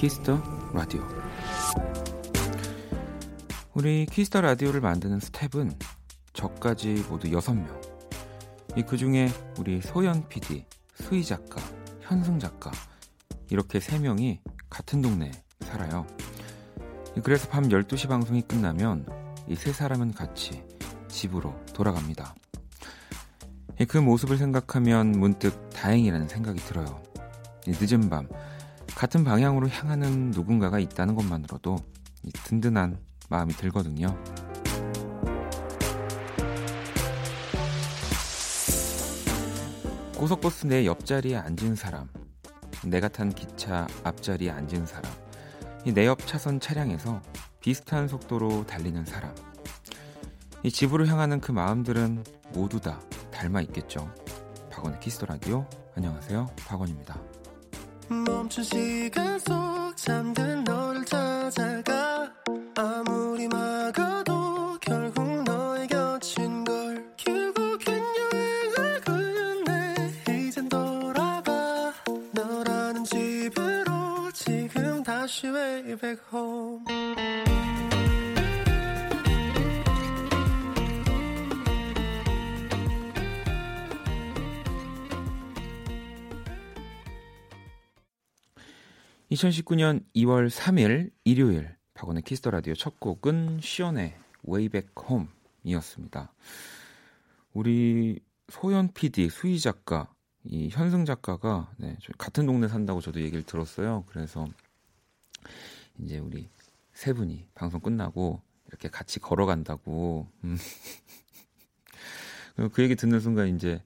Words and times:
Kiss 0.00 0.24
the 0.24 0.42
Radio. 0.72 1.06
우리 3.74 4.06
Kiss 4.06 4.25
the 4.25 4.40
Radio를 4.40 4.80
만드는 4.80 5.20
스텝은 5.20 5.72
저까지 6.32 7.04
모두 7.10 7.28
6명. 7.28 7.68
이 8.78 8.82
그 8.82 8.96
중에 8.96 9.28
우리 9.58 9.82
소연 9.82 10.26
PD, 10.30 10.64
수희 10.94 11.22
작가, 11.22 11.60
현승 12.00 12.38
작가 12.38 12.70
이렇게 13.50 13.78
3명이 13.78 14.38
같은 14.70 15.02
동네에 15.02 15.32
살아요. 15.60 16.06
그래서 17.22 17.46
밤 17.50 17.64
12시 17.68 18.08
방송이 18.08 18.40
끝나면 18.40 19.04
이 19.48 19.54
세 19.54 19.70
사람은 19.70 20.14
같이 20.14 20.62
집으로 21.08 21.54
돌아갑니다. 21.74 22.34
그 23.86 23.98
모습을 23.98 24.38
생각하면 24.38 25.10
문득 25.10 25.68
다행이라는 25.74 26.26
생각이 26.26 26.58
들어요. 26.60 27.02
늦은 27.66 28.08
밤 28.08 28.26
같은 29.00 29.24
방향으로 29.24 29.66
향하는 29.70 30.30
누군가가 30.30 30.78
있다는 30.78 31.14
것만으로도 31.14 31.78
든든한 32.44 32.98
마음이 33.30 33.54
들거든요. 33.54 34.14
고속버스 40.18 40.66
내 40.66 40.84
옆자리에 40.84 41.34
앉은 41.38 41.76
사람, 41.76 42.10
내가 42.84 43.08
탄 43.08 43.32
기차 43.32 43.86
앞자리에 44.04 44.50
앉은 44.50 44.84
사람, 44.84 45.10
내 45.94 46.04
옆 46.04 46.26
차선 46.26 46.60
차량에서 46.60 47.22
비슷한 47.60 48.06
속도로 48.06 48.66
달리는 48.66 49.02
사람. 49.06 49.34
이 50.62 50.70
집으로 50.70 51.06
향하는 51.06 51.40
그 51.40 51.52
마음들은 51.52 52.22
모두 52.52 52.78
다 52.78 53.00
닮아 53.30 53.62
있겠죠. 53.62 54.14
박원의 54.70 55.00
Kiss 55.00 55.14
the 55.14 55.24
Radio. 55.24 55.66
안녕하세요. 55.96 56.48
박원입니다. 56.66 57.39
멈춘 58.10 58.64
시간 58.64 59.38
속 59.38 59.96
잠든 59.96 60.64
너를 60.64 61.04
찾아가. 61.04 62.28
아무리 62.74 63.46
막아도 63.46 64.76
결국 64.80 65.44
너의 65.44 65.86
곁인 65.86 66.64
걸 66.64 67.14
결국엔 67.16 68.02
여행을 68.32 69.00
끝내 69.02 69.94
이젠 70.28 70.68
돌아가. 70.68 71.92
너라는 72.32 73.04
집으로 73.04 74.32
지금 74.34 75.04
다시 75.04 75.46
way 75.46 75.96
back 75.96 76.20
home 76.32 76.89
2019년 89.40 90.04
2월 90.16 90.50
3일 90.50 91.10
일요일 91.24 91.74
박원의 91.94 92.22
Kiss 92.24 92.39
the 92.39 92.50
Radio 92.50 92.74
첫 92.74 93.00
곡은 93.00 93.60
숀의 93.62 94.14
Way 94.42 94.63
Back 94.63 94.92
Home이었습니다. 95.64 96.32
우리 97.54 98.20
소연 98.48 98.92
PD, 98.92 99.30
수희 99.30 99.58
작가, 99.58 100.12
이 100.44 100.68
현승 100.70 101.06
작가가 101.06 101.72
네, 101.78 101.96
같은 102.18 102.44
동네 102.44 102.68
산다고 102.68 103.00
저도 103.00 103.20
얘기를 103.20 103.42
들었어요. 103.42 104.04
그래서 104.08 104.46
이제 105.98 106.18
우리 106.18 106.50
세 106.92 107.14
분이 107.14 107.48
방송 107.54 107.80
끝나고 107.80 108.42
이렇게 108.66 108.88
같이 108.88 109.20
걸어간다고. 109.20 110.28
음. 110.44 110.58
그 112.72 112.82
얘기 112.82 112.94
듣는 112.94 113.20
순간 113.20 113.48
이제 113.54 113.82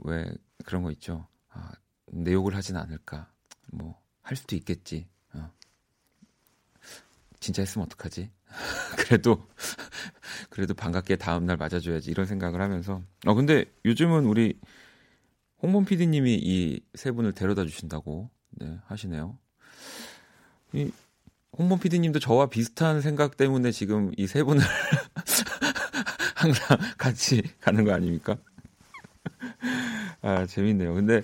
왜 0.00 0.30
그런 0.66 0.82
거 0.82 0.90
있죠. 0.92 1.26
아, 1.48 1.72
내 2.08 2.34
욕을 2.34 2.54
하진 2.54 2.76
않을까. 2.76 3.30
뭐 3.72 4.01
할 4.22 4.36
수도 4.36 4.56
있겠지. 4.56 5.06
어. 5.34 5.50
진짜 7.40 7.62
했으면 7.62 7.86
어떡하지? 7.86 8.30
그래도 8.98 9.46
그래도 10.50 10.74
반갑게 10.74 11.16
다음 11.16 11.46
날 11.46 11.56
맞아줘야지 11.56 12.10
이런 12.10 12.26
생각을 12.26 12.60
하면서. 12.60 13.02
어 13.26 13.34
근데 13.34 13.64
요즘은 13.84 14.24
우리 14.26 14.58
홍범 15.62 15.84
PD님이 15.84 16.34
이 16.42 16.80
세 16.94 17.10
분을 17.12 17.32
데려다 17.32 17.64
주신다고 17.64 18.30
네, 18.50 18.78
하시네요. 18.86 19.38
이 20.74 20.90
홍범 21.58 21.78
PD님도 21.80 22.18
저와 22.20 22.46
비슷한 22.48 23.00
생각 23.00 23.36
때문에 23.36 23.72
지금 23.72 24.12
이 24.16 24.26
세 24.26 24.42
분을 24.42 24.62
항상 26.34 26.78
같이 26.98 27.42
가는 27.60 27.84
거 27.84 27.92
아닙니까? 27.92 28.36
아 30.20 30.46
재밌네요. 30.46 30.94
근데 30.94 31.22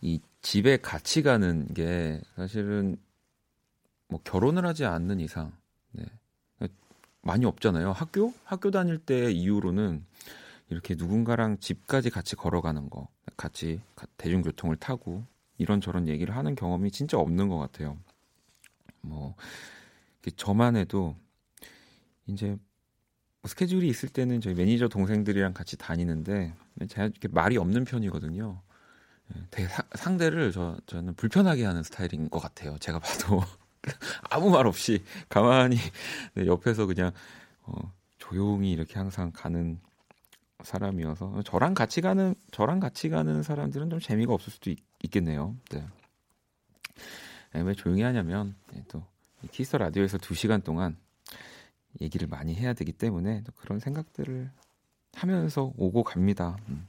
이 0.00 0.20
집에 0.44 0.76
같이 0.76 1.22
가는 1.22 1.66
게 1.72 2.20
사실은 2.36 2.98
뭐 4.08 4.20
결혼을 4.22 4.66
하지 4.66 4.84
않는 4.84 5.18
이상 5.18 5.52
네. 5.92 6.04
많이 7.22 7.46
없잖아요. 7.46 7.92
학교 7.92 8.34
학교 8.44 8.70
다닐 8.70 8.98
때 8.98 9.32
이후로는 9.32 10.04
이렇게 10.68 10.96
누군가랑 10.96 11.60
집까지 11.60 12.10
같이 12.10 12.36
걸어가는 12.36 12.90
거, 12.90 13.08
같이 13.38 13.80
대중교통을 14.18 14.76
타고 14.76 15.24
이런저런 15.56 16.08
얘기를 16.08 16.36
하는 16.36 16.54
경험이 16.54 16.90
진짜 16.90 17.16
없는 17.18 17.48
것 17.48 17.56
같아요. 17.56 17.96
뭐 19.00 19.34
저만 20.36 20.76
해도 20.76 21.16
이제 22.26 22.48
뭐 22.48 23.48
스케줄이 23.48 23.88
있을 23.88 24.10
때는 24.10 24.42
저희 24.42 24.52
매니저 24.52 24.88
동생들이랑 24.88 25.54
같이 25.54 25.78
다니는데 25.78 26.52
제가 26.86 27.06
이렇게 27.06 27.28
말이 27.28 27.56
없는 27.56 27.86
편이거든요. 27.86 28.60
예, 29.34 29.42
되게 29.50 29.68
사, 29.68 29.82
상대를 29.94 30.52
저 30.52 30.76
저는 30.86 31.14
불편하게 31.14 31.64
하는 31.64 31.82
스타일인 31.82 32.28
것 32.28 32.40
같아요. 32.40 32.76
제가 32.78 32.98
봐도 32.98 33.42
아무 34.30 34.50
말 34.50 34.66
없이 34.66 35.02
가만히 35.28 35.76
네, 36.34 36.46
옆에서 36.46 36.86
그냥 36.86 37.12
어, 37.62 37.92
조용히 38.18 38.72
이렇게 38.72 38.94
항상 38.94 39.30
가는 39.32 39.80
사람이어서 40.62 41.42
저랑 41.44 41.74
같이 41.74 42.00
가는 42.00 42.34
저랑 42.50 42.80
같이 42.80 43.08
가는 43.08 43.42
사람들은 43.42 43.90
좀 43.90 44.00
재미가 44.00 44.32
없을 44.32 44.52
수도 44.52 44.70
있, 44.70 44.78
겠네요 45.10 45.54
네. 45.70 45.86
네. 47.52 47.60
왜 47.60 47.74
조용히 47.74 48.02
하냐면 48.02 48.54
네, 48.72 48.82
또 48.88 49.04
키스 49.50 49.76
라디오에서 49.76 50.18
2 50.18 50.34
시간 50.34 50.62
동안 50.62 50.96
얘기를 52.00 52.26
많이 52.26 52.54
해야 52.54 52.72
되기 52.72 52.92
때문에 52.92 53.42
또 53.44 53.52
그런 53.52 53.78
생각들을 53.78 54.50
하면서 55.12 55.72
오고 55.76 56.02
갑니다. 56.02 56.56
음. 56.68 56.88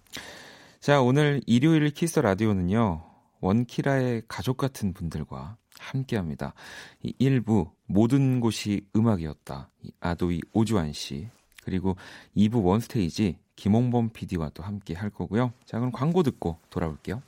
자, 0.85 1.01
오늘 1.01 1.41
일요일 1.47 1.89
키스 1.89 2.19
라디오는요. 2.19 3.01
원키라의 3.41 4.21
가족 4.27 4.57
같은 4.57 4.93
분들과 4.93 5.57
함께 5.79 6.15
합니다. 6.15 6.53
이 7.01 7.11
1부 7.19 7.71
모든 7.87 8.39
곳이 8.39 8.85
음악이었다. 8.95 9.71
이 9.81 9.91
아도이 9.99 10.41
오주환 10.53 10.93
씨. 10.93 11.27
그리고 11.63 11.95
2부 12.37 12.63
원스테이지 12.63 13.39
김홍범 13.55 14.09
PD와 14.09 14.51
또 14.53 14.61
함께 14.61 14.93
할 14.93 15.09
거고요. 15.09 15.53
자, 15.65 15.79
그럼 15.79 15.91
광고 15.91 16.21
듣고 16.21 16.59
돌아올게요. 16.69 17.23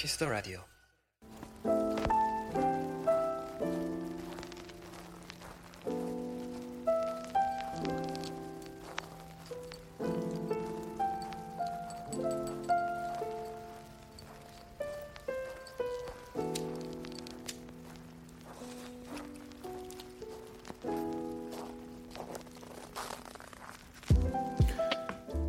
키스 0.00 0.16
더 0.16 0.30
라디오. 0.30 0.60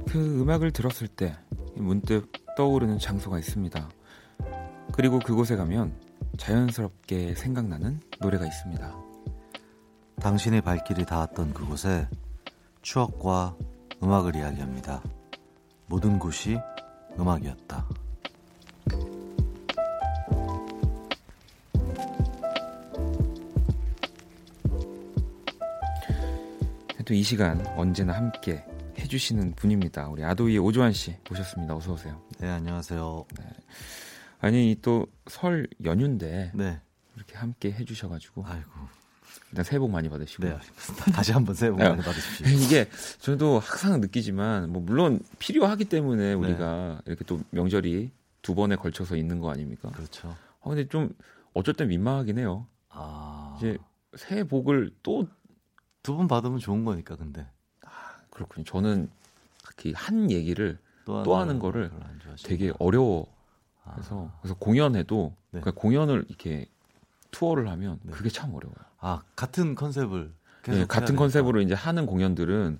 그 0.09 0.41
음악을 0.41 0.73
들었을 0.73 1.07
때 1.07 1.37
문득 1.75 2.33
떠오르는 2.57 2.99
장소가 2.99 3.39
있습니다. 3.39 4.00
그리고 4.91 5.19
그곳에 5.19 5.55
가면 5.55 5.93
자연스럽게 6.37 7.35
생각나는 7.35 7.99
노래가 8.19 8.45
있습니다. 8.45 8.95
당신의 10.21 10.61
발길이 10.61 11.05
닿았던 11.05 11.53
그곳에 11.53 12.07
추억과 12.81 13.55
음악을 14.03 14.35
이야기합니다. 14.35 15.01
모든 15.87 16.19
곳이 16.19 16.57
음악이었다. 17.19 17.87
또 27.05 27.13
이 27.13 27.23
시간 27.23 27.65
언제나 27.75 28.13
함께 28.13 28.63
해주시는 28.97 29.55
분입니다. 29.55 30.07
우리 30.07 30.23
아도이의 30.23 30.59
오조환 30.59 30.93
씨 30.93 31.13
모셨습니다. 31.29 31.75
어서 31.75 31.91
오세요. 31.91 32.21
네, 32.39 32.49
안녕하세요. 32.49 33.25
네. 33.37 33.60
아니 34.41 34.75
또 34.81 35.07
설 35.27 35.67
연휴인데 35.83 36.51
네. 36.55 36.81
이렇게 37.15 37.37
함께 37.37 37.71
해주셔가지고 37.71 38.43
아이고. 38.45 38.69
일단 39.51 39.63
새해 39.63 39.79
복 39.79 39.89
많이 39.91 40.09
받으시고 40.09 40.43
네. 40.43 40.57
다시 41.13 41.31
한번 41.31 41.55
새해 41.55 41.71
복 41.71 41.77
네. 41.77 41.87
많이 41.89 42.01
받으십시오. 42.01 42.47
이게 42.57 42.89
저도 43.19 43.59
항상 43.59 44.01
느끼지만 44.01 44.71
뭐 44.71 44.81
물론 44.81 45.19
필요하기 45.39 45.85
때문에 45.85 46.33
우리가 46.33 47.01
이렇게 47.05 47.23
또 47.25 47.39
명절이 47.51 48.11
두 48.41 48.55
번에 48.55 48.75
걸쳐서 48.75 49.15
있는 49.15 49.39
거 49.39 49.51
아닙니까? 49.51 49.89
그렇죠. 49.91 50.35
아, 50.61 50.69
근데 50.69 50.87
좀 50.87 51.13
어쩔 51.53 51.73
땐 51.73 51.87
민망하긴 51.89 52.39
해요. 52.39 52.67
아. 52.89 53.55
이제 53.57 53.77
새해 54.17 54.43
복을 54.43 54.91
또 55.03 55.27
두 56.03 56.15
번 56.17 56.27
받으면 56.27 56.57
좋은 56.57 56.83
거니까 56.83 57.15
근데 57.15 57.45
그렇군요. 58.31 58.63
저는 58.65 59.07
특히 59.63 59.93
한 59.95 60.31
얘기를 60.31 60.79
또, 61.05 61.21
또 61.23 61.35
하는 61.37 61.59
거를. 61.59 61.91
되게 62.43 62.73
어려워. 62.79 63.27
아. 63.83 63.93
그래서 63.93 64.31
그래서 64.41 64.55
공연해도 64.55 65.35
네. 65.51 65.59
그러니까 65.61 65.79
공연을 65.79 66.25
이렇게 66.29 66.67
투어를 67.31 67.67
하면 67.69 67.99
네. 68.03 68.11
그게 68.11 68.29
참 68.29 68.53
어려워요. 68.53 68.75
아 68.99 69.21
같은 69.35 69.75
컨셉을 69.75 70.33
네, 70.67 70.85
같은. 70.85 71.15
컨셉으로 71.15 71.61
이제 71.61 71.73
하는 71.73 72.05
공연들은 72.05 72.79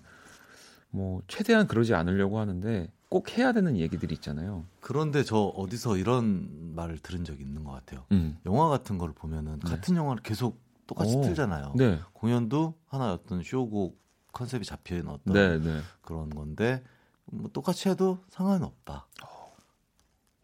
뭐 0.92 1.22
최대한 1.28 1.68
그러지 1.68 1.96
않으려고 1.96 2.40
하는데 2.40 2.92
꼭 3.10 3.38
해야 3.38 3.52
되는 3.54 3.78
얘기들이 3.78 4.14
있잖아요. 4.16 4.66
그런데 4.82 5.24
저 5.24 5.38
어디서 5.38 5.98
이런 5.98 6.76
말을 6.76 7.00
들은 7.00 7.26
적이 7.26 7.44
있는 7.44 7.64
것 7.64 7.72
같아요. 7.72 8.06
음. 8.12 8.38
영화 8.46 8.70
같은 8.70 8.98
거를 8.98 9.14
보면은 9.16 9.60
네. 9.60 9.70
같은 9.70 9.96
영화를 9.96 10.22
계속 10.22 10.60
똑같이 10.86 11.16
오. 11.16 11.22
틀잖아요. 11.22 11.74
네, 11.76 12.00
공연도 12.14 12.76
하나의 12.88 13.14
어떤 13.14 13.42
쇼곡 13.44 14.00
컨셉이 14.34 14.64
잡혀 14.66 14.96
있는 14.96 15.12
어떤 15.12 15.34
네, 15.34 15.58
네. 15.60 15.82
그런 16.02 16.30
건데 16.30 16.84
뭐 17.26 17.50
똑같이 17.52 17.90
해도 17.90 18.20
상관은 18.30 18.64
없다. 18.64 19.08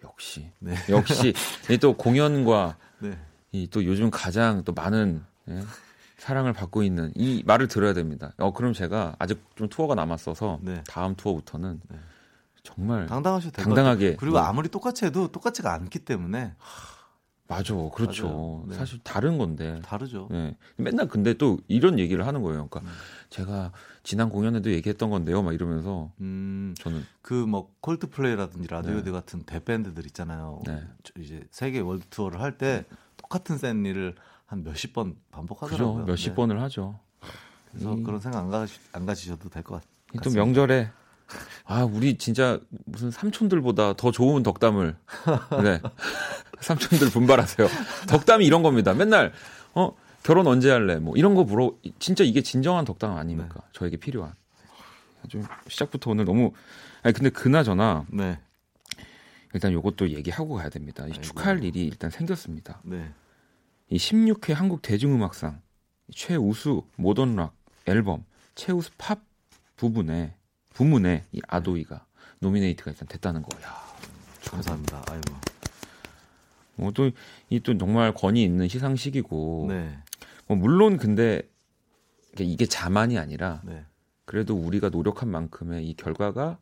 역시, 0.07 0.51
네. 0.59 0.75
역시 0.89 1.33
이또 1.69 1.93
공연과 1.93 2.77
네. 2.99 3.17
이또 3.51 3.85
요즘 3.85 4.09
가장 4.09 4.63
또 4.63 4.73
많은 4.73 5.23
예, 5.49 5.61
사랑을 6.17 6.53
받고 6.53 6.83
있는 6.83 7.11
이 7.15 7.43
말을 7.45 7.67
들어야 7.67 7.93
됩니다. 7.93 8.33
어 8.37 8.51
그럼 8.53 8.73
제가 8.73 9.15
아직 9.19 9.43
좀 9.55 9.69
투어가 9.69 9.95
남았어서 9.95 10.59
네. 10.61 10.83
다음 10.87 11.15
투어부터는 11.15 11.81
네. 11.89 11.97
정말 12.63 13.05
당당하셔도 13.07 13.61
당당하게. 13.61 14.15
그리고 14.17 14.37
뭐- 14.37 14.45
아무리 14.45 14.67
똑같이 14.69 15.05
해도 15.05 15.29
똑같지가 15.31 15.73
않기 15.73 15.99
때문에 15.99 16.53
맞아, 17.47 17.73
그렇죠. 17.93 18.65
네. 18.67 18.75
사실 18.75 18.99
다른 19.03 19.37
건데. 19.37 19.79
다르죠. 19.83 20.27
네. 20.29 20.57
맨날 20.75 21.07
근데 21.07 21.33
또 21.33 21.59
이런 21.67 21.97
얘기를 21.97 22.27
하는 22.27 22.41
거예요. 22.41 22.67
그러니까 22.67 22.81
음. 22.91 22.95
제가 23.29 23.71
지난 24.03 24.29
공연에도 24.29 24.69
얘기했던 24.71 25.09
건데요, 25.09 25.41
막 25.43 25.53
이러면서 25.53 26.11
음, 26.19 26.75
저는 26.77 27.05
그 27.21 27.45
뭐 27.47 27.71
Coldplay라든지 27.81 28.67
Radiohead 28.67 29.05
네. 29.05 29.11
같은 29.11 29.43
대밴드들 29.43 30.05
있잖아요. 30.07 30.61
네. 30.65 30.83
저 31.03 31.13
이제 31.21 31.41
세계 31.51 31.79
월드 31.79 32.05
투어를 32.09 32.41
할 32.41 32.57
때 32.57 32.83
똑같은 33.15 33.57
셋리를 33.57 34.15
한 34.45 34.63
몇십 34.63 34.93
번 34.93 35.15
반복하더라고요. 35.31 35.93
그죠 35.95 36.05
몇십 36.05 36.29
네. 36.31 36.35
번을 36.35 36.61
하죠. 36.63 36.99
그래서 37.71 37.95
이- 37.97 38.03
그런 38.03 38.19
생각 38.19 38.39
안, 38.39 38.49
가시, 38.49 38.79
안 38.93 39.05
가지셔도 39.05 39.49
될 39.49 39.63
것 39.63 39.75
같아요. 39.75 39.89
이또 40.15 40.29
명절에 40.31 40.89
아 41.65 41.83
우리 41.83 42.17
진짜 42.17 42.59
무슨 42.85 43.11
삼촌들보다 43.11 43.93
더 43.93 44.11
좋은 44.11 44.43
덕담을 44.43 44.95
네 45.63 45.81
삼촌들 46.61 47.09
분발하세요. 47.09 47.67
덕담이 48.07 48.45
이런 48.45 48.63
겁니다. 48.63 48.93
맨날 48.93 49.33
어 49.73 49.93
결혼 50.23 50.47
언제 50.47 50.71
할래 50.71 50.95
뭐 50.97 51.15
이런 51.17 51.35
거 51.35 51.43
물어 51.43 51.73
진짜 51.99 52.23
이게 52.23 52.41
진정한 52.41 52.85
덕담 52.85 53.15
아닙니까? 53.17 53.61
저에게 53.73 53.97
필요한. 53.97 54.33
아주 55.23 55.41
시작부터 55.67 56.11
오늘 56.11 56.25
너무 56.25 56.53
아니 57.03 57.13
근데 57.13 57.29
그나저나 57.29 58.05
네, 58.09 58.39
일단 59.53 59.71
요것도 59.73 60.09
얘기하고 60.11 60.55
가야 60.55 60.69
됩니다. 60.69 61.03
이 61.03 61.11
아이고. 61.11 61.21
축하할 61.21 61.63
일이 61.63 61.85
일단 61.85 62.09
생겼습니다. 62.09 62.81
네, 62.83 63.09
이 63.89 63.97
16회 63.97 64.53
한국 64.53 64.81
대중음악상 64.81 65.61
최우수 66.13 66.83
모던 66.95 67.35
락 67.35 67.53
앨범 67.85 68.23
최우수 68.55 68.91
팝 68.97 69.19
부분에 69.75 70.33
부문에 70.81 71.25
이 71.31 71.41
ADOY가 71.47 72.05
nominate가 72.39 72.91
일단 72.91 73.07
됐다는 73.07 73.41
거. 73.41 73.49
야, 73.63 73.73
감사합니다. 74.51 75.03
아이고, 75.09 75.33
뭐또이 76.75 77.11
또 77.63 77.75
정말 77.79 78.13
권위 78.13 78.43
있는 78.43 78.67
시상식이고 78.67 79.65
네, 79.69 79.97
뭐 80.45 80.55
물론 80.55 80.97
근데 80.97 81.41
이게- 82.33 82.43
이게 82.43 82.65
자만이 82.67 83.17
아니라 83.17 83.61
네, 83.65 83.83
그래도 84.25 84.55
우리가 84.55 84.89
노력한 84.89 85.29
만큼의 85.29 85.89
이 85.89 85.95
결과가 85.95 86.59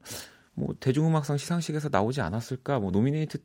뭐 0.53 0.73
대중음악상 0.79 1.35
시상식에서 1.38 1.89
나오지 1.91 2.21
않았을까 2.21 2.79
뭐 2.79 2.91
nominate 2.92 3.39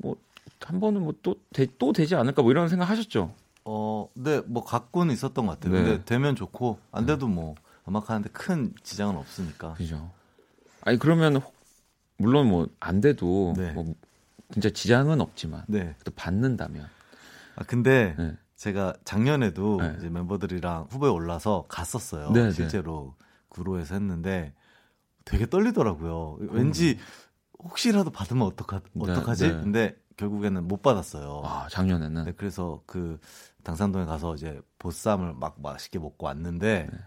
뭐 0.00 0.16
한 0.62 0.78
번은 0.80 1.02
뭐또또 1.02 1.92
되지 1.92 2.14
않을까 2.14 2.40
뭐 2.42 2.50
이런 2.50 2.68
생각 2.70 2.88
하셨죠? 2.88 3.34
어, 3.66 4.08
네, 4.14 4.40
뭐 4.46 4.64
갖고는 4.64 5.12
있었던 5.12 5.46
것 5.46 5.58
같아요. 5.60 5.74
네. 5.74 5.82
근데 5.82 6.04
되면 6.06 6.36
좋고 6.36 6.78
안 6.92 7.04
돼도 7.06 7.28
뭐 7.28 7.54
음악하는데 7.88 8.30
큰 8.30 8.72
지장은 8.82 9.16
없으니까. 9.16 9.74
그죠. 9.74 10.10
아니 10.82 10.98
그러면 10.98 11.36
혹- 11.36 11.54
물론 12.16 12.48
뭐 12.48 12.66
안 12.80 13.00
돼도 13.00 13.54
네. 13.56 13.72
뭐 13.72 13.94
진짜 14.52 14.70
지장은 14.70 15.20
없지만 15.20 15.64
네. 15.68 15.94
또 16.04 16.10
받는다면 16.12 16.88
아 17.56 17.64
근데 17.64 18.14
네. 18.18 18.36
제가 18.56 18.94
작년에도 19.04 19.78
네. 19.80 19.94
이제 19.98 20.08
멤버들이랑 20.08 20.86
후보에 20.90 21.10
올라서 21.10 21.66
갔었어요. 21.68 22.30
네, 22.32 22.44
네. 22.44 22.50
실제로 22.52 23.14
구로에서 23.48 23.94
했는데 23.94 24.54
되게 25.24 25.46
떨리더라고요. 25.48 26.38
왠지 26.50 26.98
혹시라도 27.58 28.10
받으면 28.10 28.46
어떡하, 28.46 28.80
네, 28.92 29.10
어떡하지? 29.12 29.42
네. 29.44 29.52
근데 29.60 29.96
결국에는 30.16 30.68
못 30.68 30.82
받았어요. 30.82 31.42
아 31.44 31.66
작년에는 31.70 32.24
네, 32.24 32.32
그래서 32.36 32.82
그 32.86 33.18
당산동에 33.64 34.04
가서 34.04 34.34
이제 34.34 34.60
보쌈을 34.78 35.34
막 35.34 35.60
맛있게 35.60 35.98
먹고 35.98 36.26
왔는데 36.26 36.88
네. 36.90 36.98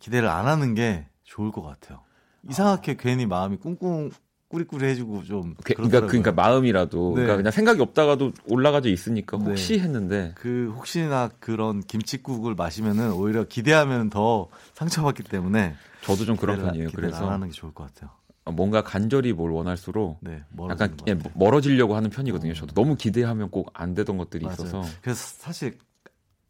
기대를 0.00 0.28
안 0.28 0.46
하는 0.48 0.74
게 0.74 1.06
좋을 1.22 1.52
것 1.52 1.62
같아요. 1.62 2.00
이상하게 2.48 2.96
괜히 2.98 3.26
마음이 3.26 3.58
꿍꿍 3.58 4.10
꾸리꾸리해지고 4.48 5.22
좀 5.24 5.54
그, 5.62 5.74
그렇더라고요. 5.74 6.08
그러니까 6.08 6.32
마음이라도 6.32 7.08
네. 7.10 7.14
그러니까 7.14 7.36
그냥 7.36 7.52
생각이 7.52 7.80
없다가도 7.80 8.32
올라가져 8.48 8.88
있으니까 8.88 9.38
네. 9.38 9.44
혹시 9.44 9.78
했는데 9.78 10.32
그 10.34 10.72
혹시나 10.76 11.30
그런 11.38 11.80
김치국을 11.80 12.56
마시면은 12.56 13.12
오히려 13.12 13.44
기대하면 13.44 14.10
더 14.10 14.48
상처받기 14.74 15.22
때문에 15.22 15.76
저도 16.02 16.24
좀 16.24 16.36
그런 16.36 16.56
편이에요. 16.56 16.88
기대를 16.88 17.08
안 17.10 17.10
그래서 17.12 17.30
하는 17.30 17.46
게 17.48 17.52
좋을 17.52 17.72
것 17.72 17.86
같아요. 17.94 18.10
뭔가 18.46 18.82
간절히 18.82 19.32
뭘 19.32 19.52
원할수록 19.52 20.18
네, 20.22 20.42
약간 20.68 20.96
예. 21.06 21.16
멀어지려고 21.34 21.94
하는 21.94 22.10
편이거든요. 22.10 22.50
어. 22.50 22.54
저도 22.54 22.74
너무 22.74 22.96
기대하면 22.96 23.50
꼭 23.50 23.70
안 23.74 23.94
되던 23.94 24.16
것들이 24.18 24.44
맞아요. 24.46 24.54
있어서 24.54 24.82
그래서 25.02 25.20
사실 25.38 25.78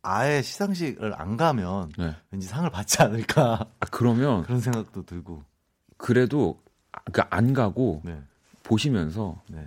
아예 0.03 0.41
시상식을 0.43 1.15
안 1.21 1.37
가면 1.37 1.93
네. 1.99 2.15
왠지 2.31 2.47
상을 2.47 2.69
받지 2.71 3.03
않을까 3.03 3.67
아, 3.81 3.87
그러면 3.91 4.43
그런 4.45 4.61
생각도 4.61 5.05
들고. 5.05 5.43
그래도 5.97 6.61
아, 6.93 7.01
그러니까 7.13 7.37
안 7.37 7.53
가고 7.53 8.01
네, 8.05 8.19
보시면서 8.63 9.43
네. 9.49 9.63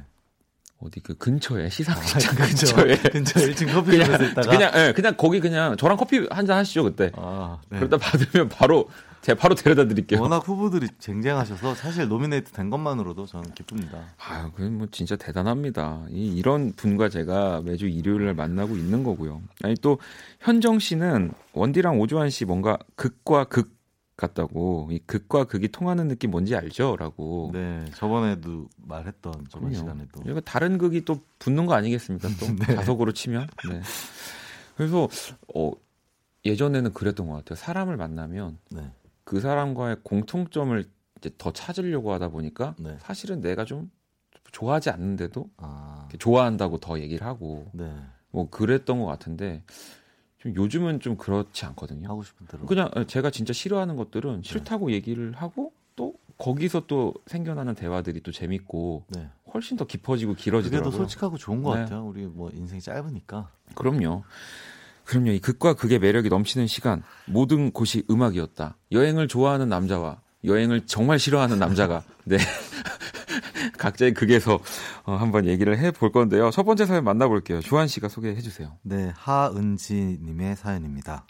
어디 0.80 1.00
그 1.00 1.16
근처에 1.18 1.70
시상식장 1.70 2.36
그죠. 2.36 2.76
근처에 2.76 2.98
근처 3.12 3.40
1층 3.40 3.58
그냥 3.60 3.76
커피숍에서 3.76 4.24
있다가 4.26 4.50
그냥 4.50 4.72
예, 4.76 4.94
그냥 4.94 5.16
거기 5.16 5.40
그냥 5.40 5.78
저랑 5.78 5.96
커피 5.98 6.28
한 6.30 6.46
잔 6.46 6.58
하시죠 6.58 6.84
그때. 6.84 7.12
아, 7.16 7.60
네. 7.70 7.78
그러다 7.80 7.98
받으면 7.98 8.50
바로 8.50 8.90
제가 9.24 9.40
바로 9.40 9.56
데려다 9.56 9.88
드릴게요. 9.88 10.22
워낙 10.22 10.46
후보들이 10.48 10.88
쟁쟁하셔서 11.00 11.76
사실 11.76 12.10
노미네이트 12.10 12.52
된 12.52 12.70
것만으로도 12.70 13.26
저는 13.26 13.54
기쁩니다. 13.54 14.14
아, 14.20 14.52
그건 14.54 14.78
뭐 14.78 14.88
진짜 14.92 15.16
대단합니다. 15.16 16.06
이, 16.10 16.28
이런 16.36 16.74
분과 16.74 17.08
제가 17.08 17.62
매주 17.62 17.88
일요일 17.88 18.26
날 18.26 18.34
만나고 18.34 18.76
있는 18.76 19.04
거고요. 19.04 19.42
아니 19.64 19.76
또 19.76 19.98
현정 20.42 20.78
씨는 20.78 21.32
원디랑 21.54 22.02
오주환 22.02 22.30
씨 22.30 22.44
뭔가 22.44 22.78
극과 22.96 23.46
극 23.46 23.72
같다고 24.18 24.90
이 24.92 25.00
극과 25.08 25.46
극이 25.46 25.70
통하는 25.70 26.10
느낌 26.10 26.30
뭔지 26.32 26.56
알죠?라고. 26.56 27.50
네, 27.54 27.86
저번에도 27.96 28.68
말했던 28.86 29.34
저번 29.50 29.70
그럼요. 29.70 29.76
시간에도. 29.76 30.22
이거 30.30 30.42
다른 30.42 30.78
극이 30.78 31.06
또 31.06 31.22
붙는 31.40 31.66
거 31.66 31.74
아니겠습니까? 31.76 32.28
또 32.40 32.46
네. 32.68 32.76
자석으로 32.76 33.14
치면. 33.14 33.48
네. 33.70 33.82
그래서 34.76 35.08
어 35.56 35.72
예전에는 36.46 36.94
그랬던 36.94 37.28
것 37.28 37.36
같아요. 37.38 37.56
사람을 37.56 37.96
만나면 37.98 38.58
네, 38.70 38.92
그 39.24 39.40
사람과의 39.40 39.98
공통점을 40.04 40.90
이제 41.18 41.32
더 41.38 41.52
찾으려고 41.52 42.12
하다 42.14 42.30
보니까 42.30 42.76
네. 42.78 42.98
사실은 43.00 43.42
내가 43.42 43.66
좀 43.66 43.92
좋아하지 44.52 44.90
않는데도 44.90 45.50
아, 45.58 46.08
좋아한다고 46.20 46.80
더 46.80 47.00
얘기를 47.00 47.26
하고 47.26 47.70
네, 47.74 47.92
뭐 48.30 48.50
그랬던 48.50 49.00
것 49.00 49.06
같은데 49.06 49.64
좀 50.38 50.54
요즘은 50.56 51.00
좀 51.00 51.16
그렇지 51.16 51.66
않거든요. 51.68 52.10
하고 52.10 52.24
싶은 52.24 52.46
대로. 52.48 52.66
그냥 52.66 52.90
제가 53.08 53.32
진짜 53.32 53.54
싫어하는 53.54 53.96
네. 53.96 54.04
것들은 54.04 54.44
싫다고 54.44 54.92
얘기를 54.92 55.32
하고 55.34 55.72
또 55.96 56.16
거기서 56.38 56.86
또 56.88 57.14
생겨나는 57.28 57.76
대화들이 57.76 58.22
또 58.22 58.32
재밌고 58.32 59.06
네, 59.08 59.30
훨씬 59.54 59.78
더 59.78 59.86
깊어지고 59.86 60.34
그게 60.34 60.42
더 60.42 60.44
길어지더라고요. 60.44 60.92
솔직하고 60.92 61.38
좋은 61.38 61.64
것 61.64 61.74
네. 61.74 61.80
같아요. 61.82 62.06
우리 62.06 62.26
뭐 62.26 62.52
인생이 62.52 62.82
짧으니까. 62.82 63.50
그럼요. 63.76 64.24
그럼요. 65.06 65.32
이 65.32 65.40
극과 65.40 65.74
극의 65.74 66.00
매력이 66.00 66.30
넘치는 66.30 66.68
시간. 66.68 67.04
모든 67.26 67.72
곳이 67.72 68.04
음악이었다. 68.10 68.78
여행을 68.92 69.28
좋아하는 69.28 69.70
남자와 69.70 70.22
여행을 70.46 70.86
정말 70.86 71.20
싫어하는 71.20 71.60
남자가 71.60 72.04
네. 72.26 72.38
각자의 73.78 74.14
극에서 74.14 74.60
어, 75.06 75.16
한번 75.16 75.46
얘기를 75.46 75.78
해 75.78 75.92
볼 75.92 76.12
건데요. 76.12 76.52
첫 76.52 76.64
번째 76.64 76.86
사연 76.86 77.04
만나볼게요. 77.04 77.62
주한 77.62 77.88
씨가 77.88 78.08
소개해 78.10 78.40
주세요. 78.42 78.78
네, 78.82 79.12
하은지 79.16 80.20
님의 80.22 80.56
사연입니다. 80.56 81.26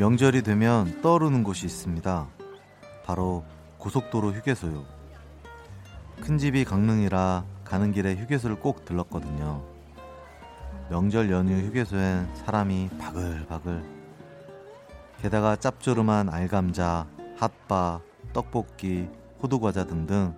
명절이 0.00 0.40
되면 0.44 1.02
떠오르는 1.02 1.42
곳이 1.42 1.66
있습니다. 1.66 2.26
바로 3.04 3.44
고속도로 3.76 4.32
휴게소요. 4.32 4.82
큰 6.22 6.38
집이 6.38 6.64
강릉이라 6.64 7.44
가는 7.64 7.92
길에 7.92 8.16
휴게소를 8.16 8.60
꼭 8.60 8.86
들렀거든요. 8.86 9.62
명절 10.88 11.30
연휴 11.30 11.54
휴게소엔 11.66 12.34
사람이 12.34 12.88
바글바글. 12.98 13.84
게다가 15.20 15.56
짭조름한 15.56 16.30
알감자, 16.30 17.06
핫바, 17.36 18.00
떡볶이, 18.32 19.06
호두과자 19.42 19.84
등등 19.84 20.34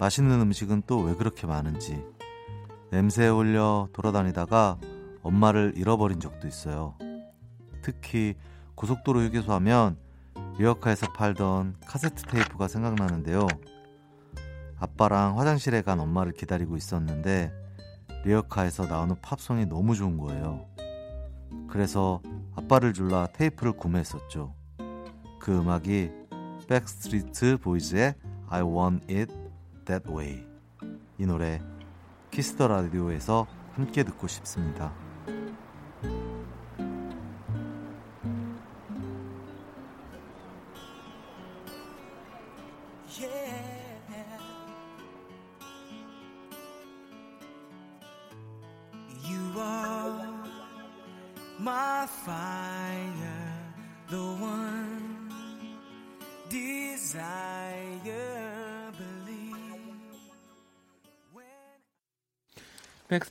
맛있는 0.00 0.40
음식은 0.40 0.82
또 0.88 1.02
왜 1.02 1.14
그렇게 1.14 1.46
많은지 1.46 2.04
냄새에 2.90 3.28
홀려 3.28 3.86
돌아다니다가 3.92 4.76
엄마를 5.22 5.74
잃어버린 5.76 6.18
적도 6.18 6.48
있어요. 6.48 6.96
특히 7.80 8.34
고속도로 8.78 9.22
휴게소 9.22 9.52
하면 9.54 9.96
리어카에서 10.56 11.12
팔던 11.12 11.74
카세트 11.84 12.22
테이프가 12.22 12.68
생각나는데요. 12.68 13.48
아빠랑 14.78 15.36
화장실에 15.36 15.82
간 15.82 15.98
엄마를 15.98 16.30
기다리고 16.30 16.76
있었는데 16.76 17.52
리어카에서 18.24 18.86
나오는 18.86 19.16
팝송이 19.20 19.66
너무 19.66 19.96
좋은 19.96 20.16
거예요. 20.16 20.64
그래서 21.68 22.22
아빠를 22.54 22.92
졸라 22.92 23.26
테이프를 23.32 23.72
구매했었죠. 23.72 24.54
그 25.40 25.58
음악이 25.58 26.12
Backstreet 26.68 27.58
Boys의 27.58 28.14
I 28.48 28.62
Want 28.62 29.12
It 29.12 29.34
That 29.86 30.08
Way 30.08 30.46
이 31.18 31.26
노래 31.26 31.60
키스터 32.30 32.68
라디오에서 32.68 33.44
함께 33.74 34.04
듣고 34.04 34.28
싶습니다. 34.28 35.07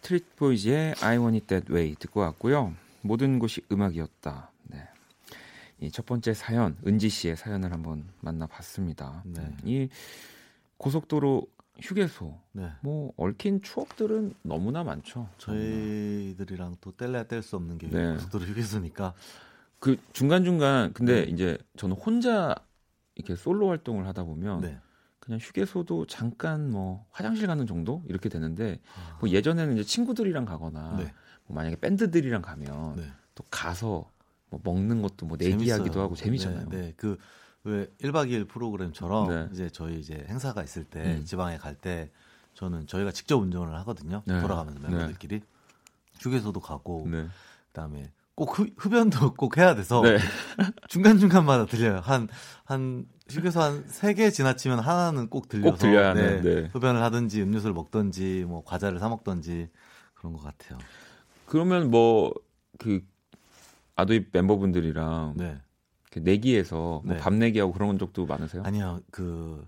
Street 0.08 0.26
Boys의 0.38 0.96
I 1.02 1.18
Want 1.18 1.36
It 1.36 1.48
That 1.48 1.74
Way 1.74 1.96
듣고 1.96 2.22
왔고요. 2.22 2.74
모든 3.02 3.40
곳이 3.40 3.60
음악이었다. 3.70 4.52
네. 4.70 4.88
이 5.82 5.92
첫 5.92 6.06
번째 6.06 6.34
사연, 6.34 6.78
은지 6.88 7.10
씨의 7.10 7.36
사연을 7.36 7.74
한번 7.74 8.08
만나봤습니다. 8.22 9.24
네. 9.26 9.54
이 9.66 9.90
고속도로 10.78 11.46
휴게소, 11.82 12.40
네. 12.54 12.70
뭐 12.82 13.12
얽힌 13.18 13.62
추억들은 13.62 14.34
너무나 14.44 14.86
많죠. 14.86 15.28
저희들이랑 15.40 16.78
또 16.80 16.96
뗄래야 16.96 17.24
뗄 17.24 17.42
수 17.44 17.58
없는 17.58 17.78
게 17.78 17.90
네. 17.90 18.14
고속도로 18.14 18.46
휴게소니까. 18.46 19.14
그 19.80 19.98
중간 20.14 20.46
중간 20.46 20.94
근데 20.94 21.26
네. 21.26 21.32
이제 21.32 21.58
저는 21.76 21.98
혼자 21.98 22.56
이렇게 23.16 23.36
솔로 23.36 23.68
활동을 23.68 24.08
하다 24.08 24.24
보면 24.24 24.62
네. 24.62 24.80
그냥 25.28 25.42
휴게소도 25.42 26.08
잠깐 26.08 26.72
뭐 26.72 27.06
화장실 27.12 27.48
가는 27.48 27.68
정도 27.68 28.02
이렇게 28.08 28.30
되는데 28.30 28.80
아. 28.96 29.18
뭐 29.20 29.30
예전에는 29.30 29.74
이제 29.74 29.84
친구들이랑 29.84 30.46
가거나 30.46 30.96
네. 30.98 31.14
뭐 31.46 31.56
만약에 31.58 31.76
밴드들이랑 31.76 32.42
가면 32.42 32.96
네. 32.96 33.12
또 33.36 33.44
가서 33.52 34.10
뭐 34.50 34.62
먹는 34.64 35.02
것도 35.02 35.26
뭐 35.26 35.36
내기하기도 35.38 36.00
하고 36.00 36.16
재밌잖아요. 36.16 36.70
네, 36.70 36.78
네. 36.78 36.94
그왜 36.96 37.88
1박 38.02 38.30
2일 38.30 38.48
프로그램처럼 38.48 39.28
네. 39.28 39.50
이제 39.52 39.70
저희 39.70 40.00
이제 40.00 40.26
행사가 40.30 40.64
있을 40.64 40.86
때 40.86 41.18
음. 41.18 41.26
지방에 41.26 41.58
갈 41.58 41.76
때 41.76 42.10
저는 42.54 42.88
저희가 42.88 43.12
직접 43.12 43.38
운전을 43.38 43.76
하거든요. 43.80 44.24
네. 44.26 44.40
돌아가면서 44.42 44.80
네. 44.80 44.88
멤버들끼리 44.88 45.42
휴게소도 46.22 46.62
가고 46.62 47.06
그다음에 47.68 48.12
꼭 48.38 48.60
흡, 48.60 48.70
흡연도 48.78 49.34
꼭 49.36 49.58
해야 49.58 49.74
돼서 49.76 50.04
중간 50.88 51.18
중간마다 51.18 51.66
들려요. 51.66 52.00
한 52.04 52.28
한 52.66 53.06
휴게소 53.30 53.60
한 53.62 53.84
세 53.90 54.14
개 54.14 54.30
지나치면 54.30 54.80
하나는 54.80 55.28
꼭 55.30 55.50
들려서 55.50 55.72
꼭 55.72 55.78
들려야 55.80 56.14
네, 56.14 56.42
네. 56.42 56.70
흡연을 56.72 57.02
하든지 57.02 57.42
음료수를 57.42 57.74
먹든지 57.74 58.46
뭐 58.48 58.64
과자를 58.64 59.00
사 59.00 59.10
먹든지 59.10 59.70
그런 60.14 60.34
것 60.34 60.44
같아요. 60.44 60.78
그러면 61.46 61.90
뭐 61.92 62.32
그 62.78 63.02
아도입 63.96 64.30
멤버분들이랑 64.32 65.34
네. 65.38 65.58
내기에서 66.16 67.02
뭐밥 67.06 67.34
네. 67.34 67.40
내기하고 67.48 67.74
그런 67.74 67.98
적도 67.98 68.28
많으세요? 68.28 68.62
아니요, 68.64 69.00
그 69.10 69.68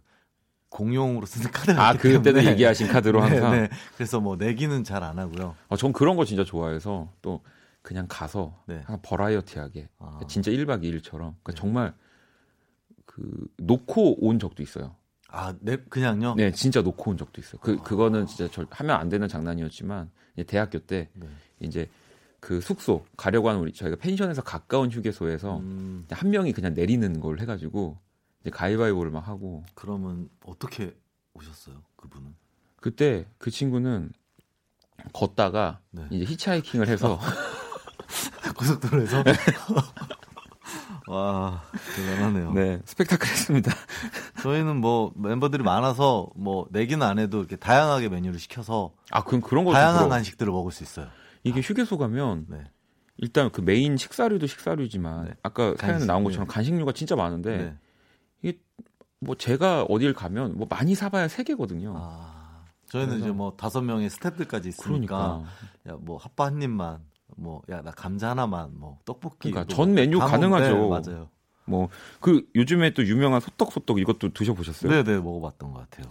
공용으로 0.69 1.25
쓰는 1.25 1.49
카드. 1.49 1.71
아 1.71 1.93
그때는 1.93 2.45
얘기하신 2.45 2.88
카드로 2.88 3.19
네, 3.25 3.27
항상. 3.29 3.51
네, 3.53 3.69
그래서 3.95 4.19
뭐 4.19 4.35
내기는 4.35 4.83
잘 4.83 5.01
안 5.03 5.17
하고요. 5.17 5.55
아, 5.69 5.75
전 5.75 5.91
그런 5.91 6.15
거 6.17 6.23
진짜 6.25 6.43
좋아해서 6.43 7.11
또 7.23 7.41
그냥 7.81 8.05
가서 8.09 8.63
네. 8.67 8.83
버라이어티하게 9.03 9.89
아. 10.00 10.19
진짜 10.27 10.51
1박 10.51 10.83
2일처럼 10.83 11.36
그러니까 11.41 11.53
정말 11.55 11.93
그 13.05 13.48
놓고 13.57 14.25
온 14.25 14.39
적도 14.39 14.62
있어요. 14.62 14.95
아, 15.31 15.55
네, 15.59 15.77
그냥요? 15.77 16.36
네, 16.36 16.51
진짜 16.51 16.81
놓고 16.81 17.12
온 17.12 17.17
적도 17.17 17.39
있어요. 17.39 17.59
그, 17.62 17.77
아. 17.79 17.83
그거는 17.83 18.25
진짜 18.25 18.48
절, 18.51 18.65
하면 18.69 18.95
안 18.95 19.09
되는 19.09 19.27
장난이었지만, 19.27 20.09
이제 20.33 20.43
대학교 20.43 20.79
때, 20.79 21.09
네. 21.13 21.27
이제 21.59 21.89
그 22.39 22.62
숙소, 22.62 23.05
가려고 23.15 23.50
하는 23.50 23.62
우리, 23.62 23.71
저희가 23.71 23.98
펜션에서 23.98 24.41
가까운 24.41 24.89
휴게소에서 24.89 25.59
음. 25.59 26.07
한 26.09 26.31
명이 26.31 26.53
그냥 26.53 26.74
내리는 26.74 27.19
걸 27.19 27.39
해가지고, 27.39 28.00
이제 28.41 28.50
가위바위보를 28.50 29.12
막 29.12 29.27
하고. 29.27 29.63
그러면 29.75 30.29
어떻게 30.43 30.95
오셨어요, 31.33 31.83
그분은? 31.95 32.33
그때 32.77 33.27
그 33.38 33.51
친구는 33.51 34.12
걷다가 35.13 35.79
네. 35.91 36.07
이제 36.12 36.25
히치하이킹을 36.25 36.88
해서 36.88 37.19
고속도로에서 38.57 39.23
와 41.07 41.63
대단하네요. 41.95 42.53
네, 42.53 42.79
스펙타클했습니다. 42.85 43.71
저희는 44.43 44.77
뭐 44.77 45.11
멤버들이 45.15 45.63
많아서 45.63 46.29
뭐 46.35 46.67
내기는 46.71 47.05
안 47.05 47.17
해도 47.17 47.39
이렇게 47.39 47.55
다양하게 47.55 48.09
메뉴를 48.09 48.39
시켜서 48.39 48.91
아 49.09 49.23
그럼 49.23 49.41
그런 49.41 49.65
거 49.65 49.73
다양한 49.73 49.99
들어. 50.01 50.09
간식들을 50.09 50.51
먹을 50.51 50.71
수 50.71 50.83
있어요. 50.83 51.07
이게 51.43 51.61
휴게소 51.61 51.97
가면 51.97 52.45
네. 52.49 52.63
일단 53.17 53.49
그 53.51 53.61
메인 53.61 53.97
식사류도 53.97 54.45
식사류지만 54.47 55.25
네. 55.25 55.31
아까 55.41 55.73
사연에 55.77 56.05
나온 56.05 56.23
것처럼 56.23 56.47
네. 56.47 56.53
간식류가 56.53 56.91
진짜 56.91 57.15
많은데 57.15 57.57
네. 57.57 57.77
이게 58.43 58.59
뭐 59.19 59.35
제가 59.35 59.83
어딜 59.89 60.13
가면 60.13 60.57
뭐 60.57 60.67
많이 60.69 60.93
사봐야 60.95 61.27
세 61.27 61.43
개거든요. 61.43 61.93
아, 61.97 62.65
저희는 62.89 63.19
이제 63.19 63.31
뭐 63.31 63.55
다섯 63.57 63.81
명의 63.81 64.09
스태프들까지 64.09 64.69
있으니까 64.69 64.87
그러니까. 64.87 65.43
야 65.89 65.97
뭐 66.01 66.17
핫바 66.17 66.45
한 66.45 66.61
입만 66.61 66.99
뭐 67.38 67.62
야 67.69 67.81
나 67.81 67.91
감자 67.91 68.29
하나만 68.31 68.71
뭐 68.77 69.00
떡볶이 69.05 69.51
그러니까 69.51 69.74
전 69.74 69.93
메뉴 69.93 70.19
가능하죠. 70.19 70.75
네, 70.77 70.89
맞아요. 70.89 71.29
뭐 71.65 71.89
그 72.19 72.48
요즘에 72.55 72.93
또 72.93 73.05
유명한 73.05 73.39
소떡 73.41 73.71
소떡 73.71 74.00
이것도 74.00 74.33
드셔보셨어요? 74.33 74.91
네네 75.03 75.19
먹어봤던 75.21 75.71
것 75.74 75.89
같아요. 75.89 76.07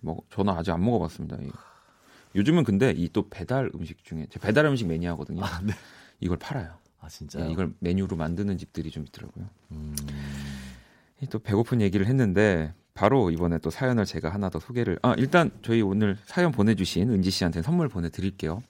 뭐 0.00 0.22
저는 0.30 0.52
아직 0.54 0.70
안 0.72 0.84
먹어봤습니다. 0.84 1.36
요즘은 2.34 2.64
근데 2.64 2.92
이 2.96 3.08
또 3.12 3.28
배달 3.28 3.70
음식 3.74 4.02
중에 4.04 4.26
제 4.30 4.38
배달 4.40 4.66
음식 4.66 4.86
매니아거든요. 4.86 5.44
아, 5.44 5.60
네. 5.62 5.72
이걸 6.20 6.36
팔아요. 6.38 6.74
아 7.00 7.08
진짜? 7.08 7.38
네, 7.38 7.50
이걸 7.52 7.72
메뉴로 7.78 8.16
만드는 8.16 8.58
집들이 8.58 8.90
좀 8.90 9.04
있더라고요. 9.06 9.46
음... 9.72 9.94
또 11.30 11.38
배고픈 11.38 11.80
얘기를 11.80 12.06
했는데 12.06 12.74
바로 12.92 13.30
이번에 13.30 13.58
또 13.58 13.70
사연을 13.70 14.04
제가 14.04 14.28
하나 14.30 14.50
더 14.50 14.58
소개를 14.58 14.98
아 15.02 15.14
일단 15.16 15.50
저희 15.62 15.80
오늘 15.80 16.18
사연 16.26 16.52
보내주신 16.52 17.10
은지 17.10 17.30
씨한테 17.30 17.62
선물 17.62 17.88
보내드릴게요. 17.88 18.62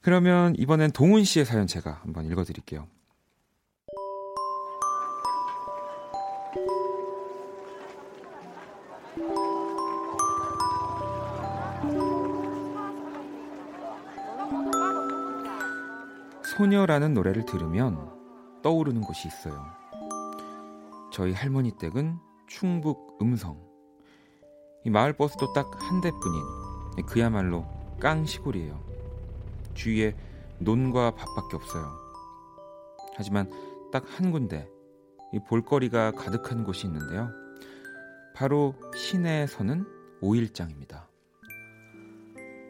그러면 0.00 0.54
이번엔 0.56 0.92
동훈 0.92 1.24
씨의 1.24 1.44
사연 1.44 1.66
제가 1.66 2.00
한번 2.02 2.26
읽어드릴게요. 2.26 2.86
소녀라는 16.56 17.12
노래를 17.12 17.44
들으면 17.44 18.10
떠오르는 18.62 19.02
곳이 19.02 19.28
있어요. 19.28 19.66
저희 21.12 21.32
할머니 21.32 21.72
댁은 21.72 22.18
충북 22.46 23.18
음성. 23.20 23.60
이 24.84 24.90
마을 24.90 25.12
버스도 25.12 25.52
딱 25.52 25.66
한 25.80 26.00
대뿐인 26.00 26.42
그야말로 27.06 27.66
깡 28.00 28.24
시골이에요. 28.24 28.95
주위에 29.76 30.16
논과 30.58 31.14
밭밖에 31.14 31.56
없어요. 31.56 31.86
하지만 33.16 33.48
딱 33.92 34.04
한 34.18 34.32
군데 34.32 34.68
이 35.32 35.38
볼거리가 35.48 36.12
가득한 36.12 36.64
곳이 36.64 36.86
있는데요. 36.86 37.30
바로 38.34 38.74
시내에 38.94 39.46
서는 39.46 39.86
오일장입니다. 40.20 41.08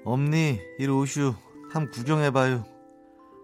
엄니 0.05 0.61
이리 0.79 0.89
오슈 0.89 1.35
함 1.71 1.91
구경해봐요. 1.91 2.65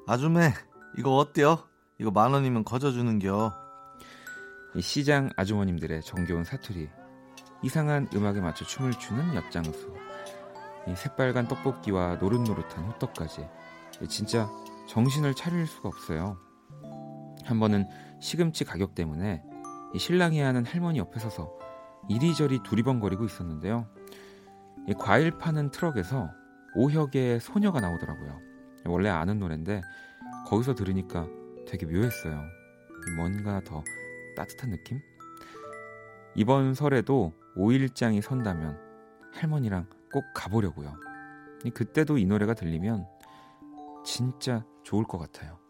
아줌매 0.06 0.52
이거 0.98 1.16
어때요? 1.16 1.58
이거 1.98 2.10
만 2.10 2.32
원이면 2.32 2.64
거저주는겨. 2.64 3.52
이 4.74 4.80
시장 4.80 5.30
아주머님들의 5.36 6.02
정겨운 6.02 6.44
사투리, 6.44 6.88
이상한 7.62 8.08
음악에 8.14 8.40
맞춰 8.40 8.64
춤을 8.64 8.92
추는 8.92 9.34
엿장수, 9.34 9.70
이 9.70 10.01
새빨간 10.96 11.48
떡볶이와 11.48 12.16
노릇노릇한 12.16 12.84
호떡까지 12.84 13.48
진짜 14.08 14.48
정신을 14.88 15.34
차릴 15.34 15.66
수가 15.66 15.88
없어요. 15.88 16.38
한 17.44 17.60
번은 17.60 17.86
시금치 18.20 18.64
가격 18.64 18.94
때문에 18.94 19.42
이 19.94 19.98
신랑이 19.98 20.40
하는 20.40 20.64
할머니 20.64 20.98
옆에 20.98 21.18
서서 21.20 21.52
이리저리 22.08 22.62
두리번거리고 22.62 23.24
있었는데요. 23.24 23.86
이 24.88 24.94
과일 24.94 25.38
파는 25.38 25.70
트럭에서 25.70 26.30
오혁의 26.74 27.40
소녀가 27.40 27.80
나오더라고요. 27.80 28.40
원래 28.86 29.08
아는 29.08 29.38
노래인데 29.38 29.82
거기서 30.46 30.74
들으니까 30.74 31.26
되게 31.68 31.86
묘했어요. 31.86 32.42
뭔가 33.16 33.60
더 33.64 33.84
따뜻한 34.36 34.70
느낌? 34.70 35.00
이번 36.34 36.74
설에도 36.74 37.34
오일장이 37.54 38.22
선다면 38.22 38.78
할머니랑 39.32 39.86
꼭 40.12 40.24
가보려고요. 40.34 40.94
그때도 41.74 42.18
이 42.18 42.26
노래가 42.26 42.54
들리면 42.54 43.06
진짜 44.04 44.64
좋을 44.82 45.04
것 45.04 45.18
같아요. 45.18 45.61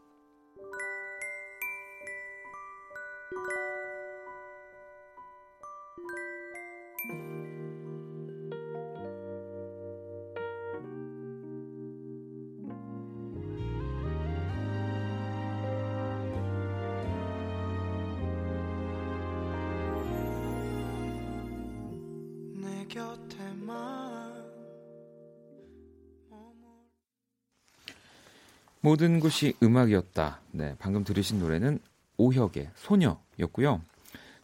모든 28.82 29.20
것이 29.20 29.54
음악이었다. 29.62 30.40
네, 30.50 30.74
방금 30.78 31.04
들으신 31.04 31.38
노래는 31.38 31.78
오혁의 32.18 32.70
소녀였고요. 32.74 33.80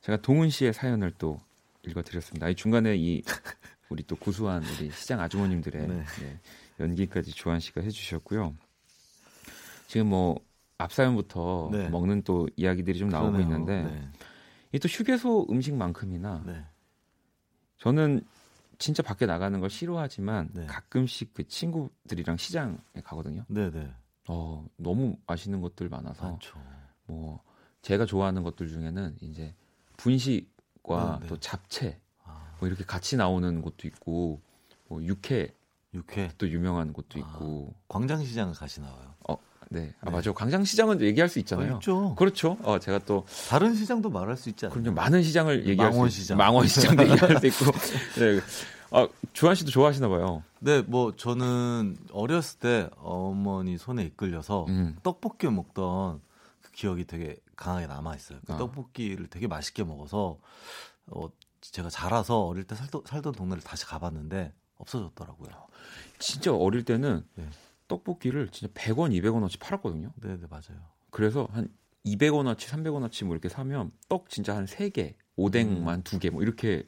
제가 0.00 0.23
동훈 0.23 0.49
씨의 0.49 0.73
사연을 0.73 1.12
또 1.18 1.40
읽어드렸습니다. 1.83 2.49
이 2.49 2.54
중간에 2.54 2.97
이 2.97 3.23
우리 3.88 4.04
또 4.04 4.14
구수한 4.16 4.62
우리 4.62 4.90
시장 4.92 5.21
아주머님들의 5.21 5.88
네. 5.88 6.04
네, 6.21 6.40
연기까지 6.78 7.33
조한 7.33 7.59
씨가 7.59 7.80
해주셨고요. 7.80 8.54
지금 9.88 10.09
뭐 10.09 10.38
앞사연부터 10.78 11.71
네. 11.73 11.88
먹는 11.88 12.23
또 12.23 12.49
이야기들이 12.57 12.99
좀 12.99 13.09
나오고 13.09 13.33
그러네요. 13.33 13.50
있는데 13.50 13.83
네. 13.83 14.09
이또 14.73 14.88
휴게소 14.88 15.49
음식만큼이나 15.50 16.45
네. 16.47 16.65
저는 17.78 18.23
진짜 18.78 19.02
밖에 19.02 19.26
나가는 19.26 19.58
걸 19.58 19.69
싫어하지만 19.69 20.50
네. 20.52 20.67
가끔씩 20.67 21.34
그 21.34 21.49
친구들이랑 21.49 22.36
시장에 22.36 22.76
가거든요. 23.02 23.45
네네. 23.49 23.93
어, 24.28 24.64
너무 24.76 25.17
맛있는 25.26 25.60
것들 25.60 25.88
많아서 25.88 26.30
많죠. 26.30 26.58
뭐 27.06 27.43
제가 27.82 28.04
좋아하는 28.06 28.43
것들 28.43 28.69
중에는 28.69 29.17
이제 29.23 29.54
분식과 29.97 31.17
네, 31.17 31.21
네. 31.23 31.26
또 31.26 31.38
잡채 31.41 31.99
아. 32.25 32.54
뭐 32.60 32.69
이렇게 32.69 32.84
같이 32.84 33.17
나오는 33.17 33.62
곳도 33.62 33.88
있고 33.88 34.41
뭐 34.86 35.02
육회 35.02 35.54
육회 35.95 36.30
또 36.38 36.49
유명한 36.49 36.93
곳도 36.93 37.19
아, 37.19 37.21
있고 37.21 37.75
아, 37.75 37.80
광장시장 37.88 38.52
가시 38.52 38.80
나와요. 38.80 39.14
어, 39.28 39.36
네. 39.71 39.95
아, 40.00 40.06
네. 40.06 40.10
맞아요. 40.10 40.34
광장시장은 40.34 41.00
얘기할 41.00 41.30
수 41.30 41.38
있잖아요. 41.38 41.75
아, 41.75 41.76
있죠. 41.76 42.14
그렇죠. 42.17 42.58
어, 42.62 42.78
제가 42.78 42.99
또 43.00 43.25
다른 43.49 43.75
시장도 43.75 44.10
말할 44.10 44.36
수 44.36 44.50
있지 44.50 44.67
않나요? 44.67 44.80
그럼 44.80 44.95
많은 44.95 45.23
시장을 45.23 45.67
얘기할 45.67 45.91
망원시장. 45.91 46.36
수 46.36 46.38
망원시장도 46.38 47.02
얘기할 47.08 47.41
수 47.41 47.47
있고. 47.47 47.64
네. 48.21 48.41
아, 48.91 49.09
주한 49.33 49.55
씨도 49.55 49.71
좋아하시나 49.71 50.09
봐요. 50.09 50.43
네, 50.61 50.83
뭐 50.83 51.15
저는 51.15 51.97
어렸을 52.13 52.59
때 52.59 52.91
어머니 52.97 53.77
손에 53.77 54.05
이끌려서 54.05 54.67
음. 54.69 54.97
떡볶이 55.03 55.47
먹던 55.49 56.21
그 56.63 56.73
기억이 56.73 57.07
되게 57.07 57.37
강하게 57.57 57.87
남아 57.87 58.15
있어요. 58.17 58.39
그 58.47 58.55
아. 58.55 58.57
떡볶이를 58.57 59.27
되게 59.29 59.47
맛있게 59.47 59.85
먹어서 59.85 60.39
어 61.07 61.29
제가 61.61 61.91
자라서 61.91 62.47
어릴 62.47 62.65
때 62.65 62.75
살던, 62.75 63.03
살던 63.05 63.33
동네를 63.33 63.63
다시 63.63 63.85
가봤는데 63.85 64.53
없어졌더라고요. 64.77 65.51
진짜 66.19 66.55
어릴 66.55 66.85
때는 66.85 67.25
네. 67.35 67.49
떡볶이를 67.89 68.49
진짜 68.51 68.73
100원, 68.75 69.11
200원어치 69.21 69.59
팔았거든요. 69.59 70.13
네, 70.17 70.37
네, 70.37 70.47
맞아요. 70.49 70.81
그래서 71.11 71.49
한 71.53 71.69
200원어치, 72.05 72.69
300원어치 72.69 73.25
뭐 73.25 73.35
이렇게 73.35 73.49
사면 73.49 73.91
떡 74.09 74.29
진짜 74.29 74.57
한 74.57 74.67
3개, 74.67 75.15
오뎅만 75.37 75.99
음. 75.99 76.03
2개 76.03 76.31
뭐 76.31 76.43
이렇게 76.43 76.85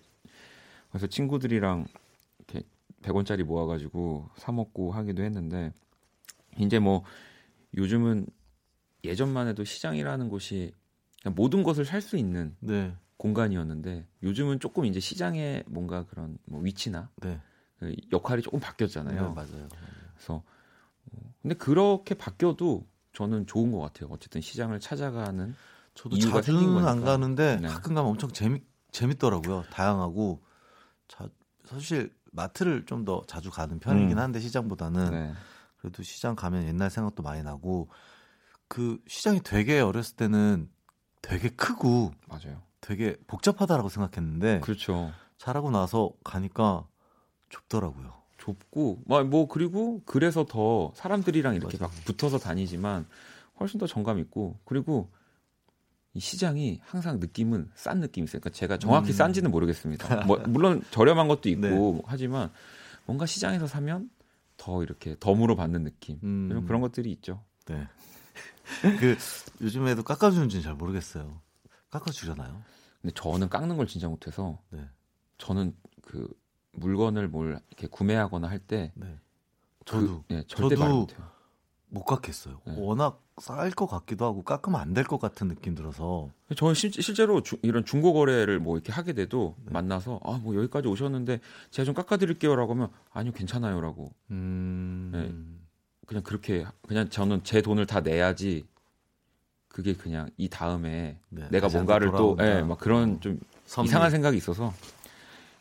그래서 0.91 1.07
친구들이랑 1.07 1.87
이렇게 2.39 2.67
100원짜리 3.03 3.45
모아가지고 3.45 4.29
사 4.37 4.53
먹고 4.53 4.93
하기도 4.93 5.23
했는데 5.23 5.73
이제 6.59 6.79
뭐 6.79 7.05
요즘은 7.77 8.27
예전만 9.05 9.49
해도 9.49 9.65
시장이라는 9.65 10.29
곳이 10.29 10.73
모든 11.35 11.63
것을 11.63 11.85
살 11.85 12.03
수 12.03 12.17
있는 12.17 12.57
네. 12.61 12.95
공간이었는데 13.17 14.07
요즘은 14.23 14.61
조금 14.61 14.85
이제 14.85 15.01
시장의 15.01 15.65
뭔가 15.67 16.05
그런 16.07 16.39
뭐 16.47 16.61
위치나 16.61 17.11
네. 17.23 17.41
그 17.79 17.95
역할이 18.13 18.43
조금 18.43 18.61
바뀌었잖아요. 18.61 19.15
네, 19.15 19.21
맞아요. 19.35 19.35
맞아요. 19.35 19.69
그래서 20.15 20.43
어, 21.13 21.35
근데 21.43 21.55
그렇게 21.55 22.15
바뀌어도 22.15 22.87
저는 23.13 23.47
좋은 23.47 23.73
것 23.73 23.79
같아요. 23.81 24.09
어쨌든 24.11 24.41
시장을 24.41 24.81
찾아가는 24.81 25.55
저도 25.95 26.19
자주는 26.19 26.87
안 26.87 27.01
가는데 27.01 27.59
네. 27.61 27.69
가끔 27.69 27.95
가면 27.95 28.11
엄청 28.11 28.31
재밌 28.31 28.65
재밌더라고요. 28.93 29.65
다양하고 29.71 30.43
자, 31.11 31.29
사실 31.65 32.15
마트를 32.33 32.87
좀 32.87 33.05
더 33.05 33.23
자주 33.27 33.51
가는 33.51 33.79
편이긴 33.81 34.13
음. 34.13 34.23
한데 34.23 34.41
시장보다는 34.41 35.11
네. 35.11 35.33
그래도 35.79 36.03
시장 36.03 36.37
가면 36.37 36.67
옛날 36.67 36.91
생각도 36.91 37.23
많이 37.23 37.43
나고 37.43 37.89
그 38.69 39.03
시장이 39.09 39.41
되게 39.43 39.81
어렸을 39.81 40.17
때는 40.17 40.71
되게 41.23 41.49
크고 41.49 42.13
맞아요. 42.29 42.63
되게 42.81 43.17
복잡하다라고 43.27 43.89
생각했는데 43.89 44.61
그렇죠. 44.61 45.13
자라고 45.39 45.71
나서 45.71 46.13
가니까 46.25 46.87
좁더라고요. 47.49 48.15
좁고 48.39 49.03
뭐 49.07 49.49
그리고 49.49 50.03
그래서 50.05 50.45
더 50.45 50.93
사람들이랑 50.95 51.57
이렇게 51.57 51.77
맞아요. 51.79 51.93
막 51.93 52.05
붙어서 52.05 52.39
다니지만 52.39 53.07
훨씬 53.59 53.79
더 53.79 53.87
정감 53.87 54.19
있고 54.21 54.59
그리고 54.65 55.11
이 56.15 56.21
시장이 56.21 56.81
항상 56.83 57.21
느낌은 57.21 57.71
싼 57.75 58.01
느낌이 58.01 58.25
있어요. 58.25 58.41
그러니까 58.41 58.59
제가 58.59 58.79
정확히 58.79 59.11
음. 59.11 59.13
싼지는 59.13 59.51
모르겠습니다. 59.51 60.25
뭐, 60.27 60.39
물론 60.47 60.83
저렴한 60.91 61.29
것도 61.29 61.49
있고 61.51 61.61
네. 61.69 62.03
하지만 62.07 62.51
뭔가 63.07 63.27
시장에서 63.27 63.67
사면 63.67 64.11
더 64.57 64.83
이렇게 64.83 65.17
덤으로 65.21 65.57
받는 65.57 65.85
느낌 65.85 66.19
음. 66.23 66.49
이런 66.51 66.67
그런 66.67 66.81
것들이 66.81 67.13
있죠. 67.13 67.45
네. 67.67 67.87
그 68.99 69.17
요즘에도 69.61 70.03
깎아주는지는 70.03 70.63
잘 70.63 70.75
모르겠어요. 70.75 71.41
깎아주려나요? 71.91 72.63
근데 73.01 73.15
저는 73.15 73.49
깎는 73.49 73.77
걸 73.77 73.87
진짜 73.87 74.09
못해서 74.09 74.61
네. 74.71 74.85
저는 75.39 75.75
그 76.03 76.29
물건을 76.73 77.29
뭘 77.29 77.61
이렇게 77.69 77.87
구매하거나 77.87 78.49
할때 78.49 78.93
네. 78.95 79.19
저도 79.85 80.25
그, 80.29 80.35
네, 80.35 80.43
절대 80.47 80.77
저도 80.77 81.01
못해요. 81.01 81.40
못 81.91 82.05
깎겠어요. 82.05 82.61
네. 82.67 82.75
워낙 82.77 83.23
쌀것 83.39 83.89
같기도 83.91 84.25
하고 84.25 84.43
깎으면 84.43 84.81
안 84.81 84.95
될 84.95 85.05
것 85.05 85.21
같은 85.21 85.49
느낌 85.49 85.75
들어서. 85.75 86.29
저는 86.57 86.75
실, 86.75 86.91
제로 86.93 87.43
이런 87.63 87.85
중고 87.85 88.13
거래를 88.13 88.61
뭐 88.61 88.77
이렇게 88.77 88.93
하게 88.93 89.13
돼도 89.13 89.57
네. 89.65 89.73
만나서 89.73 90.21
아 90.25 90.39
뭐 90.41 90.55
여기까지 90.57 90.89
오셨는데 90.89 91.41
제가 91.71 91.85
좀 91.85 91.95
깎아드릴게요라고 91.95 92.75
하면 92.75 92.89
아니요 93.13 93.33
괜찮아요라고. 93.33 94.13
음... 94.31 95.11
네. 95.13 96.07
그냥 96.07 96.23
그렇게 96.23 96.65
그냥 96.87 97.09
저는 97.09 97.43
제 97.45 97.61
돈을 97.63 97.87
다 97.87 98.01
내야지. 98.01 98.67
그게 99.69 99.95
그냥 99.95 100.29
이 100.37 100.49
다음에 100.49 101.19
네, 101.29 101.49
내가 101.51 101.69
뭔가를 101.69 102.11
또, 102.11 102.37
예, 102.41 102.45
네, 102.55 102.63
막 102.63 102.77
그런 102.79 103.15
어, 103.15 103.21
좀 103.21 103.39
선물. 103.67 103.89
이상한 103.89 104.11
생각이 104.11 104.37
있어서 104.37 104.75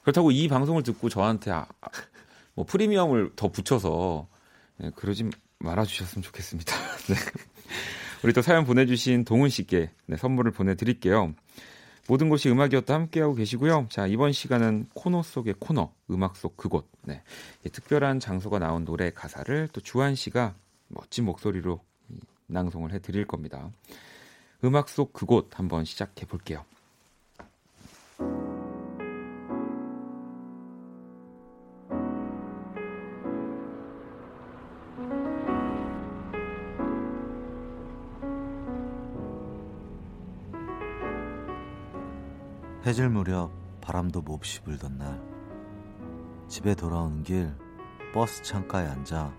그렇다고 0.01 0.31
이 0.31 0.47
방송을 0.47 0.81
듣고 0.81 1.09
저한테 1.09 1.51
아, 1.51 1.67
뭐 2.55 2.65
프리미엄을 2.65 3.33
더 3.35 3.49
붙여서 3.49 4.27
예, 4.81 4.89
그러지 4.95 5.29
말아주셨으면 5.59 6.23
좋겠습니다. 6.23 6.75
네. 7.07 7.15
우리 8.23 8.33
또 8.33 8.41
사연 8.41 8.65
보내주신 8.65 9.25
동훈 9.25 9.49
씨께 9.49 9.91
네, 10.05 10.17
선물을 10.17 10.51
보내드릴게요. 10.51 11.33
모든 12.07 12.27
곳이 12.27 12.49
음악이었다 12.49 12.93
함께하고 12.93 13.35
계시고요. 13.35 13.87
자, 13.89 14.07
이번 14.07 14.31
시간은 14.31 14.87
코너 14.95 15.21
속의 15.21 15.55
코너, 15.59 15.93
음악 16.09 16.35
속 16.35 16.57
그곳. 16.57 16.89
네. 17.03 17.21
특별한 17.71 18.19
장소가 18.19 18.57
나온 18.57 18.83
노래 18.83 19.11
가사를 19.11 19.69
또 19.71 19.79
주한 19.79 20.15
씨가 20.15 20.55
멋진 20.87 21.25
목소리로 21.25 21.79
낭송을 22.47 22.93
해드릴 22.93 23.25
겁니다. 23.25 23.69
음악 24.63 24.89
속 24.89 25.13
그곳 25.13 25.57
한번 25.57 25.85
시작해 25.85 26.25
볼게요. 26.25 26.65
해질 42.85 43.09
무렵 43.09 43.51
바람도 43.81 44.21
몹시 44.21 44.61
불던 44.61 44.97
날 44.97 45.21
집에 46.47 46.75
돌아오는 46.75 47.23
길 47.23 47.53
버스 48.13 48.41
창가에 48.43 48.87
앉아 48.87 49.33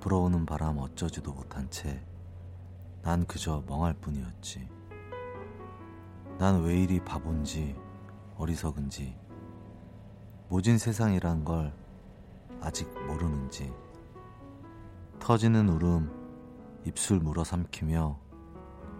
불어오는 0.00 0.46
바람 0.46 0.78
어쩌지도 0.78 1.32
못한 1.32 1.68
채 1.70 2.04
난 3.04 3.26
그저 3.26 3.62
멍할 3.66 3.92
뿐이었지. 4.00 4.66
난 6.38 6.62
왜 6.62 6.82
이리 6.82 7.00
바본지 7.04 7.76
어리석은지 8.38 9.14
모진 10.48 10.78
세상이란 10.78 11.44
걸 11.44 11.74
아직 12.62 12.88
모르는지 13.06 13.70
터지는 15.20 15.68
울음 15.68 16.10
입술 16.86 17.20
물어 17.20 17.44
삼키며 17.44 18.18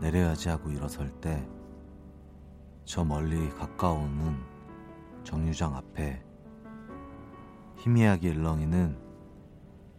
내려야지 0.01 0.51
하고 0.51 0.71
일어설 0.71 1.11
때 1.23 1.49
저 2.85 3.03
멀리 3.03 3.49
가까워오는 3.49 4.37
정류장 5.25 5.75
앞에 5.75 6.23
희미하게 7.79 8.31
일렁이는 8.31 8.99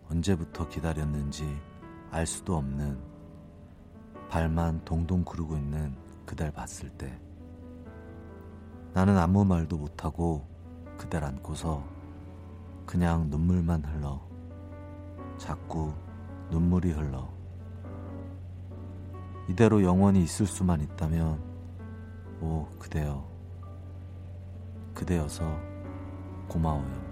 언제부터 0.09 0.67
기다렸는지 0.69 1.59
알 2.11 2.27
수도 2.27 2.55
없는 2.57 2.99
발만 4.29 4.85
동동 4.85 5.23
구르고 5.23 5.57
있는 5.57 5.95
그댈 6.27 6.51
봤을 6.51 6.89
때 6.89 7.19
나는 8.93 9.17
아무 9.17 9.43
말도 9.43 9.77
못하고 9.77 10.45
그댈 10.95 11.23
안고서 11.23 11.83
그냥 12.85 13.31
눈물만 13.31 13.83
흘러 13.83 14.21
자꾸 15.37 15.91
눈물이 16.51 16.91
흘러 16.91 17.27
이대로 19.49 19.83
영원히 19.83 20.21
있을 20.21 20.45
수만 20.45 20.81
있다면 20.81 21.54
오 22.41 22.65
그대여 22.79 23.25
그대여서 24.93 25.43
고마워요. 26.47 27.04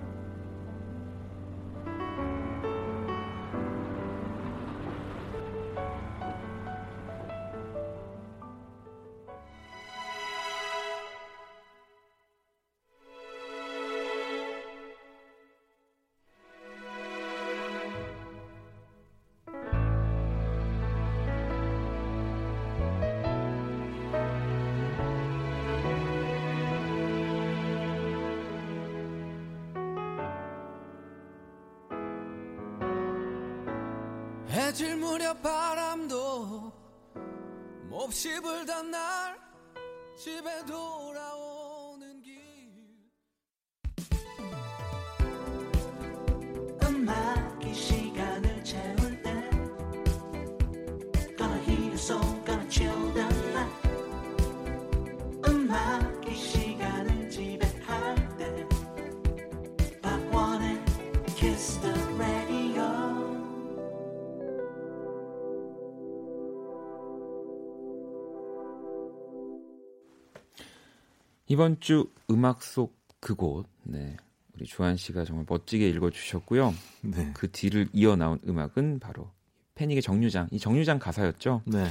이번 71.53 71.79
주 71.79 72.09
음악 72.31 72.63
속 72.63 72.97
그곳, 73.19 73.67
네. 73.83 74.17
우리 74.55 74.65
주한 74.65 74.97
씨가 74.97 75.23
정말 75.23 75.45
멋지게 75.47 75.87
읽어 75.89 76.09
주셨고요. 76.09 76.73
네. 77.01 77.29
그 77.35 77.51
뒤를 77.51 77.87
이어 77.93 78.15
나온 78.15 78.39
음악은 78.47 78.97
바로 78.99 79.29
패닉의 79.75 80.01
정류장. 80.01 80.47
이 80.49 80.57
정류장 80.57 80.97
가사였죠. 80.97 81.61
네. 81.65 81.85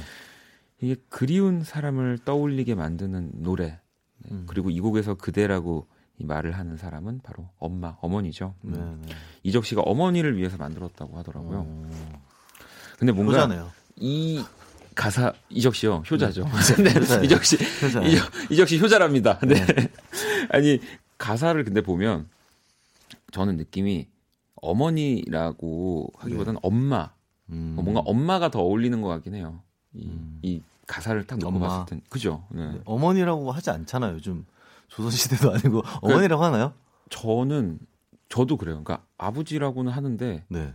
이게 0.81 0.97
그리운 1.07 1.63
사람을 1.63 2.19
떠올리게 2.25 2.75
만드는 2.75 3.31
노래. 3.35 3.79
네. 4.17 4.31
음. 4.31 4.43
그리고 4.47 4.69
이 4.69 4.81
곡에서 4.81 5.13
그대라고 5.13 5.87
이 6.17 6.25
말을 6.25 6.51
하는 6.51 6.75
사람은 6.75 7.21
바로 7.23 7.49
엄마, 7.57 7.95
어머니죠. 8.01 8.55
음. 8.65 8.73
네, 8.73 9.07
네. 9.07 9.15
이적 9.43 9.63
씨가 9.65 9.81
어머니를 9.83 10.35
위해서 10.35 10.57
만들었다고 10.57 11.17
하더라고요. 11.19 11.59
어... 11.65 11.89
근데 12.99 13.13
뭔가 13.13 13.37
효자네요. 13.37 13.71
이 13.95 14.43
가사 14.95 15.33
이적 15.49 15.75
씨요 15.75 16.03
효자죠. 16.09 16.45
네. 16.83 16.93
네. 16.93 17.25
이적 17.25 17.43
씨. 17.45 17.57
이적, 17.85 18.31
이적 18.51 18.67
씨 18.67 18.79
효자랍니다. 18.79 19.39
네. 19.39 19.55
네. 19.65 19.91
아니 20.49 20.79
가사를 21.17 21.63
근데 21.63 21.81
보면 21.81 22.27
저는 23.31 23.57
느낌이 23.57 24.07
어머니라고 24.61 26.11
하기보다는 26.17 26.59
엄마 26.63 27.11
음. 27.49 27.73
뭔가 27.75 28.01
엄마가 28.01 28.49
더 28.49 28.61
어울리는 28.61 29.01
것 29.01 29.07
같긴 29.09 29.35
해요. 29.35 29.59
이, 29.93 30.05
음. 30.05 30.39
이 30.41 30.61
가사를 30.87 31.25
딱 31.27 31.39
엄마. 31.43 31.59
넘어봤을 31.59 31.85
땐 31.87 32.01
그죠. 32.09 32.43
네. 32.49 32.67
네, 32.73 32.81
어머니라고 32.85 33.51
하지 33.51 33.69
않잖아요. 33.69 34.13
요즘 34.15 34.45
조선시대도 34.89 35.51
아니고 35.53 35.83
어머니라고 36.01 36.43
하나요? 36.43 36.73
저는 37.09 37.79
저도 38.29 38.57
그래요. 38.57 38.81
그러니까 38.83 39.05
아버지라고는 39.17 39.91
하는데 39.91 40.43
네. 40.47 40.73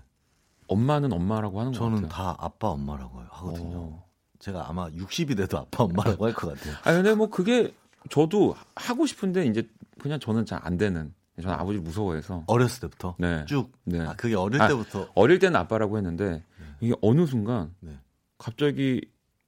엄마는 0.67 1.13
엄마라고 1.13 1.61
하는 1.61 1.73
것 1.73 1.79
저는 1.79 2.03
같아요. 2.03 2.09
다 2.09 2.37
아빠 2.39 2.69
엄마라고 2.69 3.21
하거든요. 3.31 3.77
어. 3.79 4.08
제가 4.41 4.69
아마 4.69 4.89
60이 4.91 5.37
돼도 5.37 5.59
아빠 5.59 5.85
엄마라고 5.85 6.27
할 6.27 6.33
것 6.35 6.55
같아요. 6.55 6.75
아 6.85 6.93
근데 6.93 7.15
뭐 7.15 7.29
그게 7.29 7.75
저도 8.11 8.55
하고 8.77 9.07
싶은데 9.07 9.47
이제 9.47 9.69
그냥 10.01 10.21
저는 10.21 10.47
잘 10.47 10.61
안 10.63 10.77
되는. 10.77 11.13
저는 11.41 11.55
아버지 11.57 11.79
무서워해서. 11.79 12.43
어렸을 12.49 12.81
때부터 12.81 13.15
네. 13.19 13.45
쭉. 13.47 13.71
네. 13.85 14.01
아, 14.01 14.15
그게 14.17 14.35
어릴 14.35 14.61
아, 14.61 14.67
때부터. 14.69 15.09
어릴 15.15 15.39
때는 15.39 15.55
아빠라고 15.61 15.97
했는데 15.97 16.43
이게 16.81 16.95
어느 17.01 17.27
순간 17.27 17.73
네. 17.81 17.97
갑자기 18.39 19.01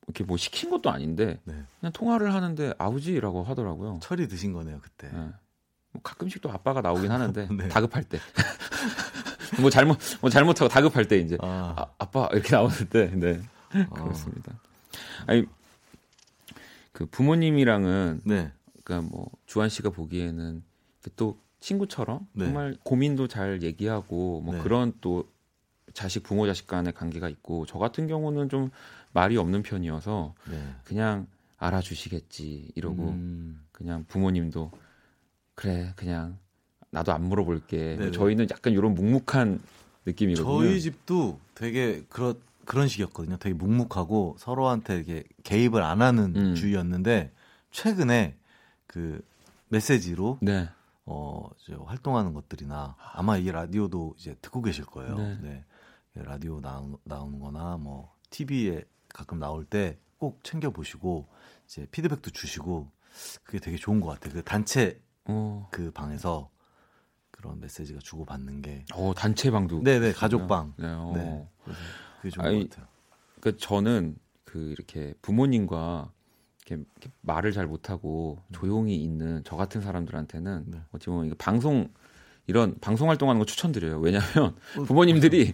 이렇게 0.07 0.23
뭐 0.25 0.37
시킨 0.37 0.71
것도 0.71 0.89
아닌데 0.91 1.41
네. 1.45 1.55
그냥 1.81 1.93
통화를 1.93 2.33
하는데 2.33 2.75
아버지라고 2.79 3.43
하더라고요. 3.43 3.99
철이 4.03 4.29
드신 4.29 4.53
거네요, 4.53 4.79
그때. 4.81 5.09
네. 5.09 5.19
뭐 5.93 6.03
가끔씩 6.03 6.41
또 6.43 6.51
아빠가 6.53 6.81
나오긴 6.81 7.11
하는데 7.13 7.49
네. 7.51 7.69
다급할 7.69 8.05
때. 8.05 8.19
뭐 9.61 9.69
잘못 9.71 9.99
뭐 10.21 10.31
잘못하고 10.31 10.69
다급할 10.69 11.07
때 11.09 11.19
이제 11.19 11.37
아, 11.41 11.75
아, 11.77 11.87
아빠 11.99 12.29
이렇게 12.33 12.55
나오는 12.55 12.75
때 12.89 13.11
네. 13.15 13.41
어. 13.91 13.95
그렇습니다. 13.95 14.53
아니 15.27 15.45
그 16.93 17.07
부모님이랑은 17.07 18.23
네. 18.25 18.53
그러니까 18.85 19.11
뭐 19.11 19.31
주한 19.47 19.69
씨가 19.69 19.91
보기에는 19.91 20.63
또 21.17 21.39
친구처럼 21.61 22.27
네. 22.33 22.45
정말 22.45 22.77
고민도 22.83 23.29
잘 23.29 23.63
얘기하고 23.63 24.41
뭐 24.41 24.55
네. 24.55 24.63
그런 24.63 24.93
또 25.01 25.29
자식 25.93 26.23
부모 26.23 26.47
자식 26.47 26.67
간의 26.67 26.93
관계가 26.93 27.29
있고 27.29 27.67
저 27.67 27.79
같은 27.79 28.07
경우는 28.07 28.49
좀 28.49 28.71
말이 29.13 29.37
없는 29.37 29.63
편이어서 29.63 30.35
네. 30.51 30.75
그냥 30.85 31.27
알아주시겠지 31.59 32.73
이러고 32.75 33.11
음, 33.11 33.65
그냥 33.73 34.05
부모님도 34.09 34.71
그래 35.55 35.93
그냥 35.97 36.39
나도 36.91 37.13
안 37.13 37.25
물어볼게 37.25 37.97
네네. 37.97 38.11
저희는 38.13 38.49
약간 38.51 38.73
이런 38.73 38.95
묵묵한 38.95 39.61
느낌이거든요. 40.07 40.63
저희 40.63 40.81
집도 40.81 41.39
되게 41.55 42.05
그런 42.09 42.41
그런 42.71 42.89
식이었거든요. 42.89 43.37
되게 43.39 43.55
묵묵하고 43.55 44.37
서로한테 44.39 44.97
이렇게 44.97 45.25
개입을 45.45 45.83
안 45.83 46.03
하는 46.03 46.35
음. 46.37 46.55
주의였는데 46.55 47.33
최근에 47.71 48.37
그 48.87 49.25
메시지로 49.69 50.39
네. 50.41 50.69
어, 51.05 51.49
이제 51.61 51.75
활동하는 51.85 52.33
것들이나 52.33 52.97
아마 53.13 53.37
이 53.37 53.51
라디오도 53.51 54.15
이제 54.19 54.37
듣고 54.41 54.63
계실 54.63 54.85
거예요. 54.85 55.17
네. 55.17 55.39
네. 55.43 55.65
라디오 56.15 56.61
나오, 56.61 56.99
나오는 57.05 57.39
거나 57.39 57.77
뭐 57.77 58.13
TV에 58.31 58.85
가끔 59.13 59.39
나올 59.39 59.65
때 59.65 59.99
꼭 60.21 60.45
챙겨 60.45 60.71
보시고 60.71 61.27
이제 61.67 61.87
피드백도 61.91 62.31
주시고 62.31 62.89
그게 63.43 63.59
되게 63.59 63.77
좋은 63.77 64.01
것 64.01 64.09
같아요. 64.09 64.35
그 64.35 64.45
단체 64.45 65.01
어, 65.25 65.67
그 65.73 65.91
방에서 65.91 66.51
그 67.31 67.41
그런 67.41 67.59
메시지가 67.59 68.01
주고 68.01 68.27
받는 68.27 68.61
게. 68.61 68.85
어 68.93 69.15
단체방도. 69.17 69.83
네네 69.83 70.13
가족방. 70.13 70.75
네. 70.77 70.87
어. 70.89 71.13
네. 71.17 71.49
그게 72.21 72.31
좋은 72.31 72.47
아니, 72.47 72.59
것 72.61 72.71
같아요. 72.71 72.87
그 73.41 73.57
저는 73.57 74.17
그 74.45 74.59
이렇게 74.59 75.15
부모님과 75.23 76.13
이렇게, 76.67 76.85
이렇게 77.01 77.11
말을 77.23 77.53
잘 77.53 77.67
못하고 77.67 78.39
음. 78.49 78.53
조용히 78.53 78.97
있는 78.97 79.43
저 79.45 79.57
같은 79.57 79.81
사람들한테는 79.81 80.65
네. 80.67 80.81
어찌 80.93 81.07
보면 81.07 81.27
이거 81.27 81.35
방송 81.39 81.89
이런 82.47 82.75
방송 82.81 83.09
활동하는 83.09 83.39
거 83.39 83.47
추천드려요. 83.47 84.01
왜냐하면 84.01 84.57
어, 84.77 84.83
부모님들이 84.83 85.53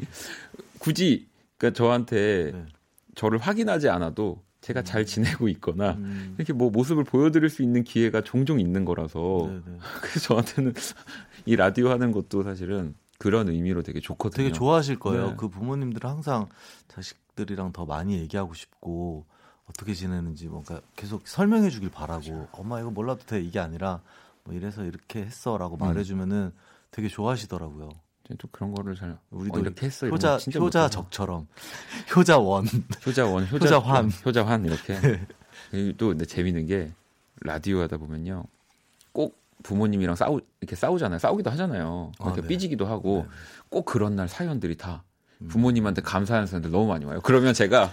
굳이 0.79 1.29
그러니까 1.57 1.76
저한테 1.76 2.52
네. 2.52 2.66
저를 3.14 3.38
확인하지 3.38 3.88
않아도 3.88 4.44
제가 4.61 4.83
잘 4.83 5.02
음. 5.02 5.07
지내고 5.07 5.48
있거나 5.48 5.92
음. 5.92 6.35
이렇게 6.37 6.52
뭐 6.52 6.70
모습을 6.70 7.05
보여드릴 7.05 7.48
수 7.50 7.62
있는 7.62 7.85
기회가 7.85 8.22
종종 8.22 8.59
있는 8.59 8.85
거라서 8.85 9.44
네네. 9.46 9.62
네. 9.66 9.79
그래서 10.02 10.20
저한테는 10.20 10.74
이 11.46 11.55
라디오 11.55 11.90
하는 11.90 12.12
것도 12.12 12.42
사실은 12.42 12.94
그런 13.18 13.48
의미로 13.48 13.83
되게 13.83 14.00
좋거든요. 14.00 14.37
되게 14.37 14.52
좋아하실 14.52 14.98
거예요. 14.98 15.31
네. 15.31 15.35
그 15.37 15.48
부모님들은 15.48 16.09
항상 16.09 16.48
자식들이랑 16.88 17.72
더 17.72 17.85
많이 17.85 18.18
얘기하고 18.18 18.55
싶고 18.55 19.24
어떻게 19.68 19.94
지내는지 19.94 20.46
뭔가 20.48 20.81
계속 20.94 21.26
설명해 21.26 21.70
주길 21.70 21.90
바라고 21.90 22.31
맞아요. 22.31 22.48
엄마 22.52 22.81
이거 22.81 22.90
몰라도 22.90 23.24
돼 23.24 23.40
이게 23.40 23.59
아니라 23.59 24.00
뭐 24.44 24.55
이래서 24.55 24.85
이렇게 24.85 25.24
했어라고 25.24 25.76
음. 25.76 25.81
말해 25.81 26.05
주면은 26.05 26.52
되게 26.90 27.09
좋아하시더라고요. 27.09 27.90
또 28.38 28.48
그런 28.50 28.72
거를 28.72 28.96
잘 28.96 29.18
우리도 29.31 29.57
어, 29.57 29.61
이렇게 29.61 29.87
했어 29.87 30.09
효자 30.09 30.38
효자 30.59 30.88
적처럼 30.88 31.46
효자 32.14 32.38
원 32.38 32.64
효자 33.07 33.26
원 33.26 33.46
효자, 33.46 33.64
효자 33.64 33.79
환 33.79 34.11
효자 34.26 34.44
환 34.44 34.64
이렇게 34.64 34.98
네. 35.70 35.92
또 35.96 36.09
근데 36.09 36.24
재밌는 36.24 36.66
게 36.66 36.92
라디오 37.42 37.81
하다 37.81 37.98
보면요 37.98 38.42
꼭 38.42 38.56
부모님이랑 39.66 40.14
싸우 40.16 40.40
이렇게 40.61 40.76
싸우잖아요 40.76 41.18
싸우기도 41.18 41.50
하잖아요 41.50 42.12
아, 42.20 42.24
이렇게 42.26 42.42
네. 42.42 42.48
삐지기도 42.48 42.87
하고 42.87 43.26
네. 43.29 43.35
꼭 43.68 43.85
그런 43.85 44.14
날 44.16 44.29
사연들이 44.29 44.76
다 44.76 45.02
음. 45.42 45.48
부모님한테 45.48 46.02
감사하는 46.02 46.46
사연들 46.46 46.70
너무 46.70 46.87
많이 46.87 47.05
와요 47.05 47.20
그러면 47.22 47.52
제가 47.52 47.90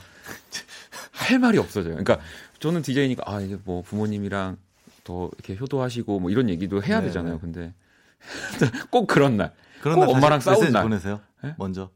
할 1.12 1.40
말이 1.40 1.58
없어져요 1.58 1.96
그러니까 1.96 2.20
저는 2.60 2.82
디제이니까 2.84 3.24
아 3.26 3.42
이게 3.42 3.58
뭐 3.64 3.82
부모님이랑 3.82 4.58
더 5.04 5.30
이렇게 5.34 5.56
효도하시고 5.60 6.20
뭐 6.20 6.30
이런 6.30 6.50
얘기도 6.50 6.82
해야 6.84 7.00
네, 7.00 7.08
되잖아요 7.08 7.34
네. 7.36 7.40
근데 7.42 7.74
꼭 8.92 9.08
그런 9.08 9.36
날 9.38 9.54
그런 9.82 10.00
날 10.00 10.10
엄마랑 10.10 10.40
싸운 10.40 10.72
날 10.72 10.84
보내세요. 10.84 11.20
네? 11.44 11.56
먼저 11.58 11.90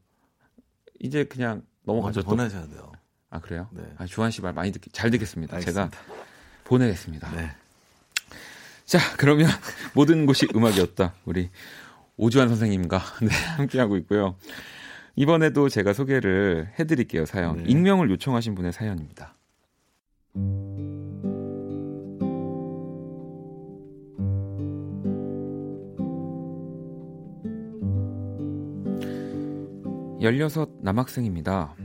이제 0.99 1.23
그냥 1.23 1.61
넘어가죠. 1.83 2.21
보내셔야 2.23 2.67
돼요. 2.67 2.91
아 3.29 3.39
그래요? 3.39 3.69
네. 3.71 3.83
아, 3.97 4.05
주한 4.05 4.29
씨 4.29 4.41
말 4.41 4.51
많이 4.51 4.73
듣기 4.73 4.89
잘 4.89 5.09
듣겠습니다. 5.11 5.55
알겠습니다. 5.55 5.89
제가 5.89 6.03
보내겠습니다. 6.65 7.31
네. 7.31 7.55
자 8.87 8.99
그러면 9.17 9.47
모든 9.93 10.25
곳이 10.25 10.47
음악이었다. 10.55 11.13
우리 11.25 11.49
오주환 12.15 12.47
선생님과 12.47 12.97
네, 13.21 13.27
함께하고 13.57 13.97
있고요. 13.97 14.35
이번에도 15.15 15.67
제가 15.67 15.93
소개를 15.93 16.69
해드릴게요. 16.79 17.25
사연. 17.25 17.57
네. 17.57 17.63
익명을 17.67 18.09
요청하신 18.11 18.55
분의 18.55 18.71
사연입니다. 18.71 19.35
16 30.21 30.79
남학생입니다. 30.83 31.75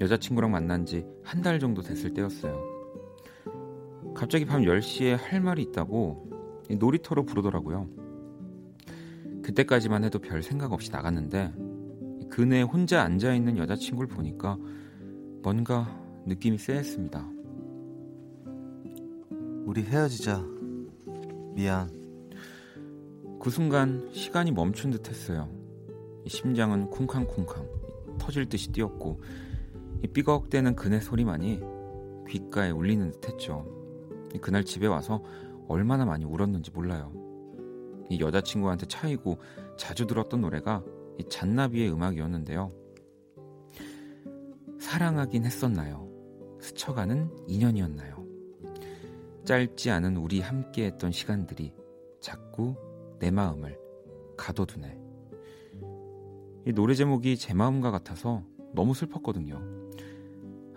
여자친구랑 0.00 0.50
만난 0.50 0.84
지 0.86 1.04
한 1.24 1.42
달 1.42 1.58
정도 1.58 1.82
됐을 1.82 2.12
때였어요. 2.14 2.60
갑자기 4.14 4.44
밤 4.44 4.62
10시에 4.62 5.16
할 5.18 5.40
말이 5.40 5.62
있다고 5.62 6.28
놀이터로 6.70 7.24
부르더라고요. 7.24 7.88
그때까지만 9.42 10.04
해도 10.04 10.18
별 10.18 10.42
생각 10.42 10.72
없이 10.72 10.90
나갔는데 10.90 11.52
그네 12.30 12.62
혼자 12.62 13.02
앉아 13.02 13.34
있는 13.34 13.58
여자친구를 13.58 14.08
보니까 14.08 14.58
뭔가 15.42 16.00
느낌이 16.26 16.58
쎄했습니다. 16.58 17.30
우리 19.66 19.82
헤어지자. 19.82 20.44
미안. 21.54 21.90
그 23.40 23.50
순간 23.50 24.08
시간이 24.12 24.52
멈춘 24.52 24.90
듯 24.90 25.08
했어요. 25.08 25.48
심장은 26.26 26.88
쿵쾅쿵쾅 26.90 27.68
터질 28.18 28.46
듯이 28.46 28.72
뛰었고 28.72 29.20
삐걱대는 30.12 30.76
그네 30.76 31.00
소리만이 31.00 31.60
귓가에 32.28 32.70
울리는 32.70 33.10
듯 33.10 33.28
했죠. 33.28 33.66
그날 34.40 34.64
집에 34.64 34.86
와서 34.86 35.22
얼마나 35.68 36.04
많이 36.04 36.24
울었는지 36.24 36.70
몰라요. 36.70 37.12
이 38.10 38.20
여자친구한테 38.20 38.86
차이고 38.86 39.38
자주 39.76 40.06
들었던 40.06 40.40
노래가 40.40 40.82
이 41.18 41.24
잔나비의 41.28 41.92
음악이었는데요. 41.92 42.68
사랑하긴 44.78 45.44
했었나요? 45.44 46.08
스쳐가는 46.60 47.30
인연이었나요? 47.46 48.24
짧지 49.44 49.90
않은 49.90 50.16
우리 50.16 50.40
함께 50.40 50.86
했던 50.86 51.12
시간들이 51.12 51.72
자꾸 52.20 52.74
내 53.18 53.30
마음을 53.30 53.78
가둬두네. 54.36 54.98
이 56.66 56.72
노래 56.72 56.94
제목이 56.94 57.36
제 57.36 57.52
마음과 57.52 57.90
같아서 57.90 58.42
너무 58.74 58.94
슬펐거든요. 58.94 59.60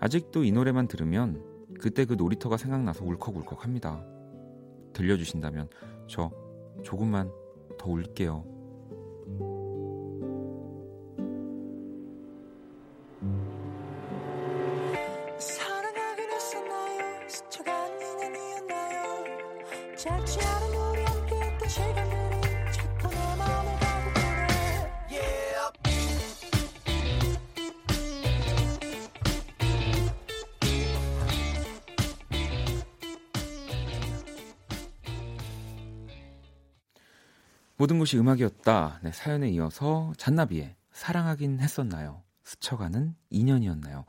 아직도 0.00 0.44
이 0.44 0.52
노래만 0.52 0.86
들으면 0.86 1.42
그때 1.80 2.04
그 2.04 2.14
놀이터가 2.14 2.56
생각나서 2.56 3.04
울컥울컥 3.04 3.64
합니다. 3.64 4.04
들려주신다면 4.98 5.68
저 6.08 6.30
조금만 6.82 7.30
더 7.78 7.90
울게요. 7.90 8.57
것이 38.08 38.18
음악이었다. 38.18 39.00
네, 39.02 39.12
사연에 39.12 39.50
이어서 39.50 40.14
잔나비의 40.16 40.74
사랑하긴 40.92 41.60
했었나요? 41.60 42.22
스쳐가는 42.42 43.14
인연이었나요? 43.28 44.06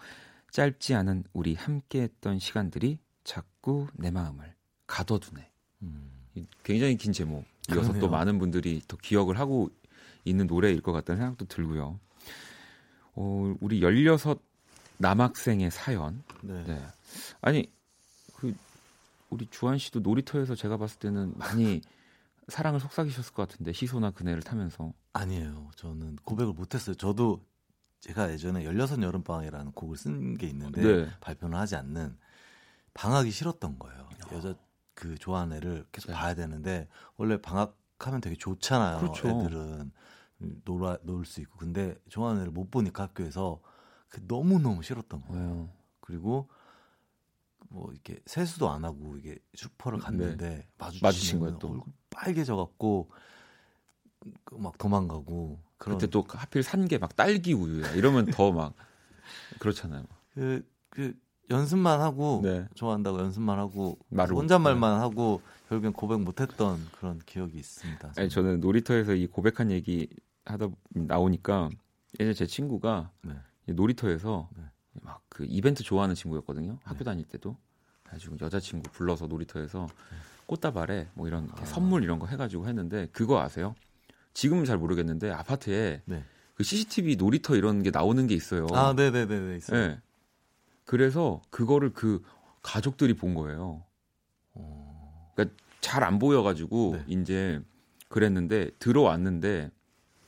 짧지 0.52 0.96
않은 0.96 1.26
우리 1.34 1.54
함께했던 1.54 2.40
시간들이 2.40 3.00
자꾸 3.26 3.88
내 3.94 4.10
마음을 4.10 4.56
가둬두네. 4.88 5.52
음. 5.82 6.12
굉장히 6.64 6.96
긴 6.96 7.12
제목. 7.12 7.44
이어서 7.70 7.82
그러네요. 7.82 8.00
또 8.00 8.10
많은 8.10 8.40
분들이 8.40 8.82
더 8.88 8.96
기억을 8.96 9.38
하고 9.38 9.70
있는 10.24 10.48
노래일 10.48 10.82
것 10.82 10.94
같다는 10.94 11.22
생각도 11.22 11.46
들고요. 11.46 12.00
어, 13.16 13.56
우리 13.60 13.82
16 13.82 14.42
남학생의 14.98 15.72
사연. 15.72 16.24
네. 16.42 16.64
네. 16.64 16.82
아니, 17.42 17.70
그, 18.34 18.56
우리 19.30 19.46
주한 19.52 19.78
씨도 19.78 20.00
놀이터에서 20.00 20.56
제가 20.56 20.78
봤을 20.78 21.00
때는 21.00 21.34
많이 21.36 21.82
사랑을 22.50 22.80
속삭이셨을 22.80 23.34
것 23.34 23.48
같은데 23.48 23.72
희소나 23.72 24.12
그네를 24.12 24.42
타면서 24.42 24.94
아니에요. 25.14 25.72
저는 25.76 26.18
고백을 26.24 26.54
못했어요. 26.54 26.96
저도 26.96 27.46
제가 28.02 28.32
예전에 28.32 28.64
16 28.64 29.02
여름방학이라는 29.02 29.72
곡을 29.74 29.98
쓴 29.98 30.38
게 30.38 30.48
있는데 30.48 30.82
네. 30.82 31.10
발표는 31.22 31.58
하지 31.58 31.76
않는 31.76 32.18
방학이 32.94 33.32
싫었던 33.32 33.78
거예요. 33.80 34.00
야. 34.00 34.36
여자 34.36 34.56
그 34.94 35.18
좋아하는 35.18 35.58
애를 35.58 35.86
계속 35.92 36.10
네. 36.12 36.14
봐야 36.14 36.34
되는데 36.34 36.88
원래 37.18 37.42
방학하면 37.42 38.22
되게 38.22 38.36
좋잖아요. 38.36 39.00
그렇죠. 39.00 39.28
애들은 39.30 39.92
놀아 40.66 40.98
놀 41.04 41.26
수 41.26 41.42
있고 41.42 41.58
근데 41.58 41.96
좋아하는 42.10 42.42
애를 42.42 42.52
못 42.52 42.72
보니까 42.72 43.04
학교에서 43.04 43.62
그 44.08 44.26
너무 44.28 44.60
너무 44.60 44.82
싫었던 44.82 45.22
거예요. 45.22 45.56
네. 45.56 45.74
그리고 46.02 46.50
뭐 47.70 47.92
이렇게 47.92 48.20
세수도 48.26 48.70
안 48.70 48.84
하고 48.84 49.16
이게 49.18 49.38
슈퍼를 49.54 50.00
갔는데 50.00 50.50
네. 50.50 50.68
마주친 51.02 51.40
거예요. 51.40 51.58
또 51.60 51.70
얼굴 51.70 51.94
빨개져 52.10 52.56
갖고 52.56 53.10
그막 54.44 54.78
도망가고 54.78 55.60
그런 55.78 55.98
그때 55.98 56.10
또 56.10 56.26
하필 56.28 56.64
산 56.64 56.88
게 56.88 56.98
막 56.98 57.16
딸기 57.16 57.54
우유야. 57.54 57.92
이러면 57.94 58.26
더 58.28 58.52
막 58.52 58.74
그렇잖아요. 59.60 60.04
그, 60.34 60.68
그 60.90 61.14
연습만 61.50 62.02
하고 62.02 62.42
네. 62.44 62.68
좋아한다고 62.76 63.20
연습만 63.20 63.58
하고 63.60 63.98
혼잣말만 64.12 64.96
네. 64.96 65.00
하고 65.00 65.42
결국엔 65.70 65.94
고백 65.94 66.20
못했던 66.22 66.80
그런 66.98 67.20
기억이 67.26 67.58
있습니다. 67.58 68.14
아니, 68.18 68.30
저는 68.30 68.60
놀이터에서 68.60 69.14
이 69.14 69.28
고백한 69.28 69.72
얘기 69.72 70.08
하다 70.46 70.68
나오니까 70.90 71.70
예전에 72.20 72.34
제 72.34 72.46
친구가 72.46 73.12
네. 73.24 73.34
놀이터에서 73.74 74.50
네. 74.58 74.64
막 75.02 75.20
그 75.30 75.46
이벤트 75.48 75.84
좋아하는 75.84 76.16
친구였거든요. 76.16 76.74
네. 76.74 76.80
학교 76.84 77.06
다닐 77.06 77.24
때도. 77.26 77.56
그래가지고 78.04 78.38
여자친구 78.42 78.92
불러서 78.92 79.28
놀이터에서 79.28 79.88
네. 79.88 80.18
꽃다발에 80.48 81.08
뭐 81.14 81.28
이런 81.28 81.48
아. 81.54 81.64
선물 81.64 82.04
이런 82.04 82.20
거 82.20 82.28
해가지고 82.28 82.68
했는데 82.68 83.08
그거 83.14 83.40
아세요? 83.40 83.74
지금은 84.34 84.66
잘 84.66 84.78
모르겠는데 84.78 85.32
아파트에 85.32 86.02
네. 86.06 86.24
그 86.56 86.64
CCTV 86.64 87.16
놀이터 87.16 87.56
이런 87.56 87.84
게 87.84 87.92
나오는 87.92 88.28
게 88.28 88.36
있어요. 88.36 88.68
아, 88.74 88.94
네, 88.94 89.12
네, 89.12 89.26
네, 89.26 89.40
네, 89.40 89.56
있어요. 89.56 89.88
네. 89.88 90.02
그래서 90.84 91.42
그거를 91.52 91.94
그 91.94 92.22
가족들이 92.62 93.14
본 93.14 93.36
거예요. 93.36 93.86
어... 94.56 95.32
그러니까 95.36 95.56
잘 95.80 96.04
안 96.04 96.20
보여가지고 96.20 96.98
네. 96.98 97.06
이제 97.08 97.62
그랬는데 98.10 98.72
들어왔는데 98.80 99.72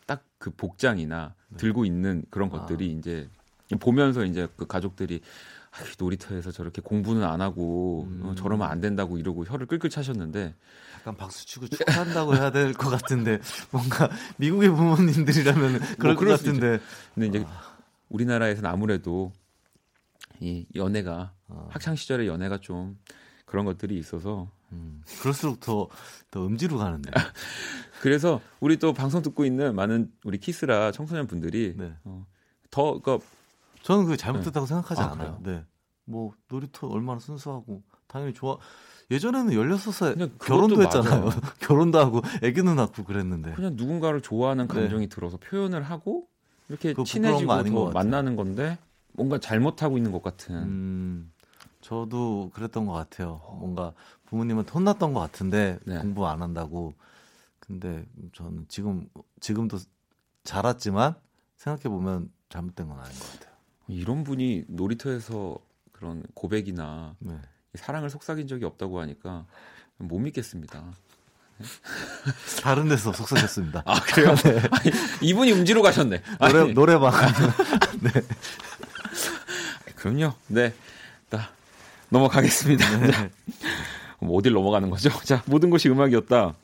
딱 0.05 0.23
그 0.41 0.49
복장이나 0.51 1.35
네. 1.49 1.57
들고 1.57 1.85
있는 1.85 2.23
그런 2.29 2.49
것들이 2.49 2.93
아. 2.95 2.97
이제 2.97 3.29
보면서 3.79 4.23
이제 4.25 4.47
그 4.57 4.65
가족들이 4.67 5.21
아, 5.71 5.77
놀이터에서 5.97 6.51
저렇게 6.51 6.81
공부는 6.81 7.23
안 7.23 7.39
하고 7.41 8.05
어, 8.05 8.11
음. 8.11 8.21
어, 8.25 8.35
저러면 8.35 8.69
안 8.69 8.81
된다고 8.81 9.17
이러고 9.17 9.45
혀를 9.45 9.67
끌끌 9.67 9.89
차셨는데 9.89 10.53
약간 10.99 11.15
박수 11.15 11.45
치고 11.45 11.67
축하한다고 11.67 12.35
해야 12.35 12.51
될 12.51 12.73
것 12.73 12.89
같은데 12.89 13.39
뭔가 13.71 14.09
미국의 14.37 14.69
부모님들이라면 14.69 15.71
뭐 15.71 15.79
그럴 15.97 16.15
뭐 16.15 16.25
것 16.25 16.37
같은데 16.37 16.79
근데 17.15 17.27
이제 17.27 17.45
아. 17.47 17.77
우리나라에서는 18.09 18.69
아무래도 18.69 19.31
이 20.41 20.65
연애가 20.75 21.31
아. 21.47 21.67
학창 21.69 21.95
시절의 21.95 22.27
연애가 22.27 22.57
좀 22.59 22.97
그런 23.45 23.65
것들이 23.65 23.97
있어서 23.97 24.49
음, 24.73 25.03
그럴수록 25.19 25.59
더, 25.59 25.89
더 26.31 26.45
음지로 26.45 26.77
가는데. 26.77 27.11
그래서 28.01 28.39
우리 28.61 28.77
또 28.77 28.93
방송 28.93 29.21
듣고 29.21 29.43
있는 29.45 29.75
많은 29.75 30.09
우리 30.23 30.37
키스라 30.37 30.91
청소년 30.93 31.27
분들이 31.27 31.73
네. 31.77 31.93
어, 32.05 32.25
더, 32.69 32.99
그니까 32.99 33.19
저는 33.83 34.05
그게 34.05 34.17
잘못됐다고 34.17 34.65
네. 34.65 34.67
생각하지 34.67 35.01
아, 35.01 35.11
않아요. 35.11 35.39
그래요? 35.41 35.57
네. 35.59 35.65
뭐 36.05 36.33
놀이터 36.49 36.87
얼마나 36.87 37.19
순수하고 37.19 37.81
당연히 38.07 38.33
좋아. 38.33 38.57
예전에는 39.09 39.53
16살 39.53 40.39
결혼도 40.39 40.81
했잖아요. 40.83 41.29
결혼도 41.59 41.99
하고 41.99 42.21
애기는 42.41 42.75
낳고 42.75 43.03
그랬는데. 43.03 43.53
그냥 43.53 43.75
누군가를 43.75 44.21
좋아하는 44.21 44.67
네. 44.67 44.73
감정이 44.73 45.07
네. 45.07 45.09
들어서 45.09 45.37
표현을 45.37 45.83
하고 45.83 46.27
이렇게 46.69 46.93
친해지고 47.03 47.63
더 47.63 47.91
만나는 47.91 48.35
건데 48.35 48.77
뭔가 49.13 49.37
잘못하고 49.37 49.97
있는 49.97 50.11
것 50.11 50.23
같은. 50.23 50.55
음, 50.55 51.33
저도 51.81 52.51
그랬던 52.53 52.85
것 52.85 52.93
같아요. 52.93 53.41
뭔가 53.59 53.93
부모님은 54.25 54.69
혼났던 54.69 55.13
것 55.13 55.19
같은데 55.19 55.77
네. 55.85 55.99
공부 55.99 56.27
안 56.27 56.41
한다고. 56.41 56.93
근데 57.59 58.05
저는 58.33 58.65
지금 58.69 59.07
지금도 59.39 59.79
자랐지만 60.43 61.15
생각해 61.57 61.83
보면 61.83 62.31
잘못된 62.49 62.87
건 62.87 62.99
아닌 62.99 63.11
것 63.19 63.31
같아요. 63.39 63.50
이런 63.91 64.23
분이 64.23 64.65
놀이터에서 64.67 65.57
그런 65.91 66.23
고백이나 66.33 67.15
네. 67.19 67.35
사랑을 67.75 68.09
속삭인 68.09 68.47
적이 68.47 68.65
없다고 68.65 69.01
하니까 69.01 69.45
못 69.97 70.17
믿겠습니다. 70.19 70.83
다른 72.63 72.87
데서 72.87 73.11
속삭였습니다. 73.11 73.83
아 73.85 73.99
그래요? 74.01 74.33
네. 74.43 74.61
아니, 74.71 74.91
이분이 75.21 75.51
음지로 75.51 75.81
가셨네. 75.81 76.21
노래 76.39 76.59
아니. 76.59 76.73
노래방. 76.73 77.11
네. 78.01 78.11
그럼요. 79.95 80.33
네. 80.47 80.73
자, 81.29 81.51
넘어가겠습니다. 82.09 82.97
네. 82.97 83.11
자, 83.11 83.29
뭐 84.19 84.37
어딜 84.37 84.53
넘어가는 84.53 84.89
거죠? 84.89 85.09
자, 85.23 85.43
모든 85.45 85.69
것이 85.69 85.89
음악이었다. 85.89 86.55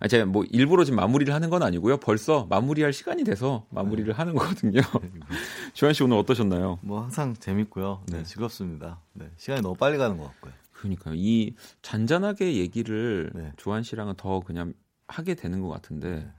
아, 0.00 0.08
제가 0.08 0.26
뭐 0.26 0.44
일부러 0.50 0.84
지금 0.84 0.96
마무리를 0.96 1.32
하는 1.32 1.50
건 1.50 1.62
아니고요. 1.62 1.98
벌써 1.98 2.46
마무리할 2.48 2.92
시간이 2.92 3.24
돼서 3.24 3.66
마무리를 3.70 4.12
네. 4.12 4.16
하는 4.16 4.34
거거든요. 4.34 4.80
주한 5.74 5.92
씨 5.94 6.02
오늘 6.04 6.16
어떠셨나요? 6.18 6.78
뭐 6.82 7.02
항상 7.02 7.34
재밌고요. 7.34 8.02
네, 8.06 8.18
네, 8.18 8.22
즐겁습니다. 8.24 9.00
네, 9.14 9.30
시간이 9.36 9.62
너무 9.62 9.74
빨리 9.76 9.98
가는 9.98 10.16
것 10.16 10.24
같고요. 10.24 10.52
그러니까요. 10.72 11.14
이 11.16 11.54
잔잔하게 11.82 12.56
얘기를 12.56 13.30
네. 13.34 13.52
조한 13.56 13.82
씨랑은 13.82 14.14
더 14.16 14.40
그냥 14.40 14.72
하게 15.08 15.34
되는 15.34 15.60
것 15.60 15.68
같은데 15.68 16.10
네. 16.16 16.32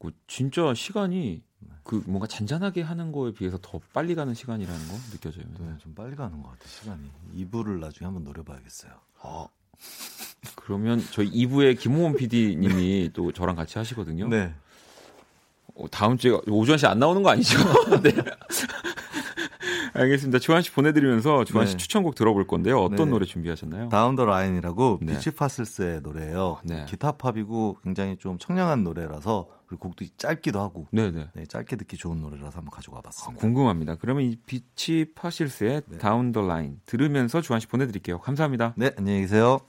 그 0.00 0.10
진짜 0.26 0.74
시간이 0.74 1.42
네. 1.60 1.68
그 1.84 2.02
뭔가 2.06 2.26
잔잔하게 2.26 2.82
하는 2.82 3.12
거에 3.12 3.32
비해서 3.32 3.58
더 3.62 3.80
빨리 3.92 4.14
가는 4.14 4.34
시간이라는 4.34 4.88
거 4.88 4.94
느껴져요. 5.12 5.44
네, 5.58 5.76
좀 5.78 5.94
빨리 5.94 6.16
가는 6.16 6.42
것 6.42 6.50
같아 6.50 6.66
시간이. 6.66 7.10
2부를 7.36 7.78
나중에 7.78 8.06
한번 8.06 8.24
노려봐야겠어요. 8.24 8.92
아, 9.22 9.46
그러면 10.56 11.02
저희 11.12 11.30
2부에 11.30 11.78
김호원 11.78 12.14
PD님이 12.16 13.10
또 13.12 13.32
저랑 13.32 13.56
같이 13.56 13.78
하시거든요. 13.78 14.28
네. 14.28 14.52
어, 15.74 15.86
다음 15.90 16.18
주에 16.18 16.32
오주환 16.46 16.78
씨 16.78 16.86
안 16.86 16.98
나오는 16.98 17.22
거 17.22 17.30
아니죠? 17.30 17.58
네. 18.02 18.10
알겠습니다. 19.98 20.38
주한 20.38 20.62
씨 20.62 20.72
보내드리면서 20.72 21.44
주한 21.44 21.66
씨 21.66 21.72
네. 21.74 21.78
추천곡 21.78 22.14
들어볼 22.14 22.46
건데요. 22.46 22.78
어떤 22.80 23.06
네. 23.06 23.10
노래 23.10 23.26
준비하셨나요? 23.26 23.88
다운 23.88 24.16
더 24.16 24.24
라인이라고 24.24 25.00
네. 25.02 25.14
Beach 25.14 25.30
Fossils의 25.30 26.00
노래예요. 26.02 26.60
네. 26.64 26.84
기타 26.88 27.12
팝이고 27.12 27.78
굉장히 27.82 28.16
좀 28.16 28.38
청량한 28.38 28.84
노래라서 28.84 29.48
그리고 29.66 29.88
곡도 29.88 30.06
짧기도 30.16 30.60
하고 30.60 30.86
네네. 30.92 31.28
네, 31.34 31.46
짧게 31.46 31.76
듣기 31.76 31.96
좋은 31.96 32.20
노래라서 32.20 32.58
한번 32.58 32.70
가져와 32.70 33.00
봤습니다. 33.02 33.38
아, 33.38 33.40
궁금합니다. 33.40 33.96
그러면 33.96 34.24
이 34.24 34.36
Beach 34.46 35.12
Fossils의 35.14 35.82
Down 36.00 36.32
the 36.32 36.40
Line 36.42 36.80
들으면서 36.86 37.40
주한 37.42 37.60
씨 37.60 37.66
보내드릴게요. 37.66 38.18
감사합니다. 38.20 38.74
네, 38.76 38.92
안녕히 38.96 39.20
계세요. 39.20 39.60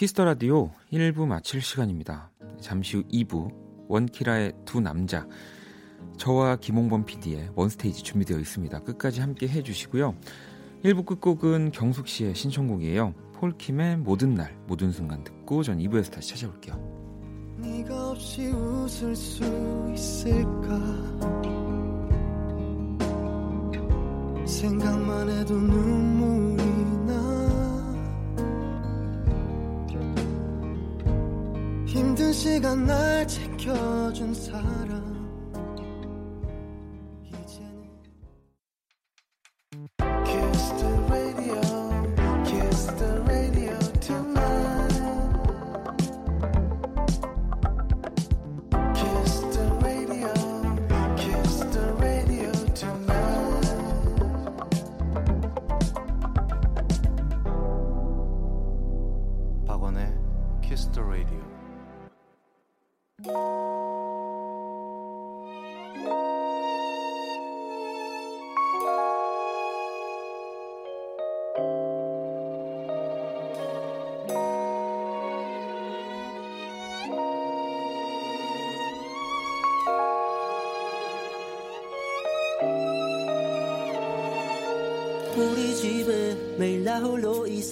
Kiss 0.00 0.14
the 0.14 0.24
Radio 0.24 0.70
1부 0.90 1.26
마칠 1.26 1.60
시간입니다. 1.60 2.30
잠시 2.58 2.96
후 2.96 3.02
2부 3.12 3.52
원키라의 3.86 4.54
두 4.64 4.80
남자 4.80 5.26
저와 6.16 6.56
김홍범 6.56 7.04
PD의 7.04 7.50
원스테이지 7.54 8.02
준비되어 8.02 8.38
있습니다. 8.38 8.78
끝까지 8.78 9.20
함께 9.20 9.46
해주시고요. 9.46 10.16
1부 10.84 11.04
끝곡은 11.04 11.72
경숙 11.72 12.08
씨의 12.08 12.34
신청곡이에요. 12.34 13.12
폴킴의 13.34 13.98
모든 13.98 14.32
날 14.32 14.56
모든 14.66 14.90
순간 14.90 15.22
듣고 15.22 15.62
전 15.62 15.76
2부에서 15.76 16.10
다시 16.10 16.30
찾아올게요. 16.30 17.58
네가 17.58 18.12
없이 18.12 18.46
웃을 18.46 19.14
수 19.14 19.44
있을까 19.94 20.80
생각만 24.46 25.28
해도 25.28 25.60
눈 25.60 26.09
시간 32.32 32.86
날 32.86 33.26
지켜준 33.26 34.34
사람 34.34 35.09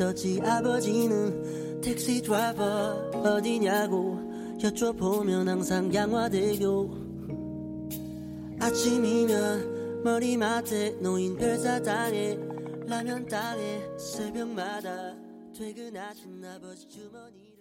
있었지 0.09 0.40
아버지는 0.42 1.80
택시 1.80 2.22
드라이버 2.22 3.11
어디냐고 3.22 4.56
여쭤보면 4.59 5.46
항상 5.46 5.92
양화대교 5.92 7.09
아침이면 8.61 10.02
머리맡에 10.04 10.90
놓인 11.00 11.36
별사탕에 11.36 12.38
라면 12.86 13.26
땅에 13.26 13.82
새벽마다 13.98 15.14
퇴근하신 15.56 16.44
아버지 16.44 16.88
주머니를 16.88 17.59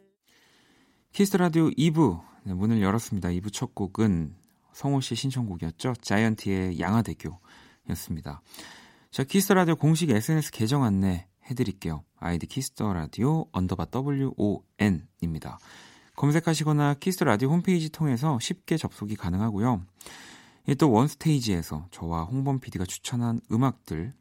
키스 1.11 1.35
라디오 1.37 1.69
2부 1.71 2.21
네, 2.43 2.53
문을 2.53 2.81
열었습니다. 2.81 3.29
2부 3.29 3.51
첫 3.51 3.75
곡은 3.75 4.35
성호 4.73 5.01
씨 5.01 5.15
신청곡이었죠. 5.15 5.95
자이언티의 6.01 6.79
양화대교였습니다. 6.79 8.41
자, 9.11 9.23
Kiss 9.23 9.51
Radio 9.51 9.75
공식 9.75 10.09
SNS 10.09 10.51
계정 10.51 10.83
안내 10.83 11.27
해드릴게요. 11.49 12.03
아이디 12.19 12.47
Kiss 12.47 12.73
the 12.73 12.93
Radio 12.93 13.45
underbar 13.51 13.87
WON입니다. 13.93 15.59
검색하시거나 16.15 16.95
Kiss 16.95 17.23
Radio 17.23 17.49
홈페이지 17.49 17.89
통해서 17.89 18.39
쉽게 18.39 18.77
접속이 18.77 19.15
가능하고요. 19.15 19.83
또 20.79 20.91
원스테이지에서 20.91 21.87
저와 21.91 22.23
홍범 22.23 22.59
PD가 22.59 22.85
추천한 22.85 23.39
음악들, 23.51 24.13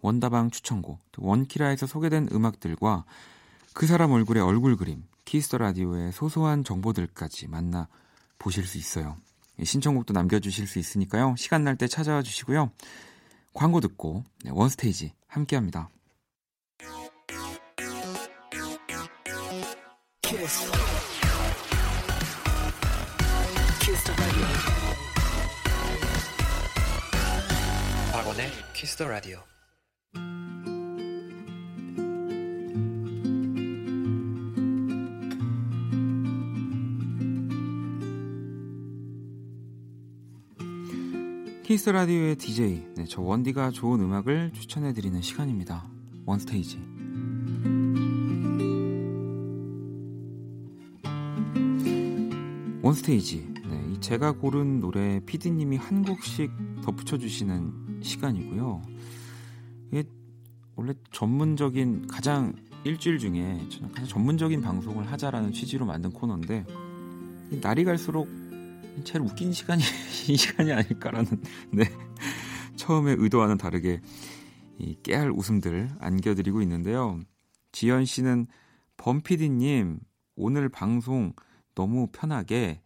원다방 0.00 0.50
추천곡, 0.50 1.00
원키라에서 1.18 1.86
소개된 1.86 2.28
음악들과 2.32 3.04
그 3.74 3.86
사람 3.86 4.12
얼굴의 4.12 4.42
얼굴 4.42 4.76
그림, 4.76 5.04
Kiss 5.24 5.43
the 5.43 5.58
Radio의 5.58 6.12
소소한 6.12 6.64
정보들까지 6.64 7.48
만나 7.48 7.88
보실 8.38 8.64
수 8.64 8.78
있어요. 8.78 9.16
신청곡도 9.62 10.12
남겨주실 10.14 10.66
수 10.66 10.78
있으니까요. 10.78 11.34
시간 11.36 11.64
날 11.64 11.76
때 11.76 11.86
찾아와 11.86 12.22
주시고요. 12.22 12.70
광고 13.52 13.80
듣고 13.80 14.24
네, 14.44 14.50
원스테이지 14.52 15.12
함께 15.26 15.56
합니다. 15.56 15.88
Kiss. 20.32 20.72
Kiss 23.80 24.12
박원의 28.12 28.50
Kiss 28.72 28.96
the 28.96 29.08
Radio. 29.08 29.38
키스 41.62 41.90
라디오의 41.90 42.36
DJ, 42.36 42.86
네, 42.96 43.04
저 43.06 43.20
원디가 43.20 43.70
좋은 43.70 44.00
음악을 44.00 44.52
추천해드리는 44.54 45.20
시간입니다. 45.20 45.90
원스테이지. 46.24 46.91
원스테이지. 52.82 53.54
네, 53.68 54.00
제가 54.00 54.32
고른 54.32 54.80
노래 54.80 55.20
피디님이 55.24 55.76
한 55.76 56.02
곡씩 56.02 56.50
덧붙여 56.82 57.16
주시는 57.16 58.00
시간이고요. 58.02 58.82
이게 59.92 60.04
원래 60.74 60.92
전문적인 61.12 62.08
가장 62.08 62.54
일주일 62.82 63.20
중에 63.20 63.60
가장 63.92 64.06
전문적인 64.06 64.60
방송을 64.62 65.06
하자라는 65.12 65.52
취지로 65.52 65.86
만든 65.86 66.10
코너인데 66.10 66.66
날이 67.62 67.84
갈수록 67.84 68.28
제일 69.04 69.22
웃긴 69.22 69.52
시간이 69.52 69.80
이 70.28 70.36
시간이 70.36 70.72
아닐까라는 70.72 71.40
네 71.70 71.84
처음에 72.74 73.14
의도와는 73.16 73.58
다르게 73.58 74.00
이 74.78 74.96
깨알 75.04 75.30
웃음들 75.30 75.90
안겨드리고 76.00 76.60
있는데요. 76.62 77.20
지연 77.70 78.04
씨는 78.04 78.48
범피디님 78.96 80.00
오늘 80.34 80.68
방송 80.68 81.32
너무 81.74 82.08
편하게 82.12 82.82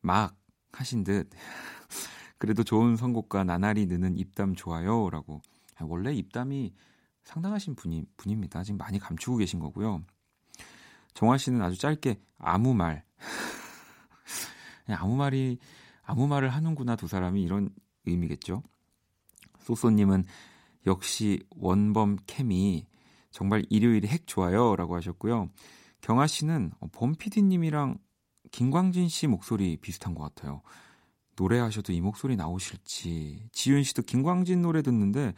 막 0.00 0.36
하신 0.72 1.04
듯 1.04 1.30
그래도 2.38 2.62
좋은 2.64 2.96
선곡과 2.96 3.44
나날이 3.44 3.86
느는 3.86 4.16
입담 4.18 4.54
좋아요라고 4.54 5.40
아, 5.76 5.84
원래 5.84 6.12
입담이 6.12 6.74
상당하신 7.24 7.74
분이 7.74 8.04
분입니다. 8.16 8.62
지금 8.64 8.78
많이 8.78 8.98
감추고 8.98 9.38
계신 9.38 9.58
거고요. 9.58 10.02
정화 11.14 11.38
씨는 11.38 11.62
아주 11.62 11.78
짧게 11.78 12.20
아무 12.38 12.74
말 12.74 13.04
아무 14.88 15.16
말이 15.16 15.58
아무 16.02 16.26
말을 16.26 16.50
하는구나 16.50 16.96
두 16.96 17.06
사람이 17.08 17.42
이런 17.42 17.70
의미겠죠. 18.04 18.62
소소님은 19.60 20.24
역시 20.86 21.42
원범 21.56 22.16
케미 22.26 22.86
정말 23.30 23.64
일요일이 23.70 24.06
핵 24.06 24.26
좋아요라고 24.26 24.94
하셨고요. 24.94 25.48
경아 26.02 26.26
씨는 26.26 26.72
범피디님이랑 26.92 27.98
김광진 28.54 29.08
씨 29.08 29.26
목소리 29.26 29.76
비슷한 29.76 30.14
것 30.14 30.22
같아요. 30.22 30.62
노래하셔도 31.34 31.92
이 31.92 32.00
목소리 32.00 32.36
나오실지. 32.36 33.48
지윤 33.50 33.82
씨도 33.82 34.02
김광진 34.02 34.62
노래 34.62 34.80
듣는데 34.80 35.34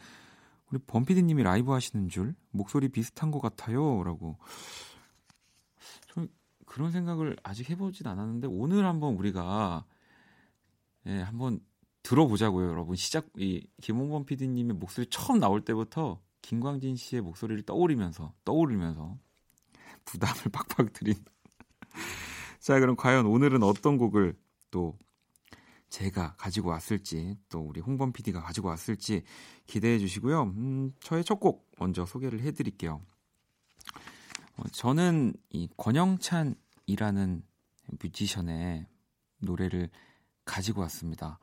우리 0.69 0.77
범피디님이 0.85 1.41
라이브 1.41 1.71
하시는 1.71 2.09
줄 2.09 2.35
목소리 2.51 2.89
비슷한 2.89 3.31
것 3.31 3.39
같아요라고. 3.39 4.37
저 6.09 6.27
그런 6.67 6.91
생각을 6.91 7.35
아직 7.41 7.71
해보진 7.71 8.05
않았는데 8.05 8.49
오늘 8.51 8.85
한번 8.85 9.15
우리가 9.15 9.83
예, 11.07 11.21
한번 11.21 11.59
들어보자고요, 12.03 12.69
여러분. 12.69 12.95
시작 12.95 13.25
이 13.35 13.65
김홍범 13.81 14.25
PD님의 14.25 14.75
목소리 14.75 15.07
처음 15.09 15.39
나올 15.39 15.61
때부터 15.61 16.21
김광진 16.43 16.95
씨의 16.95 17.23
목소리를 17.23 17.63
떠올리면서 17.63 18.35
떠오르면서 18.45 19.17
부담을 20.05 20.43
팍팍 20.53 20.93
드린. 20.93 21.15
자, 22.67 22.81
그럼 22.81 22.97
과연 22.97 23.25
오늘은 23.27 23.63
어떤 23.63 23.97
곡을 23.97 24.37
또 24.71 24.99
제가 25.87 26.35
가지고 26.35 26.67
왔을지 26.67 27.37
또 27.47 27.61
우리 27.61 27.79
홍범 27.79 28.11
PD가 28.11 28.41
가지고 28.41 28.67
왔을지 28.67 29.23
기대해 29.67 29.97
주시고요. 29.99 30.43
음, 30.43 30.91
저의 30.99 31.23
첫 31.23 31.39
곡 31.39 31.65
먼저 31.79 32.05
소개를 32.05 32.41
해 32.41 32.51
드릴게요. 32.51 33.01
어, 34.57 34.63
저는 34.73 35.33
이 35.49 35.69
권영찬이라는 35.77 37.41
뮤지션의 38.03 38.85
노래를 39.39 39.89
가지고 40.43 40.81
왔습니다. 40.81 41.39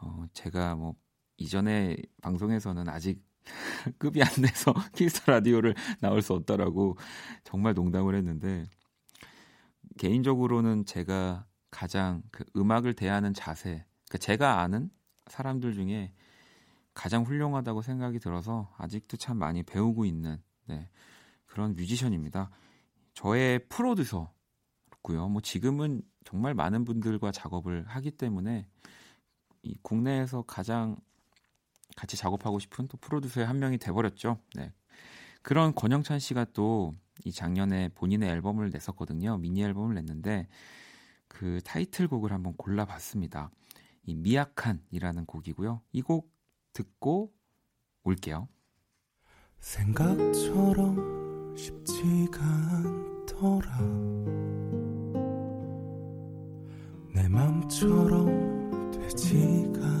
어, 0.00 0.26
제가 0.32 0.74
뭐 0.74 0.96
이전에 1.36 1.96
방송에서는 2.22 2.88
아직 2.88 3.22
급이 3.98 4.20
안 4.20 4.28
돼서 4.42 4.74
키스 4.96 5.22
라디오를 5.30 5.76
나올 6.00 6.22
수 6.22 6.32
없다라고 6.32 6.96
정말 7.44 7.74
농담을 7.74 8.16
했는데 8.16 8.66
개인적으로는 10.00 10.86
제가 10.86 11.46
가장 11.70 12.22
그 12.30 12.42
음악을 12.56 12.94
대하는 12.94 13.34
자세, 13.34 13.84
그러니까 14.08 14.16
제가 14.16 14.60
아는 14.60 14.90
사람들 15.26 15.74
중에 15.74 16.14
가장 16.94 17.22
훌륭하다고 17.24 17.82
생각이 17.82 18.18
들어서 18.18 18.74
아직도 18.78 19.18
참 19.18 19.36
많이 19.36 19.62
배우고 19.62 20.06
있는 20.06 20.42
네, 20.64 20.88
그런 21.44 21.76
뮤지션입니다. 21.76 22.50
저의 23.12 23.68
프로듀서고요. 23.68 25.28
뭐 25.28 25.42
지금은 25.42 26.00
정말 26.24 26.54
많은 26.54 26.86
분들과 26.86 27.30
작업을 27.30 27.86
하기 27.86 28.12
때문에 28.12 28.66
이 29.62 29.76
국내에서 29.82 30.40
가장 30.46 30.96
같이 31.94 32.16
작업하고 32.16 32.58
싶은 32.58 32.88
또 32.88 32.96
프로듀서의 32.96 33.46
한 33.46 33.58
명이 33.58 33.76
돼버렸죠. 33.76 34.38
네. 34.54 34.72
그런 35.42 35.74
권영찬 35.74 36.20
씨가 36.20 36.46
또 36.54 36.96
이 37.24 37.32
작년에 37.32 37.88
본인의 37.90 38.28
앨범을 38.30 38.70
냈었거든요. 38.70 39.38
미니 39.38 39.62
앨범을 39.62 39.94
냈는데 39.94 40.48
그 41.28 41.60
타이틀곡을 41.64 42.32
한번 42.32 42.54
골라봤습니다. 42.56 43.50
이 44.04 44.14
미약한이라는 44.14 45.26
곡이고요. 45.26 45.82
이 45.92 46.02
곡 46.02 46.32
듣고 46.72 47.32
올게요. 48.04 48.48
생각처럼 49.58 51.54
쉽지가 51.56 52.40
않더라. 52.42 53.78
내 57.14 57.28
맘처럼 57.28 58.90
되지가 58.92 59.99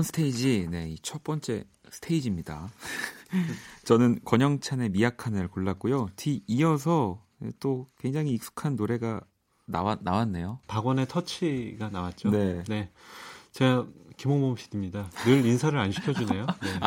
원 0.00 0.04
스테이지, 0.04 0.68
네, 0.70 0.94
첫 1.02 1.22
번째 1.22 1.64
스테이지입니다. 1.90 2.70
저는 3.84 4.20
권영찬의 4.24 4.88
미약한을 4.88 5.48
골랐고요. 5.48 6.08
뒤 6.16 6.42
이어서 6.46 7.22
또 7.58 7.86
굉장히 7.98 8.32
익숙한 8.32 8.76
노래가 8.76 9.20
나왔 9.66 9.98
나왔네요. 10.02 10.60
박원의 10.68 11.06
터치가 11.06 11.90
나왔죠. 11.90 12.30
네. 12.30 12.64
네. 12.66 12.90
제가 13.52 13.86
김홍범 14.16 14.54
PD입니다. 14.54 15.10
늘 15.26 15.44
인사를 15.44 15.78
안 15.78 15.92
시켜주네요. 15.92 16.46
네. 16.64 16.80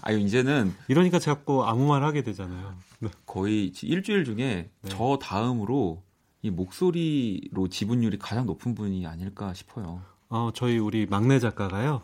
아니, 0.00 0.24
이제는 0.24 0.74
이러니까 0.88 1.18
자꾸 1.18 1.62
아무 1.66 1.86
말 1.86 2.04
하게 2.04 2.22
되잖아요. 2.22 2.74
네. 3.00 3.10
거의 3.26 3.70
일주일 3.82 4.24
중에 4.24 4.70
네. 4.80 4.88
저 4.88 5.18
다음으로 5.20 6.02
이 6.40 6.48
목소리로 6.48 7.68
지분율이 7.68 8.18
가장 8.18 8.46
높은 8.46 8.74
분이 8.74 9.06
아닐까 9.06 9.52
싶어요. 9.52 10.00
어, 10.30 10.50
저희 10.54 10.78
우리 10.78 11.04
막내 11.04 11.38
작가가요. 11.38 12.00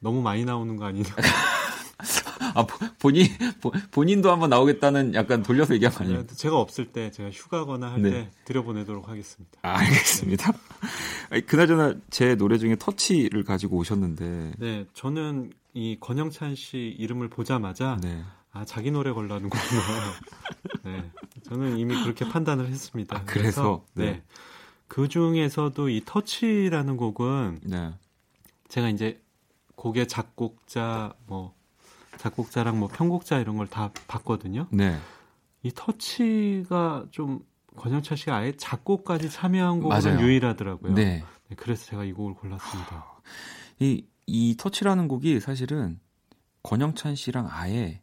네. 0.00 0.08
너무 0.08 0.22
많이 0.22 0.44
나오는 0.44 0.76
거 0.76 0.86
아니냐. 0.86 1.08
아, 2.54 2.66
본인, 2.98 3.26
본인도 3.90 4.30
한번 4.30 4.50
나오겠다는 4.50 5.14
약간 5.14 5.42
돌려서 5.42 5.74
얘기한 5.74 5.94
거 5.94 6.04
아니에요? 6.04 6.26
제가 6.26 6.58
없을 6.58 6.86
때, 6.86 7.10
제가 7.10 7.30
휴가거나 7.30 7.92
할때 7.92 8.10
네. 8.10 8.30
들여보내도록 8.44 9.08
하겠습니다. 9.08 9.58
아, 9.62 9.78
알겠습니다. 9.78 10.52
아니, 11.30 11.46
그나저나 11.46 11.94
제 12.10 12.34
노래 12.34 12.58
중에 12.58 12.76
터치를 12.76 13.44
가지고 13.44 13.76
오셨는데. 13.76 14.52
네, 14.58 14.86
저는 14.94 15.52
이 15.74 15.98
권영찬 16.00 16.54
씨 16.54 16.94
이름을 16.98 17.28
보자마자, 17.28 17.98
네. 18.02 18.24
아, 18.52 18.64
자기 18.64 18.90
노래 18.90 19.12
걸라는구나. 19.12 19.62
네. 20.84 21.10
저는 21.48 21.78
이미 21.78 21.94
그렇게 22.02 22.28
판단을 22.28 22.66
했습니다. 22.68 23.16
아, 23.16 23.22
그래서, 23.24 23.84
그래서, 23.84 23.84
네. 23.94 24.04
네. 24.04 24.22
그 24.88 25.08
중에서도 25.08 25.88
이 25.88 26.02
터치라는 26.04 26.96
곡은, 26.96 27.60
네. 27.64 27.92
제가 28.68 28.88
이제 28.88 29.20
곡의 29.80 30.08
작곡자, 30.08 31.14
뭐, 31.26 31.54
작곡자랑 32.18 32.78
뭐 32.78 32.88
편곡자 32.88 33.38
이런 33.38 33.56
걸 33.56 33.66
다 33.66 33.90
봤거든요. 34.08 34.66
네. 34.70 34.98
이 35.62 35.72
터치가 35.74 37.06
좀 37.10 37.40
권영철 37.76 38.18
씨가 38.18 38.36
아예 38.36 38.52
작곡까지 38.58 39.30
참여한 39.30 39.80
곡은 39.80 39.88
맞아요. 39.88 40.20
유일하더라고요. 40.20 40.92
네. 40.92 41.24
네. 41.48 41.54
그래서 41.56 41.86
제가 41.86 42.04
이 42.04 42.12
곡을 42.12 42.34
골랐습니다. 42.34 43.06
이, 43.78 44.04
이 44.26 44.54
터치라는 44.58 45.08
곡이 45.08 45.40
사실은 45.40 45.98
권영찬 46.62 47.14
씨랑 47.14 47.48
아예 47.50 48.02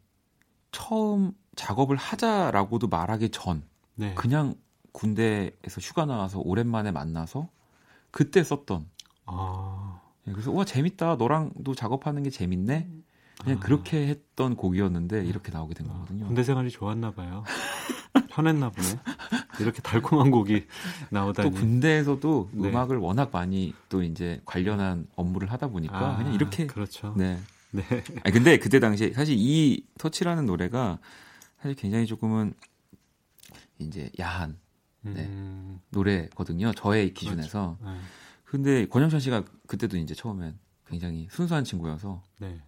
처음 0.72 1.32
작업을 1.54 1.94
하자라고도 1.96 2.88
말하기 2.88 3.28
전 3.28 3.62
네. 3.94 4.14
그냥 4.14 4.56
군대에서 4.90 5.80
휴가 5.80 6.06
나와서 6.06 6.40
오랜만에 6.40 6.90
만나서 6.90 7.48
그때 8.10 8.42
썼던 8.42 8.90
아. 9.26 9.97
네, 10.28 10.32
그래서 10.32 10.52
와 10.52 10.64
재밌다 10.64 11.16
너랑도 11.16 11.74
작업하는 11.74 12.22
게 12.22 12.30
재밌네 12.30 12.88
그냥 13.42 13.58
아. 13.58 13.60
그렇게 13.60 14.06
했던 14.08 14.56
곡이었는데 14.56 15.24
이렇게 15.24 15.52
나오게 15.52 15.74
된 15.74 15.86
거거든요. 15.86 16.26
군대 16.26 16.42
생활이 16.42 16.70
좋았나 16.70 17.12
봐요. 17.12 17.44
편했나 18.30 18.70
보네. 18.70 18.88
이렇게 19.60 19.80
달콤한 19.80 20.30
곡이 20.30 20.66
나오다니. 21.10 21.50
또 21.50 21.56
군대에서도 21.56 22.50
네. 22.52 22.68
음악을 22.68 22.96
워낙 22.96 23.30
많이 23.32 23.74
또 23.88 24.02
이제 24.02 24.40
관련한 24.44 25.06
업무를 25.14 25.52
하다 25.52 25.68
보니까 25.68 26.14
아, 26.14 26.16
그냥 26.16 26.34
이렇게 26.34 26.66
그렇죠. 26.66 27.14
네. 27.16 27.38
네. 27.70 27.82
아니 28.24 28.32
근데 28.32 28.58
그때 28.58 28.80
당시에 28.80 29.12
사실 29.12 29.36
이 29.38 29.84
터치라는 29.98 30.46
노래가 30.46 30.98
사실 31.60 31.76
굉장히 31.76 32.06
조금은 32.06 32.54
이제 33.78 34.10
야한 34.18 34.58
네, 35.02 35.26
음... 35.26 35.80
노래거든요. 35.90 36.72
저의 36.72 37.14
기준에서. 37.14 37.76
그렇죠. 37.78 37.92
네. 37.92 38.00
근데 38.50 38.86
권영찬 38.86 39.20
씨가 39.20 39.44
그때도 39.66 39.96
이제 39.98 40.14
처음엔 40.14 40.58
굉장히 40.88 41.28
순수한 41.30 41.64
친구여서 41.64 42.22
네. 42.40 42.60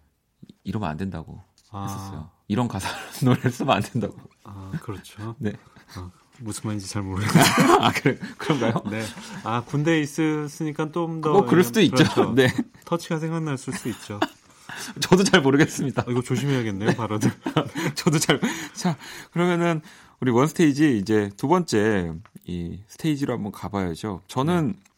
이러면 0.63 0.89
안 0.89 0.97
된다고 0.97 1.41
아. 1.71 1.83
했었어요. 1.83 2.29
이런 2.47 2.67
가사 2.67 2.89
노래를 3.25 3.51
쓰면 3.51 3.75
안 3.75 3.81
된다고. 3.81 4.15
아 4.43 4.71
그렇죠. 4.81 5.35
네. 5.39 5.53
아, 5.95 6.11
무슨 6.39 6.67
말인지 6.67 6.87
잘 6.87 7.01
모르겠어요. 7.01 7.77
아 7.81 7.91
그래 7.91 8.17
그런가요? 8.37 8.83
네. 8.91 9.03
아 9.43 9.63
군대에 9.63 10.01
있으니까 10.01 10.91
좀 10.91 11.21
더. 11.21 11.31
뭐 11.31 11.45
그럴 11.45 11.63
수도 11.63 11.81
있죠. 11.81 11.95
그렇죠. 11.95 12.33
네. 12.35 12.47
터치가 12.85 13.17
생각날 13.17 13.57
수도 13.57 13.89
있죠. 13.89 14.19
저도 15.01 15.23
잘 15.23 15.41
모르겠습니다. 15.41 16.03
아, 16.07 16.11
이거 16.11 16.21
조심해야겠네요, 16.21 16.91
발언을. 16.91 17.29
저도 17.95 18.19
잘. 18.19 18.39
자, 18.73 18.97
그러면은 19.31 19.81
우리 20.19 20.31
원 20.31 20.47
스테이지 20.47 20.97
이제 20.97 21.29
두 21.35 21.47
번째 21.47 22.13
이 22.45 22.79
스테이지로 22.87 23.33
한번 23.33 23.51
가봐야죠. 23.51 24.21
저는 24.27 24.73
네. 24.77 24.90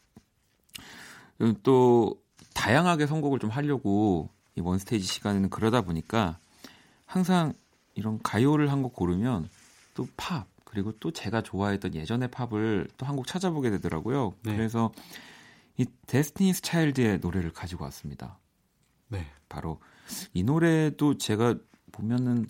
또 1.62 2.20
다양하게 2.54 3.06
선곡을 3.06 3.38
좀 3.38 3.50
하려고 3.50 4.30
이 4.56 4.60
원스테이지 4.60 5.06
시간에는 5.06 5.50
그러다 5.50 5.82
보니까 5.82 6.38
항상 7.06 7.52
이런 7.94 8.20
가요를 8.22 8.70
한 8.70 8.82
곡 8.82 8.94
고르면 8.94 9.48
또 9.94 10.06
팝, 10.16 10.46
그리고 10.64 10.92
또 10.98 11.10
제가 11.12 11.42
좋아했던 11.42 11.94
예전의 11.94 12.30
팝을 12.30 12.88
또 12.96 13.06
한 13.06 13.16
곡 13.16 13.26
찾아보게 13.26 13.70
되더라고요. 13.70 14.34
네. 14.42 14.56
그래서 14.56 14.92
이 15.76 15.86
Destiny's 16.06 16.62
Child의 16.62 17.18
노래를 17.18 17.52
가지고 17.52 17.84
왔습니다. 17.84 18.38
네. 19.08 19.26
바로 19.48 19.80
이 20.32 20.42
노래도 20.44 21.16
제가 21.18 21.56
보면은 21.92 22.46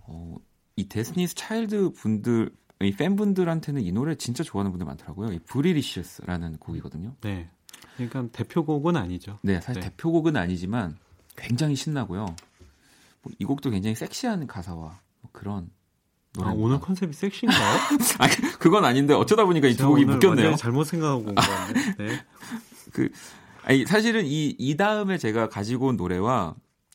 어, 0.00 0.36
이 0.76 0.88
Destiny's 0.88 1.34
Child 1.36 1.92
분들 1.92 2.50
이 2.82 2.92
팬분들한테는 2.92 3.82
이 3.82 3.92
노래 3.92 4.14
진짜 4.14 4.42
좋아하는 4.42 4.70
분들 4.72 4.86
많더라고요. 4.86 5.32
이 5.32 5.38
Bootylicious라는 5.40 6.56
곡이거든요. 6.58 7.14
네. 7.20 7.50
그러니까 7.96 8.26
대표곡은 8.32 8.96
아니죠. 8.96 9.38
네, 9.42 9.60
사실 9.60 9.82
네. 9.82 9.90
대표곡은 9.90 10.36
아니지만 10.36 10.96
굉장히 11.36 11.76
신나고요. 11.76 12.24
뭐 12.26 13.32
이 13.38 13.44
곡도 13.44 13.70
굉장히 13.70 13.94
섹시한 13.94 14.46
가사와 14.46 14.98
뭐 15.20 15.30
그런 15.32 15.70
노래. 16.32 16.48
아, 16.48 16.52
오늘 16.56 16.80
concept이 16.80 17.12
섹시인가요? 17.12 17.78
아, 18.18 18.26
그건 18.58 18.84
아닌데 18.84 19.12
어쩌다 19.14 19.44
보니까 19.44 19.68
이 19.68 19.76
두 19.76 19.88
곡이 19.88 20.04
묶였네요. 20.06 20.56
잘못 20.56 20.84
생각하고 20.84 21.28
온 21.28 21.34
거같네. 21.34 21.96
네. 21.98 22.24
그 22.92 23.10
아니 23.64 23.84
사실은 23.84 24.24
이 24.26 24.56
이 24.58 24.76
다음에 24.76 25.18
제가 25.18 25.48
가지고 25.48 25.88
온 25.88 25.96
노래와 25.96 26.54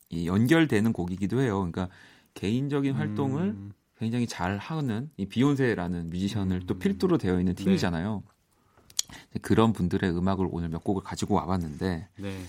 이 0.10 0.28
연결되는 0.28 0.94
곡이기도 0.94 1.42
해요. 1.42 1.58
그러니까 1.58 1.90
개인적인 2.34 2.96
음. 2.96 3.00
활동을 3.00 3.56
굉장히 4.00 4.26
잘 4.28 4.58
하는 4.58 5.10
이 5.18 5.26
비욘세라는 5.28 6.10
뮤지션을 6.10 6.58
음. 6.58 6.68
또 6.68 6.80
필두로 6.80 7.18
되어 7.18 7.40
있는 7.40 7.54
팀이잖아요. 7.56 8.24
네. 8.26 8.35
그런 9.42 9.74
분들의 9.74 10.10
음악을 10.10 10.48
오늘 10.52 10.70
몇 10.70 10.84
곡을 10.84 11.04
가지고 11.04 11.36
와봤는데 11.36 12.08
네. 12.18 12.46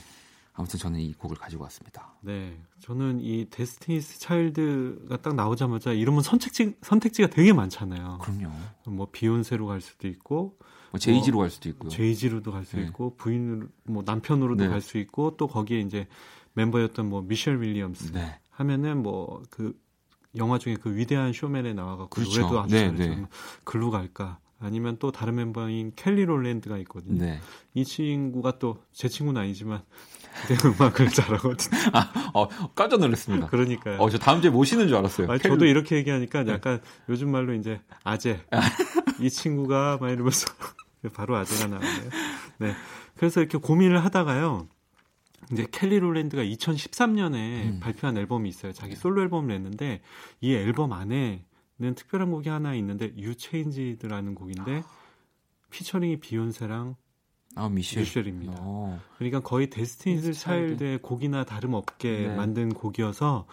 아무튼 0.55 0.79
저는 0.79 1.01
이 1.01 1.13
곡을 1.15 1.37
가지고 1.37 1.65
왔습니다. 1.65 2.15
네, 2.23 2.59
저는 2.81 3.21
이 3.21 3.47
데스티니스 3.51 4.21
차일드가 4.21 5.19
딱 5.19 5.35
나오자마자 5.35 5.93
이러면 5.93 6.23
선택지 6.23 6.77
선택지가 6.81 7.29
되게 7.29 7.53
많잖아요. 7.53 8.19
그럼요. 8.23 8.51
뭐 8.87 9.09
비욘세로 9.13 9.67
갈 9.67 9.83
수도 9.83 10.09
있고, 10.09 10.57
뭐 10.93 10.99
제이지로 10.99 11.37
뭐, 11.37 11.43
갈 11.43 11.51
수도 11.51 11.69
있고요. 11.69 11.91
제이지로도 11.91 12.53
갈수 12.53 12.77
네. 12.77 12.85
있고 12.85 13.17
부인으로 13.17 13.69
뭐 13.85 14.03
남편으로도 14.07 14.65
네. 14.65 14.71
갈수 14.71 14.97
있고 14.97 15.37
또 15.37 15.47
거기에 15.47 15.81
이제 15.81 16.07
멤버였던 16.55 17.07
뭐 17.07 17.21
미셸 17.21 17.61
윌리엄스 17.61 18.13
네. 18.13 18.41
하면은 18.51 19.03
뭐 19.03 19.43
그 19.51 19.79
영화 20.37 20.59
중에 20.59 20.77
그 20.77 20.95
위대한 20.95 21.33
쇼맨에 21.33 21.73
나와가지고 21.75 22.09
그렇죠. 22.09 22.41
노래도 22.41 22.61
아주 22.61 22.75
네, 22.75 22.87
잘했잖아요. 22.87 23.21
네. 23.21 23.27
글로 23.65 23.91
갈까? 23.91 24.39
아니면 24.59 24.97
또 24.99 25.13
다른 25.13 25.35
멤버인 25.35 25.93
켈리 25.97 26.25
롤랜드가 26.25 26.79
있거든요. 26.79 27.23
네. 27.25 27.41
이 27.75 27.85
친구가 27.85 28.59
또 28.59 28.79
제 28.93 29.09
친구는 29.09 29.41
아니지만 29.43 29.83
내 30.49 30.55
음악을 30.65 31.09
잘하거든요. 31.11 31.81
아, 31.93 32.31
어, 32.35 32.49
깜짝 32.75 33.01
놀랐습니다. 33.01 33.47
그러니까요. 33.49 33.99
어, 33.99 34.09
저 34.09 34.19
다음 34.19 34.41
주에 34.41 34.51
모시는 34.51 34.89
줄 34.89 34.97
알았어요. 34.97 35.31
아니, 35.31 35.41
저도 35.41 35.67
이렇게 35.67 35.97
얘기하니까 35.97 36.45
네. 36.45 36.53
약간 36.53 36.81
네. 36.81 36.89
요즘 37.11 37.31
말로 37.31 37.53
이제 37.55 37.81
아재. 38.05 38.41
이 39.21 39.29
친구가 39.31 39.99
막 40.01 40.11
이러면서 40.11 40.47
바로 41.15 41.37
아재가 41.37 41.69
나오네요. 41.69 42.11
네. 42.59 42.75
그래서 43.17 43.41
이렇게 43.41 43.59
고민을 43.59 44.03
하다가요. 44.05 44.69
이제 45.53 45.67
켈리 45.71 45.99
롤랜드가 46.01 46.43
2013년에 46.43 47.35
음. 47.35 47.81
발표한 47.81 48.17
앨범이 48.17 48.49
있어요. 48.49 48.73
자기 48.73 48.97
솔로 48.97 49.23
앨범을 49.23 49.49
냈는데 49.49 50.01
이 50.41 50.55
앨범 50.55 50.93
안에 50.93 51.45
는 51.79 51.95
특별한 51.95 52.31
곡이 52.31 52.49
하나 52.49 52.75
있는데 52.75 53.13
You 53.19 53.35
Changed라는 53.37 54.35
곡인데 54.35 54.83
피처링이 55.71 56.21
비욘세랑 56.21 56.97
아, 57.55 57.69
미셸. 57.69 58.03
미셸입니다. 58.03 58.63
오. 58.63 58.65
어. 58.65 59.01
그러니까 59.19 59.41
거의 59.41 59.69
데스티니스 59.69 60.33
차일드의 60.33 60.99
곡이나 61.03 61.45
다름없게 61.45 62.29
네. 62.29 62.35
만든 62.35 62.71
곡이어서 62.71 63.47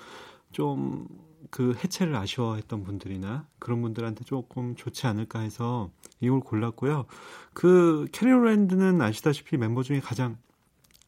좀 0.52 1.08
그 1.54 1.76
해체를 1.84 2.16
아쉬워했던 2.16 2.84
분들이나 2.84 3.48
그런 3.60 3.82
분들한테 3.84 4.24
조금 4.24 4.76
좋지 4.76 5.06
않을까 5.06 5.42
해서 5.42 5.92
이걸 6.20 6.40
골랐고요. 6.40 7.06
그 7.54 8.08
켈리 8.12 8.35
롤랜드는 8.35 9.00
아시다시피 9.00 9.58
멤버 9.58 9.84
중에 9.84 10.00
가장 10.00 10.38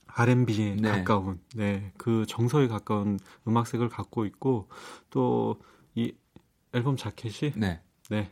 R&B에 0.05 0.75
네. 0.75 0.91
가까운, 0.91 1.39
네, 1.55 1.91
그 1.97 2.25
정서에 2.27 2.67
가까운 2.67 3.19
음악색을 3.47 3.89
갖고 3.89 4.25
있고 4.25 4.69
또 5.09 5.57
이 5.95 6.13
앨범 6.75 6.97
자켓이 6.97 7.53
네. 7.55 7.79
네. 8.09 8.29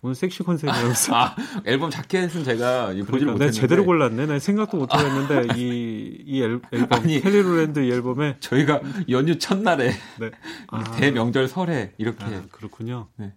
오늘 0.00 0.14
섹시 0.14 0.44
컨셉이라서. 0.44 1.12
아, 1.16 1.34
앨범 1.64 1.90
자켓은 1.90 2.44
제가 2.44 2.86
그러니까, 2.86 3.10
못했는데. 3.12 3.50
제대로 3.50 3.84
골랐네. 3.84 4.26
나 4.26 4.38
생각도 4.38 4.76
못하고 4.76 5.04
했는데 5.04 5.54
이, 5.58 6.22
이 6.24 6.40
앨, 6.40 6.60
앨범 6.72 7.08
켈리 7.08 7.32
롤랜드 7.32 7.80
이 7.80 7.90
앨범에 7.90 8.36
저희가 8.38 8.80
연휴 9.08 9.38
첫날에 9.38 9.90
네. 10.20 10.30
아. 10.68 10.84
대명절 10.92 11.48
설에 11.48 11.94
이렇게 11.98 12.24
아, 12.24 12.42
그렇군요. 12.52 13.08
네. 13.16 13.34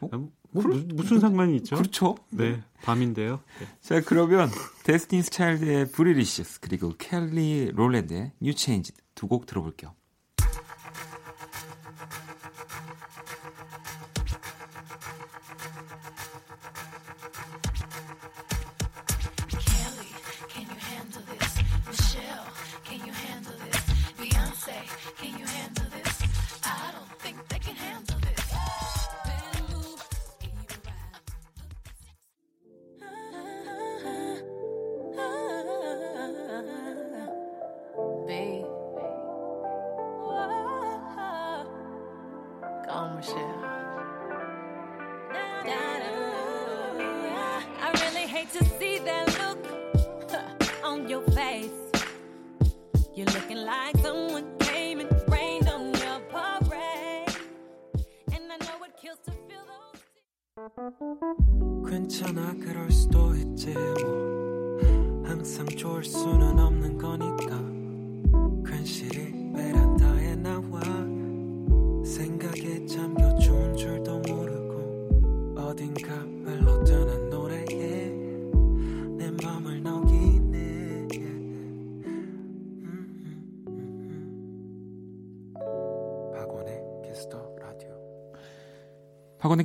어? 0.00 0.08
뭐, 0.50 0.62
무슨 0.94 1.20
상관이 1.20 1.56
있죠? 1.56 1.76
그렇죠. 1.76 2.16
네, 2.30 2.62
밤인데요. 2.82 3.40
네. 3.58 3.66
자, 3.80 4.00
그러면 4.00 4.48
데스티니스 4.84 5.30
차일드의 5.30 5.90
Bootylicious 5.90 6.60
그리고 6.60 6.92
켈리 6.96 7.70
롤랜드의 7.72 8.32
뉴 8.40 8.54
체인지 8.54 8.92
두 9.16 9.26
곡 9.28 9.46
들어볼게요. 9.46 9.94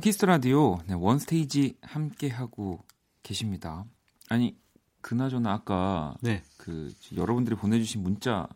박원의 0.00 0.02
키스 0.02 0.16
더 0.16 0.24
라디오 0.24 0.78
네, 0.86 0.94
원스테이지 0.94 1.76
함께 1.82 2.28
하고 2.28 2.82
계십니다. 3.22 3.84
아니 4.28 4.56
그나저나 5.02 5.52
아까 5.52 6.14
네. 6.20 6.42
그 6.56 6.92
여러분들이 7.14 7.54
보내주신 7.54 8.02
문자 8.02 8.48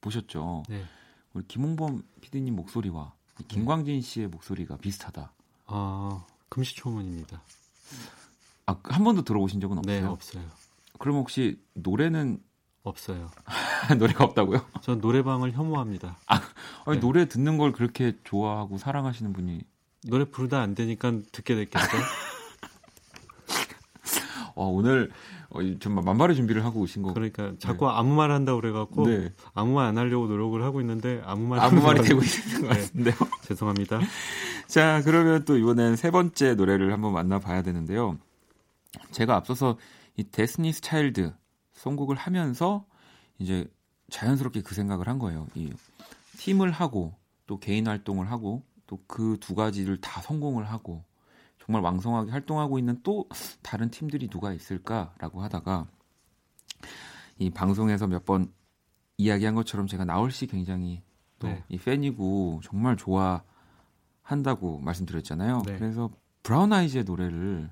보셨죠? 0.00 0.64
네. 0.68 0.84
우리 1.32 1.46
김홍범 1.46 2.02
PD님 2.20 2.56
목소리와 2.56 3.14
김광진 3.48 4.02
씨의 4.02 4.28
목소리가 4.28 4.76
비슷하다. 4.76 5.32
아 5.66 6.26
금시초문입니다. 6.48 7.42
아한 8.66 9.04
번도 9.04 9.22
들어보신 9.22 9.60
적은 9.60 9.78
없어요? 9.78 10.00
네 10.00 10.06
없어요. 10.06 10.44
그럼 10.98 11.16
혹시 11.16 11.60
노래는 11.74 12.42
없어요. 12.82 13.30
노래가 13.98 14.24
없다고요? 14.24 14.66
전 14.82 15.00
노래방을 15.00 15.52
혐오합니다. 15.52 16.16
아, 16.26 16.40
아니, 16.84 16.96
네. 16.96 17.00
노래 17.00 17.28
듣는 17.28 17.56
걸 17.56 17.72
그렇게 17.72 18.16
좋아하고 18.24 18.78
사랑하시는 18.78 19.32
분이 19.32 19.62
노래 20.06 20.24
부르다 20.24 20.60
안 20.60 20.74
되니까 20.74 21.12
듣게 21.32 21.54
됐겠죠. 21.54 21.86
어, 24.54 24.66
오늘 24.66 25.10
어, 25.50 25.58
정말 25.80 26.04
만발의 26.04 26.36
준비를 26.36 26.64
하고 26.64 26.80
오신 26.80 27.02
거. 27.02 27.12
그러니까 27.12 27.52
자꾸 27.58 27.86
네. 27.86 27.92
아무 27.94 28.14
말 28.14 28.30
한다 28.30 28.52
고 28.52 28.60
그래갖고 28.60 29.06
네. 29.06 29.32
아무 29.54 29.74
말 29.74 29.86
안 29.86 29.98
하려고 29.98 30.26
노력을 30.26 30.62
하고 30.62 30.80
있는데 30.80 31.20
아무 31.24 31.46
말 31.46 31.60
아무 31.60 31.82
말이 31.82 32.02
되고 32.02 32.20
있는 32.22 32.62
것 32.62 32.68
네. 32.74 32.80
같은데요. 32.80 33.14
죄송합니다. 33.46 34.00
자 34.66 35.02
그러면 35.04 35.44
또 35.44 35.58
이번엔 35.58 35.96
세 35.96 36.10
번째 36.10 36.54
노래를 36.54 36.92
한번 36.92 37.12
만나봐야 37.12 37.62
되는데요. 37.62 38.18
제가 39.10 39.36
앞서서 39.36 39.78
이 40.16 40.24
데스니스 40.24 40.80
차일드 40.80 41.32
선곡을 41.74 42.16
하면서 42.16 42.84
이제 43.38 43.66
자연스럽게 44.10 44.62
그 44.62 44.74
생각을 44.74 45.08
한 45.08 45.18
거예요. 45.18 45.46
이 45.54 45.70
팀을 46.38 46.70
하고 46.70 47.14
또 47.46 47.58
개인 47.58 47.86
활동을 47.86 48.30
하고 48.30 48.62
또 48.92 48.98
그 49.06 49.38
두 49.40 49.54
가지를 49.54 50.00
다 50.02 50.20
성공을 50.20 50.64
하고 50.68 51.02
정말 51.58 51.82
왕성하게 51.82 52.30
활동하고 52.30 52.78
있는 52.78 53.00
또 53.02 53.26
다른 53.62 53.90
팀들이 53.90 54.28
누가 54.28 54.52
있을까라고 54.52 55.42
하다가 55.42 55.86
이 57.38 57.48
방송에서 57.50 58.06
몇 58.06 58.26
번 58.26 58.52
이야기한 59.16 59.54
것처럼 59.54 59.86
제가 59.86 60.04
나올 60.04 60.30
씨 60.30 60.46
굉장히 60.46 61.02
또이 61.38 61.54
네. 61.70 61.78
팬이고 61.78 62.60
정말 62.62 62.96
좋아한다고 62.96 64.80
말씀드렸잖아요. 64.80 65.62
네. 65.66 65.76
그래서 65.78 66.10
브라운 66.42 66.72
아이즈의 66.72 67.04
노래를 67.04 67.70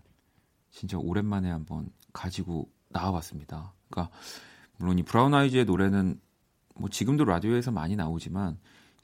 진짜 0.70 0.96
오랜만에 0.96 1.50
한번 1.50 1.90
가지고 2.12 2.70
나와봤습니다. 2.88 3.74
그러니까 3.90 4.14
물론 4.78 4.98
이 4.98 5.02
브라운 5.02 5.34
아이즈의 5.34 5.64
노래는 5.66 6.18
뭐 6.76 6.88
지금도 6.88 7.24
라디오에서 7.24 7.72
많이 7.72 7.96
나오지만 7.96 8.58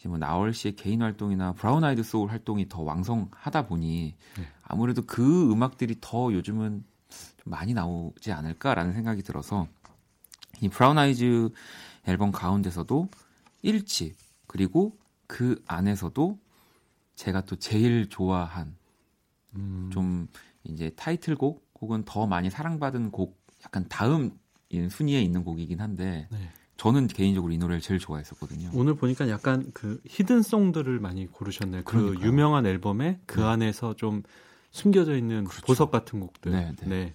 뭐 0.06 0.18
나얼 0.18 0.52
씨의 0.52 0.76
개인 0.76 1.02
활동이나 1.02 1.52
브라운 1.52 1.84
아이드 1.84 2.02
소울 2.02 2.30
활동이 2.30 2.68
더 2.68 2.82
왕성하다 2.82 3.66
보니 3.66 4.14
네. 4.38 4.44
아무래도 4.62 5.02
그 5.02 5.50
음악들이 5.52 5.96
더 6.00 6.32
요즘은 6.32 6.84
좀 7.08 7.50
많이 7.50 7.74
나오지 7.74 8.32
않을까라는 8.32 8.92
생각이 8.92 9.22
들어서 9.22 9.66
이 10.60 10.68
브라운 10.68 10.98
아이즈 10.98 11.50
앨범 12.06 12.32
가운데서도 12.32 13.08
1집 13.64 14.14
그리고 14.46 14.96
그 15.26 15.62
안에서도 15.66 16.38
제가 17.14 17.42
또 17.42 17.56
제일 17.56 18.08
좋아한 18.08 18.76
음. 19.56 19.90
좀 19.92 20.28
이제 20.64 20.90
타이틀곡 20.96 21.66
혹은 21.80 22.04
더 22.04 22.26
많이 22.26 22.50
사랑받은 22.50 23.10
곡 23.10 23.38
약간 23.64 23.86
다음 23.88 24.38
순위에 24.90 25.20
있는 25.22 25.44
곡이긴 25.44 25.80
한데 25.80 26.28
네. 26.30 26.50
저는 26.76 27.06
개인적으로 27.06 27.52
이 27.52 27.58
노래를 27.58 27.80
제일 27.80 27.98
좋아했었거든요. 27.98 28.70
오늘 28.74 28.94
보니까 28.94 29.28
약간 29.28 29.70
그 29.72 30.00
히든송들을 30.06 31.00
많이 31.00 31.26
고르셨네요. 31.26 31.82
그 31.84 31.92
그러니까요. 31.92 32.20
그 32.20 32.26
유명한 32.26 32.66
앨범에 32.66 33.20
그 33.26 33.40
네. 33.40 33.46
안에서 33.46 33.94
좀 33.94 34.22
숨겨져 34.70 35.16
있는 35.16 35.44
그렇죠. 35.44 35.66
보석 35.66 35.90
같은 35.90 36.20
곡들. 36.20 36.52
네, 36.52 36.74
네. 36.80 36.86
네. 36.86 37.14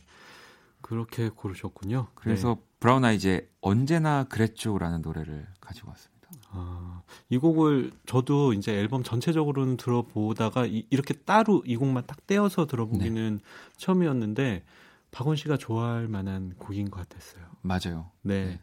그렇게 0.82 1.30
고르셨군요. 1.30 2.08
그래서 2.16 2.56
네. 2.56 2.62
브라운 2.80 3.06
아이즈의 3.06 3.48
언제나 3.62 4.24
그랬죠라는 4.24 5.02
노래를 5.04 5.48
가지고 5.62 5.90
왔습니다. 5.90 6.12
아, 6.50 7.02
이 7.30 7.38
곡을 7.38 7.92
저도 8.06 8.54
이제 8.54 8.74
앨범 8.74 9.04
전체적으로는 9.04 9.78
들어보다가 9.78 10.66
이, 10.66 10.86
렇게 10.92 11.14
따로 11.14 11.62
이 11.66 11.76
곡만 11.76 12.06
딱 12.08 12.26
떼어서 12.26 12.66
들어보기는 12.66 13.36
네. 13.36 13.44
처음이었는데 13.78 14.64
박원 15.12 15.36
씨가 15.36 15.58
좋아할 15.58 16.08
만한 16.08 16.56
곡인 16.58 16.90
것 16.90 17.08
같았어요. 17.08 17.44
맞아요. 17.62 18.10
네. 18.22 18.60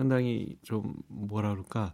네. 0.00 0.02
상당히 0.02 0.56
좀 0.62 0.94
뭐라 1.08 1.50
그럴까 1.50 1.92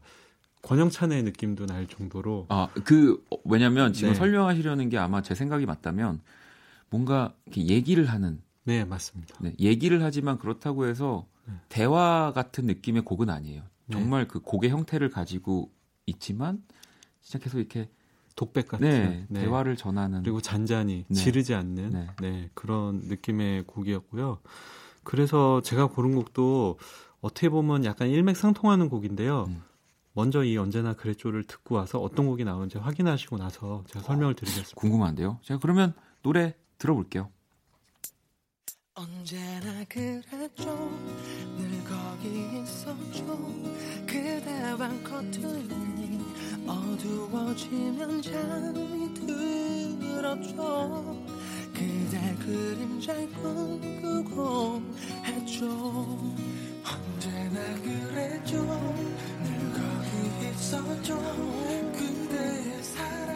권영찬의 0.63 1.25
느낌도 1.25 1.67
날 1.67 1.87
정도로 1.87 2.47
아그 2.49 3.25
왜냐면 3.45 3.93
지금 3.93 4.11
네. 4.11 4.15
설명하시려는 4.15 4.89
게 4.89 4.99
아마 4.99 5.23
제 5.23 5.35
생각이 5.35 5.67
맞다면 5.67 6.21
뭔가 6.89 7.35
얘기를 7.57 8.07
하는 8.07 8.41
네 8.65 8.85
맞습니다. 8.85 9.37
네, 9.41 9.55
얘기를 9.61 10.03
하지만 10.03 10.39
그렇다고 10.39 10.87
해서 10.87 11.27
네. 11.47 11.55
대화 11.69 12.33
같은 12.35 12.67
느낌의 12.67 13.03
곡은 13.03 13.31
아니에요. 13.31 13.63
네. 13.87 13.97
정말 13.97 14.27
그 14.27 14.41
곡의 14.41 14.71
형태를 14.71 15.11
가지고 15.11 15.71
있지만 16.07 16.63
진짜 17.23 17.39
계속 17.39 17.59
이렇게 17.59 17.89
독백 18.35 18.69
같은 18.69 18.89
네, 18.89 19.27
네. 19.29 19.41
대화를 19.41 19.77
전하는 19.77 20.23
그리고 20.23 20.41
잔잔히 20.41 21.05
네. 21.09 21.15
지르지 21.15 21.55
않는 21.55 21.91
네. 21.91 22.07
네. 22.21 22.51
그런 22.55 23.01
느낌의 23.05 23.65
곡이었고요. 23.67 24.39
그래서 25.05 25.63
제가 25.63 25.87
고른 25.87 26.17
곡도 26.17 26.79
어떻게 27.21 27.49
보면 27.49 27.85
약간 27.85 28.09
일맥상통하는 28.09 28.89
곡인데요. 28.89 29.47
음. 29.49 29.63
먼저 30.13 30.45
이 30.45 30.57
언제나 30.57 30.95
그랬죠를 30.95 31.45
듣고 31.45 31.75
와서 31.75 31.99
어떤 31.99 32.27
곡이 32.27 32.45
나오는지 32.45 32.79
확인하시고 32.79 33.37
나서 33.37 33.85
제가 33.89 34.03
설명을 34.03 34.35
드리겠습니다. 34.35 34.73
궁금한데요. 34.75 35.41
제가 35.43 35.61
그러면 35.61 35.93
노래 36.23 36.55
들어볼게요. 36.79 37.31
언제나 38.99 39.85
그랬죠 39.91 40.91
늘 41.59 41.85
거기 41.85 42.63
있었죠 42.63 43.27
그대와 44.07 44.89
커튼이 45.05 46.19
어두워지면 46.67 48.23
잠이 48.23 49.13
들었죠 49.13 51.15
그대 51.75 52.35
그림잘 52.37 53.29
꿈꾸고 53.33 54.81
했죠 55.27 56.17
언제나 56.89 57.61
그랬죠 57.83 58.63
늘 59.43 59.73
거기 59.73 60.49
있었죠 60.51 61.19
그대의 61.93 62.83
사랑 62.83 63.36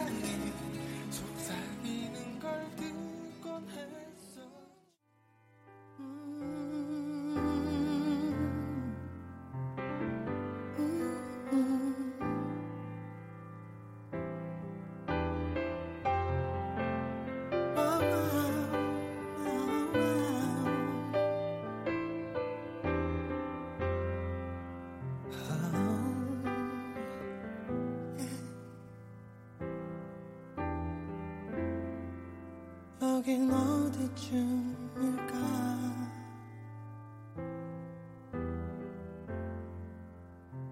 여긴 33.21 33.53
어디쯤일까 33.53 35.33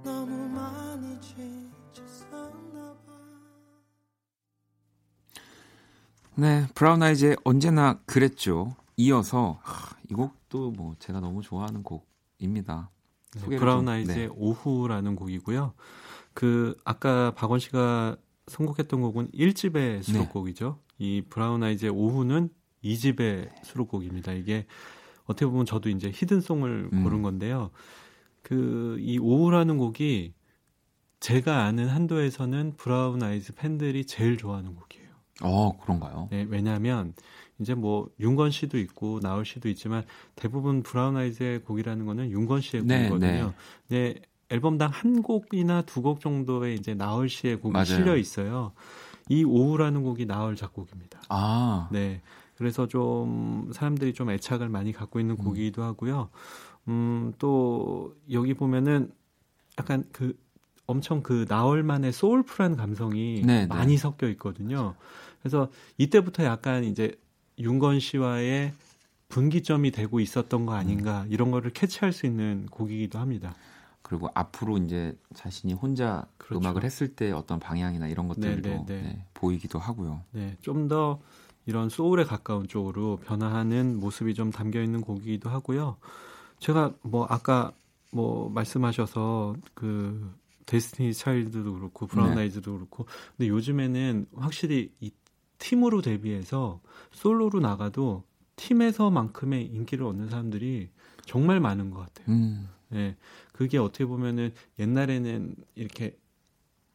너무 0.04 0.50
많이 0.50 1.22
지쳤었나 1.22 2.96
봐 3.06 3.14
네, 6.34 6.66
브라운 6.74 7.04
아이즈의 7.04 7.38
언제나 7.44 8.00
그랬죠. 8.08 8.76
이어서 8.98 9.60
하, 9.62 9.96
이 10.10 10.16
곡도 10.16 10.72
뭐 10.72 10.96
제가 10.98 11.20
너무 11.20 11.44
좋아하는 11.44 11.84
곡입니다. 11.84 12.90
네, 13.48 13.60
브라운 13.60 13.88
아이즈의 13.88 14.18
네. 14.18 14.34
오후라는 14.36 15.16
곡이고요. 15.16 15.76
그 16.34 16.76
아까 16.84 17.32
박원 17.36 17.60
씨가 17.60 18.18
선곡했던 18.48 19.02
곡은 19.02 19.30
1집의 19.34 20.02
수록곡이죠. 20.02 20.80
네. 21.00 21.06
이 21.06 21.22
브라운 21.30 21.64
아이즈의 21.64 21.92
오후는 21.92 22.50
2집의 22.84 23.50
수록곡입니다. 23.64 24.34
이게 24.34 24.66
어떻게 25.26 25.46
보면 25.46 25.66
저도 25.66 25.90
이제 25.90 26.12
hidden 26.14 26.49
song을 26.49 26.90
음. 26.94 27.04
고른 27.04 27.22
건데요. 27.22 27.72
그 28.42 28.98
이 29.00 29.18
오후라는 29.20 29.78
곡이 29.78 30.34
제가 31.20 31.64
아는 31.66 31.88
한도에서는 31.88 32.74
브라운 32.78 33.22
아이즈 33.22 33.54
팬들이 33.54 34.06
제일 34.06 34.38
좋아하는 34.38 34.76
곡이에요. 34.76 35.10
어, 35.44 35.78
그런가요? 35.80 36.28
네, 36.32 36.46
왜냐하면 36.50 37.14
이제 37.60 37.74
뭐 37.76 38.10
윤건 38.20 38.52
씨도 38.52 38.78
있고 38.80 39.20
나얼 39.20 39.46
씨도 39.46 39.68
있지만 39.70 40.04
대부분 40.36 40.82
브라운 40.82 41.18
아이즈의 41.18 41.60
곡이라는 41.64 42.06
거는 42.06 42.32
윤건 42.32 42.62
씨의 42.62 42.84
네, 42.86 43.10
곡이거든요. 43.10 43.54
네. 43.90 44.14
네. 44.14 44.22
앨범당 44.50 44.90
한 44.92 45.22
곡이나 45.22 45.84
두 45.84 46.02
곡 46.02 46.22
정도의 46.22 46.76
이제 46.76 46.94
나얼 46.96 47.30
씨의 47.30 47.58
곡이 47.58 47.74
맞아요. 47.74 47.86
실려 47.86 48.18
있어요. 48.18 48.72
이 49.30 49.44
오후라는 49.44 50.04
곡이 50.04 50.26
나얼 50.26 50.56
작곡입니다. 50.56 51.22
아. 51.30 51.88
네. 51.92 52.22
그래서 52.58 52.88
좀 52.88 53.72
사람들이 53.74 54.14
좀 54.14 54.30
애착을 54.30 54.68
많이 54.68 54.92
갖고 54.92 55.20
있는 55.20 55.36
음. 55.40 55.46
곡이기도 55.46 55.82
하고요. 55.82 56.30
음, 56.90 57.32
또 57.40 58.16
여기 58.32 58.54
보면은 58.54 59.12
약간 59.78 60.04
그 60.12 60.38
엄청 60.86 61.22
그 61.22 61.46
나얼만의 61.48 62.12
소울풀한 62.12 62.76
감성이 62.76 63.44
네, 63.46 63.62
네. 63.62 63.68
많이 63.68 63.94
네. 63.94 63.98
섞여 63.98 64.28
있거든요. 64.30 64.96
그래서 65.40 65.70
이때부터 65.98 66.44
약간 66.44 66.84
이제 66.84 67.16
윤건 67.60 68.00
씨와의 68.00 68.74
분기점이 69.30 69.92
되고 69.92 70.20
있었던 70.20 70.66
거 70.66 70.74
아닌가 70.74 71.22
음. 71.22 71.32
이런 71.32 71.52
거를 71.52 71.72
캐치할 71.72 72.12
수 72.12 72.26
있는 72.26 72.66
곡이기도 72.72 73.20
합니다. 73.20 73.56
그리고 74.10 74.28
앞으로 74.34 74.80
이제 74.80 75.16
자신이 75.36 75.74
혼자 75.74 76.26
그렇죠. 76.40 76.60
음악을 76.60 76.84
했을 76.84 77.16
때 77.16 77.32
어떤 77.32 77.60
방향이나 77.60 78.08
이런 78.08 78.28
것들도 78.28 78.68
네, 78.68 78.76
네, 78.78 78.84
네. 78.88 79.02
네, 79.04 79.26
보이기도 79.36 79.78
하고요. 79.78 80.24
네, 80.32 80.58
좀 80.62 80.88
더 80.88 81.20
이런 81.68 81.90
소울에 81.90 82.24
가까운 82.24 82.68
쪽으로 82.68 83.18
변화하는 83.18 84.00
모습이 84.00 84.34
좀 84.34 84.50
담겨 84.50 84.82
있는 84.82 85.02
곡이기도 85.02 85.52
하고요. 85.52 85.98
제가 86.58 86.96
뭐 87.04 87.28
아까 87.30 87.72
뭐 88.12 88.50
말씀하셔서 88.50 89.56
그 89.76 90.34
데스티니 90.66 91.14
차일드도 91.14 91.74
그렇고 91.74 92.08
브라운 92.08 92.34
네. 92.34 92.42
아이즈도 92.42 92.74
그렇고 92.74 93.06
근데 93.38 93.50
요즘에는 93.50 94.26
확실히 94.38 94.92
이 95.00 95.12
팀으로 95.60 96.02
데뷔해서 96.02 96.82
솔로로 97.12 97.60
나가도 97.60 98.24
팀에서만큼의 98.56 99.68
인기를 99.68 100.04
얻는 100.08 100.30
사람들이 100.30 100.90
정말 101.28 101.60
많은 101.60 101.92
것 101.92 102.00
같아요. 102.00 102.34
음. 102.34 102.68
네, 102.90 103.16
그게 103.60 103.78
어떻게 103.78 104.06
보면은 104.06 104.54
옛날에는 104.80 105.54
이렇게 105.76 106.18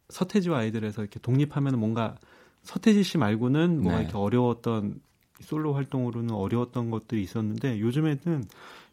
서태지와 0.09 0.61
아이들에서 0.61 1.03
이렇게 1.03 1.21
독립하면 1.21 1.79
뭔가 1.79 2.17
서태지 2.63 3.03
씨 3.03 3.19
말고는 3.19 3.83
뭔가 3.83 3.97
네. 3.97 4.05
이렇게 4.05 4.17
어려웠던 4.17 4.99
솔로 5.43 5.75
활동으로는 5.75 6.31
어려웠던 6.31 6.91
것들이 6.91 7.23
있었는데 7.23 7.81
요즘에는 7.81 8.45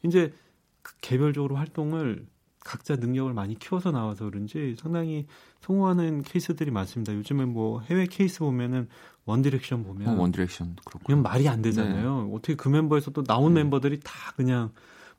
이제 0.04 0.34
그 0.82 0.98
개별적으로 1.00 1.56
활동을 1.56 2.26
각자 2.60 2.98
능력을 2.98 3.32
많이 3.34 3.58
키워서 3.58 3.92
나와서 3.92 4.26
그런지 4.26 4.76
상당히 4.78 5.26
성공하는 5.62 6.24
케이스들이 6.24 6.72
많습니다. 6.72 7.14
요즘에 7.14 7.46
뭐 7.46 7.80
해외 7.84 8.06
케이스 8.06 8.40
보면은 8.40 8.90
원디렉션 9.24 9.86
보면 9.86 10.10
어, 10.10 10.22
원디렉션 10.22 10.76
그렇고 10.84 11.06
그냥 11.06 11.22
말이 11.22 11.48
안 11.48 11.62
되잖아요. 11.62 12.24
네. 12.24 12.36
어떻게 12.36 12.56
그 12.56 12.68
멤버에서 12.68 13.12
또 13.12 13.24
나온 13.24 13.54
네. 13.54 13.64
멤버들이 13.64 14.02
다 14.02 14.34
그냥 14.36 14.72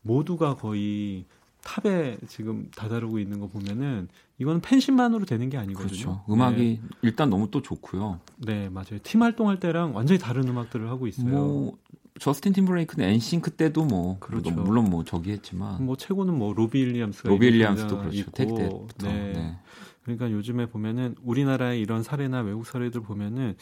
모두가 0.03 0.57
거의 0.57 1.25
탑에 1.63 2.19
지금 2.29 2.69
다다르고 2.75 3.19
있는 3.19 3.41
거 3.41 3.47
보면은 3.49 4.09
이건 4.39 4.61
팬심만으로 4.61 5.25
되는 5.25 5.49
게 5.49 5.57
아니거든요. 5.57 5.89
그렇죠. 5.89 6.25
음악이 6.29 6.81
네. 6.83 6.89
일단 7.03 7.31
너무 7.31 7.51
또 7.51 7.63
좋고요. 7.63 8.21
네, 8.39 8.69
맞아요. 8.69 8.99
팀 9.03 9.23
활동할 9.23 9.61
때랑 9.61 9.95
완전히 9.95 10.19
다른 10.19 10.49
음악들을 10.49 10.89
하고 10.89 11.07
있어요. 11.07 11.29
뭐 11.29 11.79
저스틴 12.19 12.53
팀버레이크는 12.53 13.09
엔싱크 13.09 13.53
때도 13.53 13.85
뭐 13.85 14.19
그렇죠. 14.19 14.51
물론 14.51 14.91
뭐 14.91 15.05
저기 15.05 15.31
했지만 15.31 15.85
뭐 15.85 15.97
최고는 15.97 16.37
뭐 16.37 16.53
로비 16.53 16.85
윌리엄스가 16.85 17.29
로비 17.29 17.47
윌리엄스도 17.47 17.99
그렇죠. 17.99 18.31
택 18.33 18.55
때부터. 18.55 19.09
네. 19.09 19.33
네. 19.33 19.57
그러니까 20.03 20.31
요즘에 20.33 20.67
보면은 20.67 21.15
우리나라의 21.23 21.81
이런 21.81 22.03
사례나 22.03 22.41
외국 22.41 22.67
사례들 22.67 23.03
보면은 23.03 23.55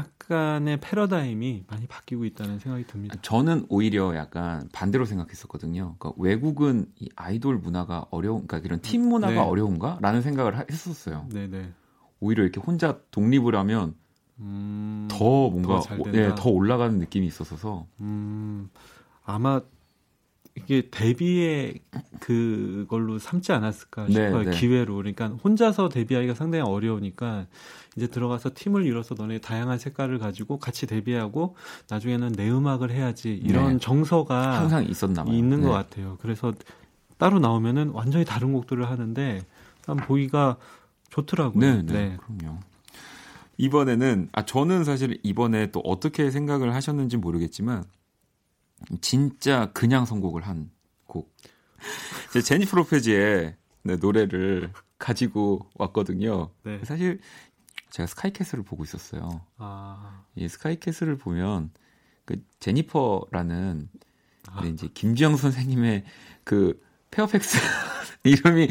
약간의 0.00 0.80
패러다임이 0.80 1.64
많이 1.68 1.86
바뀌고 1.86 2.24
있다는 2.24 2.58
생각이 2.58 2.84
듭니다. 2.86 3.16
저는 3.22 3.66
오히려 3.68 4.14
약간 4.16 4.68
반대로 4.72 5.04
생각했었거든요. 5.04 5.96
그러니까 5.98 6.12
외국은 6.22 6.86
이 6.98 7.08
아이돌 7.16 7.58
문화가 7.58 8.06
어려운, 8.10 8.46
그러니까 8.46 8.66
이런 8.66 8.80
팀 8.80 9.08
문화가 9.08 9.34
네. 9.34 9.40
어려운가라는 9.40 10.22
생각을 10.22 10.70
했었어요. 10.70 11.26
네네. 11.30 11.46
네. 11.48 11.72
오히려 12.20 12.42
이렇게 12.42 12.60
혼자 12.60 12.98
독립을 13.10 13.54
하면 13.56 13.94
음, 14.38 15.08
더 15.10 15.50
뭔가 15.50 15.80
더, 15.80 15.96
네, 16.10 16.34
더 16.34 16.50
올라가는 16.50 16.98
느낌이 16.98 17.26
있었어서. 17.26 17.86
음, 18.00 18.70
아마 19.24 19.60
이게 20.56 20.88
데뷔의 20.90 21.80
그걸로 22.18 23.18
삼지 23.18 23.52
않았을까 23.52 24.08
싶어요. 24.08 24.38
네, 24.44 24.50
네. 24.50 24.58
기회로. 24.58 24.94
그러니까 24.96 25.28
혼자서 25.28 25.88
데뷔하기가 25.88 26.34
상당히 26.34 26.64
어려우니까 26.64 27.46
이제 27.96 28.06
들어가서 28.06 28.50
팀을 28.54 28.84
이뤄서 28.84 29.14
너네 29.14 29.38
다양한 29.38 29.78
색깔을 29.78 30.18
가지고 30.18 30.58
같이 30.58 30.86
데뷔하고 30.86 31.56
나중에는 31.88 32.32
내 32.32 32.50
음악을 32.50 32.90
해야지 32.90 33.34
이런 33.34 33.74
네. 33.74 33.78
정서가 33.78 34.58
항상 34.60 34.84
있었나 34.84 35.24
봐요. 35.24 35.34
있는 35.34 35.62
것 35.62 35.68
네. 35.68 35.74
같아요. 35.74 36.18
그래서 36.20 36.52
따로 37.18 37.38
나오면은 37.38 37.90
완전히 37.90 38.24
다른 38.24 38.52
곡들을 38.52 38.88
하는데 38.88 39.42
참 39.82 39.96
보기가 39.96 40.56
좋더라고요. 41.10 41.60
네, 41.60 41.82
네, 41.82 41.92
네. 41.92 42.16
그럼요. 42.16 42.58
이번에는 43.56 44.30
아 44.32 44.44
저는 44.44 44.84
사실 44.84 45.18
이번에 45.22 45.70
또 45.70 45.80
어떻게 45.80 46.30
생각을 46.30 46.74
하셨는지 46.74 47.18
모르겠지만 47.18 47.84
진짜 49.00 49.70
그냥 49.72 50.04
선곡을 50.04 50.42
한 50.42 50.70
곡. 51.06 51.34
제니퍼 52.44 52.74
로페즈의 52.76 53.56
네, 53.82 53.96
노래를 53.96 54.72
가지고 54.98 55.66
왔거든요. 55.74 56.50
네. 56.62 56.80
사실 56.84 57.20
제가 57.90 58.06
스카이캐슬을 58.06 58.64
보고 58.64 58.84
있었어요. 58.84 59.40
아. 59.56 60.24
이 60.36 60.48
스카이캐슬을 60.48 61.16
보면 61.18 61.70
그 62.24 62.42
제니퍼라는 62.60 63.88
아. 64.48 64.64
이제 64.66 64.88
김주영 64.92 65.36
선생님의 65.36 66.04
그 66.44 66.80
페어팩스 67.10 67.58
이름이 68.24 68.68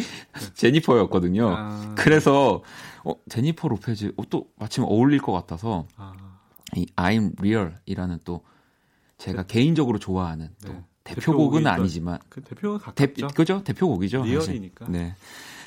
제니퍼였거든요. 0.53 1.49
아. 1.49 1.95
그래서 1.97 2.63
어, 3.03 3.13
제니퍼 3.29 3.67
로페즈 3.67 4.13
어, 4.17 4.23
또 4.29 4.49
마침 4.57 4.83
어울릴 4.83 5.19
것 5.19 5.31
같아서 5.31 5.87
아. 5.97 6.13
이 6.75 6.85
I'm 6.95 7.37
Real이라는 7.39 8.19
또 8.23 8.43
제가 9.19 9.43
네. 9.43 9.47
개인적으로 9.47 9.99
좋아하는 9.99 10.49
또 10.65 10.73
네. 10.73 10.83
대표곡은 11.03 11.67
아니지만 11.67 12.19
그 12.29 12.41
대표가 12.41 12.77
가깝죠. 12.79 13.27
대, 13.27 13.33
그죠? 13.35 13.63
대표곡이죠. 13.63 14.23
리얼이니까. 14.23 14.87
네. 14.89 15.15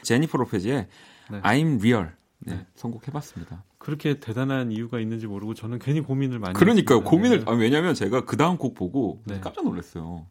제니퍼 0.03 0.39
로페즈의 0.39 0.89
네. 1.31 1.41
I'm 1.43 1.79
Real 1.79 2.11
네, 2.41 2.55
네. 2.55 2.67
선곡해봤습니다. 2.75 3.63
그렇게 3.79 4.19
대단한 4.19 4.73
이유가 4.73 4.99
있는지 4.99 5.27
모르고 5.27 5.55
저는 5.55 5.79
괜히 5.79 6.01
고민을 6.01 6.39
많이 6.39 6.55
그러니까요. 6.55 6.99
했습니다. 6.99 7.11
고민을 7.11 7.39
네. 7.41 7.45
아, 7.47 7.55
왜냐하면 7.55 7.95
제가 7.95 8.25
그 8.25 8.37
다음 8.37 8.57
곡 8.57 8.75
보고 8.75 9.21
네. 9.27 9.39
깜짝 9.41 9.65
놀랐어요. 9.65 10.27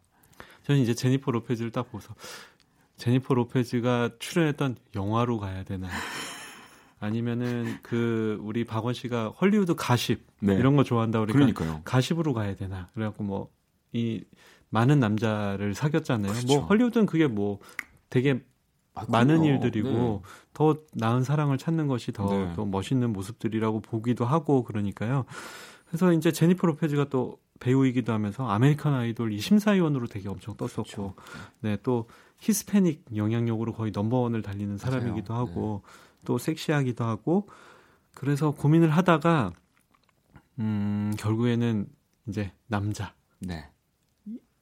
저는 0.63 0.82
이제 0.82 0.93
제니퍼 0.93 1.32
로페즈를 1.32 1.72
딱 1.72 1.91
보고서 1.91 2.13
제니퍼 2.97 3.34
로페즈가 3.34 4.11
출연했던 4.19 4.78
영화로 4.95 5.39
가야 5.39 5.63
되나 5.63 5.88
아니면은 7.01 7.77
그 7.81 8.39
우리 8.41 8.63
박원 8.63 8.93
씨가 8.93 9.29
헐리우드 9.41 9.75
가십 9.75 10.25
네. 10.39 10.53
이런 10.55 10.77
거 10.77 10.83
좋아한다 10.85 11.19
그러니까 11.19 11.33
그러니까요. 11.33 11.81
가십으로 11.83 12.33
가야 12.33 12.55
되나 12.55 12.87
그래갖고 12.93 13.23
뭐 13.25 13.49
이 13.93 14.23
많은 14.69 14.99
남자를 14.99 15.73
사귀었잖아요. 15.73 16.31
뭐 16.31 16.33
그렇죠. 16.33 16.59
뭐 16.59 16.65
헐리우드는 16.65 17.05
그게 17.05 17.27
뭐 17.27 17.59
되게 18.09 18.41
아, 18.93 19.05
많은 19.07 19.43
일들이고 19.43 19.89
네. 19.89 20.21
더 20.53 20.77
나은 20.93 21.23
사랑을 21.23 21.57
찾는 21.57 21.87
것이 21.87 22.11
더, 22.11 22.29
네. 22.29 22.53
더 22.55 22.65
멋있는 22.65 23.11
모습들이라고 23.13 23.81
보기도 23.81 24.25
하고 24.25 24.63
그러니까요. 24.63 25.25
그래서 25.87 26.13
이제 26.13 26.31
제니퍼 26.31 26.67
로페즈가 26.67 27.09
또 27.09 27.37
배우이기도 27.59 28.11
하면서 28.11 28.47
아메리칸 28.49 28.93
아이돌 28.93 29.33
이 29.33 29.39
심사위원으로 29.39 30.07
되게 30.07 30.29
엄청 30.29 30.55
떴었고, 30.57 30.73
그렇죠. 30.83 31.13
네, 31.59 31.77
또 31.83 32.07
히스패닉 32.39 33.05
영향력으로 33.15 33.73
거의 33.73 33.91
넘버원을 33.93 34.41
달리는 34.41 34.77
사람이기도 34.77 35.33
맞아요. 35.33 35.47
하고, 35.47 35.83
네. 35.85 35.91
또 36.26 36.38
섹시하기도 36.38 37.03
하고, 37.03 37.47
그래서 38.13 38.51
고민을 38.51 38.89
하다가, 38.89 39.51
음, 40.59 41.13
결국에는 41.17 41.88
이제 42.28 42.51
남자. 42.67 43.13
네. 43.39 43.69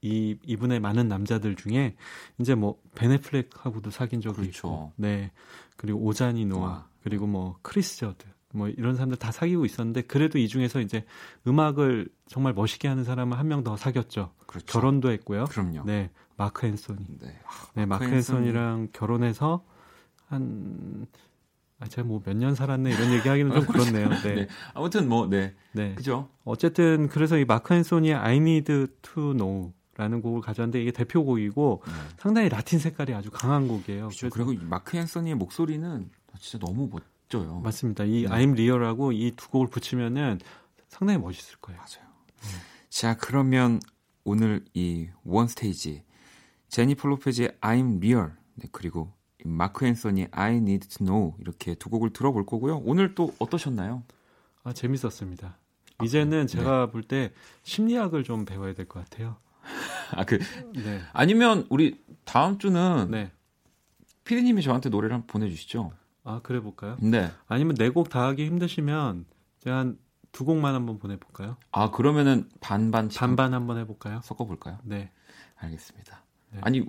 이 0.01 0.38
이분의 0.45 0.80
많은 0.80 1.10
남자들 1.10 1.55
중에 1.55 1.95
이제 2.39 2.55
뭐 2.55 2.80
베네플렉하고도 2.95 3.91
사귄 3.91 4.22
적이 4.22 4.36
그렇죠. 4.38 4.49
있고, 4.68 4.93
네 4.95 5.32
그리고 5.76 5.99
오자니 6.05 6.45
노아 6.45 6.88
그리고 7.03 7.28
뭐 7.28 7.57
크리스 7.62 7.97
저드 7.97 8.26
뭐 8.53 8.70
이런 8.70 8.95
사람들 8.95 9.18
다 9.18 9.34
사귀고 9.34 9.66
있었는데 9.66 10.03
그래도 10.03 10.38
이 10.38 10.47
중에서 10.47 10.80
이제 10.80 11.03
음악을 11.45 12.07
정말 12.30 12.53
멋있게 12.53 12.88
하는 12.88 13.03
사람은 13.03 13.38
한 13.38 13.47
명 13.47 13.62
더 13.66 13.76
사귀었죠. 13.76 14.32
그렇죠. 14.47 14.66
결혼도 14.68 15.12
했고요. 15.12 15.45
그럼요. 15.49 15.84
네 15.86 16.10
마크 16.38 16.66
앤소니. 16.66 17.05
네, 17.20 17.38
네 17.74 17.86
마크, 17.86 18.05
마크 18.05 18.16
앤소니랑 18.16 18.89
결혼해서 18.93 19.66
한 20.28 21.07
아, 21.80 21.88
제가 21.88 22.07
뭐 22.07 22.19
몇 22.25 22.36
년 22.36 22.55
살았네 22.55 22.91
이런 22.91 23.13
얘기 23.13 23.27
하기는 23.30 23.51
좀 23.53 23.65
그렇네요. 23.67 24.09
네. 24.09 24.36
네. 24.36 24.47
아무튼 24.73 25.07
뭐, 25.07 25.27
네. 25.27 25.55
네. 25.71 25.95
그죠. 25.95 26.30
어쨌든 26.43 27.07
그래서 27.07 27.38
이 27.38 27.45
마크 27.45 27.73
앤소니의 27.73 28.15
I 28.15 28.38
Need 28.38 28.88
to 29.01 29.34
Know 29.34 29.71
라는 29.95 30.21
곡을 30.21 30.41
가져왔는데 30.41 30.82
이게 30.82 30.91
대표곡이고 30.91 31.84
네. 31.86 31.91
상당히 32.17 32.49
라틴 32.49 32.80
색깔이 32.80 33.13
아주 33.13 33.32
강한 33.32 33.67
곡이에요. 33.67 34.07
그렇죠. 34.07 34.30
그리고 34.30 34.53
마크 34.63 34.97
앤서니의 34.97 35.36
목소리는 35.36 36.09
진짜 36.39 36.65
너무 36.65 36.89
멋져요. 36.89 37.59
맞습니다. 37.59 38.03
이 38.05 38.23
네. 38.23 38.27
I'm 38.30 38.53
Real하고 38.53 39.11
이 39.11 39.32
두 39.36 39.49
곡을 39.49 39.67
붙이면은 39.67 40.39
상당히 40.88 41.19
멋있을 41.19 41.57
거예요. 41.61 41.80
맞아요. 41.80 42.09
네. 42.41 42.47
자, 42.89 43.15
그러면 43.17 43.80
오늘 44.23 44.63
이 44.73 45.09
원 45.23 45.47
스테이지 45.47 46.03
제니폴 46.69 47.11
로페즈의 47.11 47.57
I'm 47.61 47.97
Real 47.97 48.32
네, 48.55 48.67
그리고 48.71 49.11
마크 49.45 49.85
앤서니의 49.85 50.29
I 50.31 50.55
Need 50.57 50.87
to 50.89 51.05
Know 51.05 51.33
이렇게 51.39 51.75
두 51.75 51.89
곡을 51.89 52.11
들어볼 52.11 52.45
거고요. 52.45 52.77
오늘 52.85 53.15
또 53.15 53.33
어떠셨나요? 53.39 54.03
아, 54.63 54.73
재밌었습니다. 54.73 55.57
이제는 56.03 56.43
아, 56.43 56.45
제가 56.47 56.85
네. 56.85 56.91
볼때 56.91 57.31
심리학을 57.63 58.23
좀 58.23 58.45
배워야 58.45 58.73
될 58.73 58.87
것 58.87 59.03
같아요. 59.03 59.37
아, 60.15 60.23
그, 60.25 60.39
네. 60.73 61.01
아니면 61.13 61.65
우리 61.69 62.03
다음 62.25 62.57
주는 62.57 63.07
네. 63.11 63.31
피디님이 64.23 64.61
저한테 64.61 64.89
노래를 64.89 65.13
한번 65.15 65.27
보내주시죠. 65.27 65.91
아, 66.23 66.39
그래 66.43 66.59
볼까요? 66.59 66.97
네. 67.01 67.31
아니면 67.47 67.75
네 67.75 67.89
곡 67.89 68.09
다 68.09 68.27
하기 68.27 68.45
힘드시면 68.45 69.25
제가 69.59 69.77
한 69.77 69.97
두 70.31 70.45
곡만 70.45 70.75
한번 70.75 70.99
보내볼까요? 70.99 71.57
아, 71.71 71.89
그러면은 71.89 72.47
반반 72.61 73.09
반반 73.09 73.55
한번 73.55 73.79
해볼까요? 73.79 74.21
섞어볼까요? 74.23 74.77
네. 74.83 75.09
알겠습니다. 75.55 76.23
네. 76.51 76.59
아니, 76.61 76.85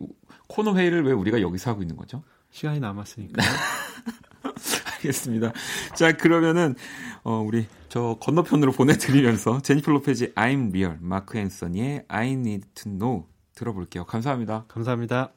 코너 0.47 0.75
회의를 0.77 1.05
왜 1.07 1.13
우리가 1.13 1.41
여기서 1.41 1.71
하고 1.71 1.81
있는 1.81 1.97
거죠? 1.97 2.23
시간이 2.51 2.81
남았으니까. 2.81 3.43
알겠습니다. 4.95 5.53
자, 5.95 6.13
그러면은, 6.13 6.75
어, 7.23 7.39
우리 7.41 7.67
저 7.89 8.17
건너편으로 8.21 8.73
보내드리면서 8.73 9.61
제니플 9.63 9.95
로페즈 9.95 10.35
I'm 10.35 10.71
Real, 10.71 10.99
마크 11.01 11.39
앤서니의 11.39 12.05
I 12.09 12.33
Need 12.33 12.69
to 12.75 12.93
Know 12.93 13.27
들어볼게요. 13.55 14.05
감사합니다. 14.05 14.65
감사합니다. 14.69 15.33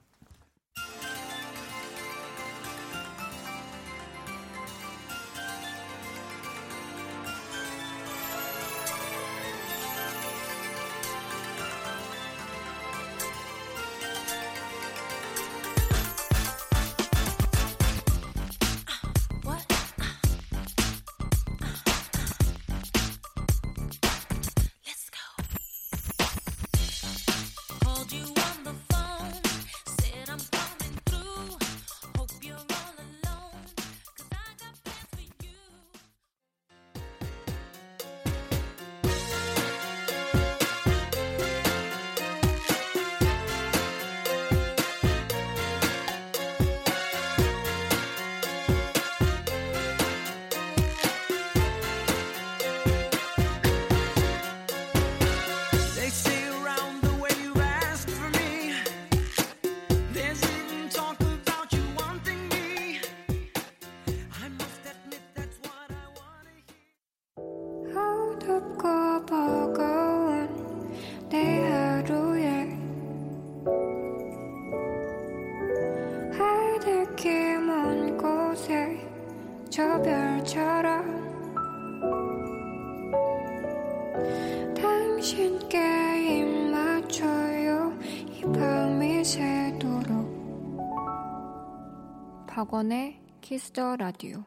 박원의 92.83 93.17
키스 93.39 93.74
더 93.74 93.95
라디오 93.95 94.43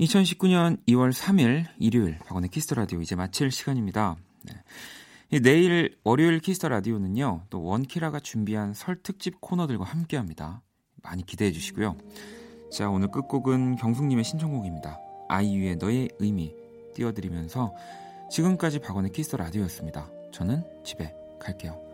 2019년 0.00 0.78
2월 0.88 1.12
3일 1.12 1.66
일요일 1.78 2.18
박원의 2.18 2.50
키스 2.50 2.65
더 2.65 2.74
라디오 2.74 3.00
이제 3.00 3.14
마칠 3.14 3.52
시간입니다. 3.52 4.16
네. 5.30 5.38
내일 5.38 5.96
월요일 6.02 6.40
키스 6.40 6.57
더 6.57 6.68
라디오는요. 6.68 7.44
또 7.48 7.62
원키라가 7.62 8.18
준비한 8.18 8.74
설 8.74 8.96
특집 9.02 9.40
코너들과 9.40 9.84
함께합니다. 9.84 10.62
많이 11.02 11.24
기대해 11.24 11.52
주시고요. 11.52 11.96
자 12.72 12.90
오늘 12.90 13.08
끝곡은 13.12 13.76
경숙님의 13.76 14.24
신청곡입니다. 14.24 14.98
아이유의 15.28 15.76
너의 15.76 16.08
의미 16.18 16.52
띄워드리면서 16.94 17.72
지금까지 18.32 18.80
박원의 18.80 19.12
키스 19.12 19.27
더 19.27 19.36
라디오였습니다. 19.36 20.10
저는 20.32 20.64
집에 20.82 21.14
갈게요. 21.38 21.89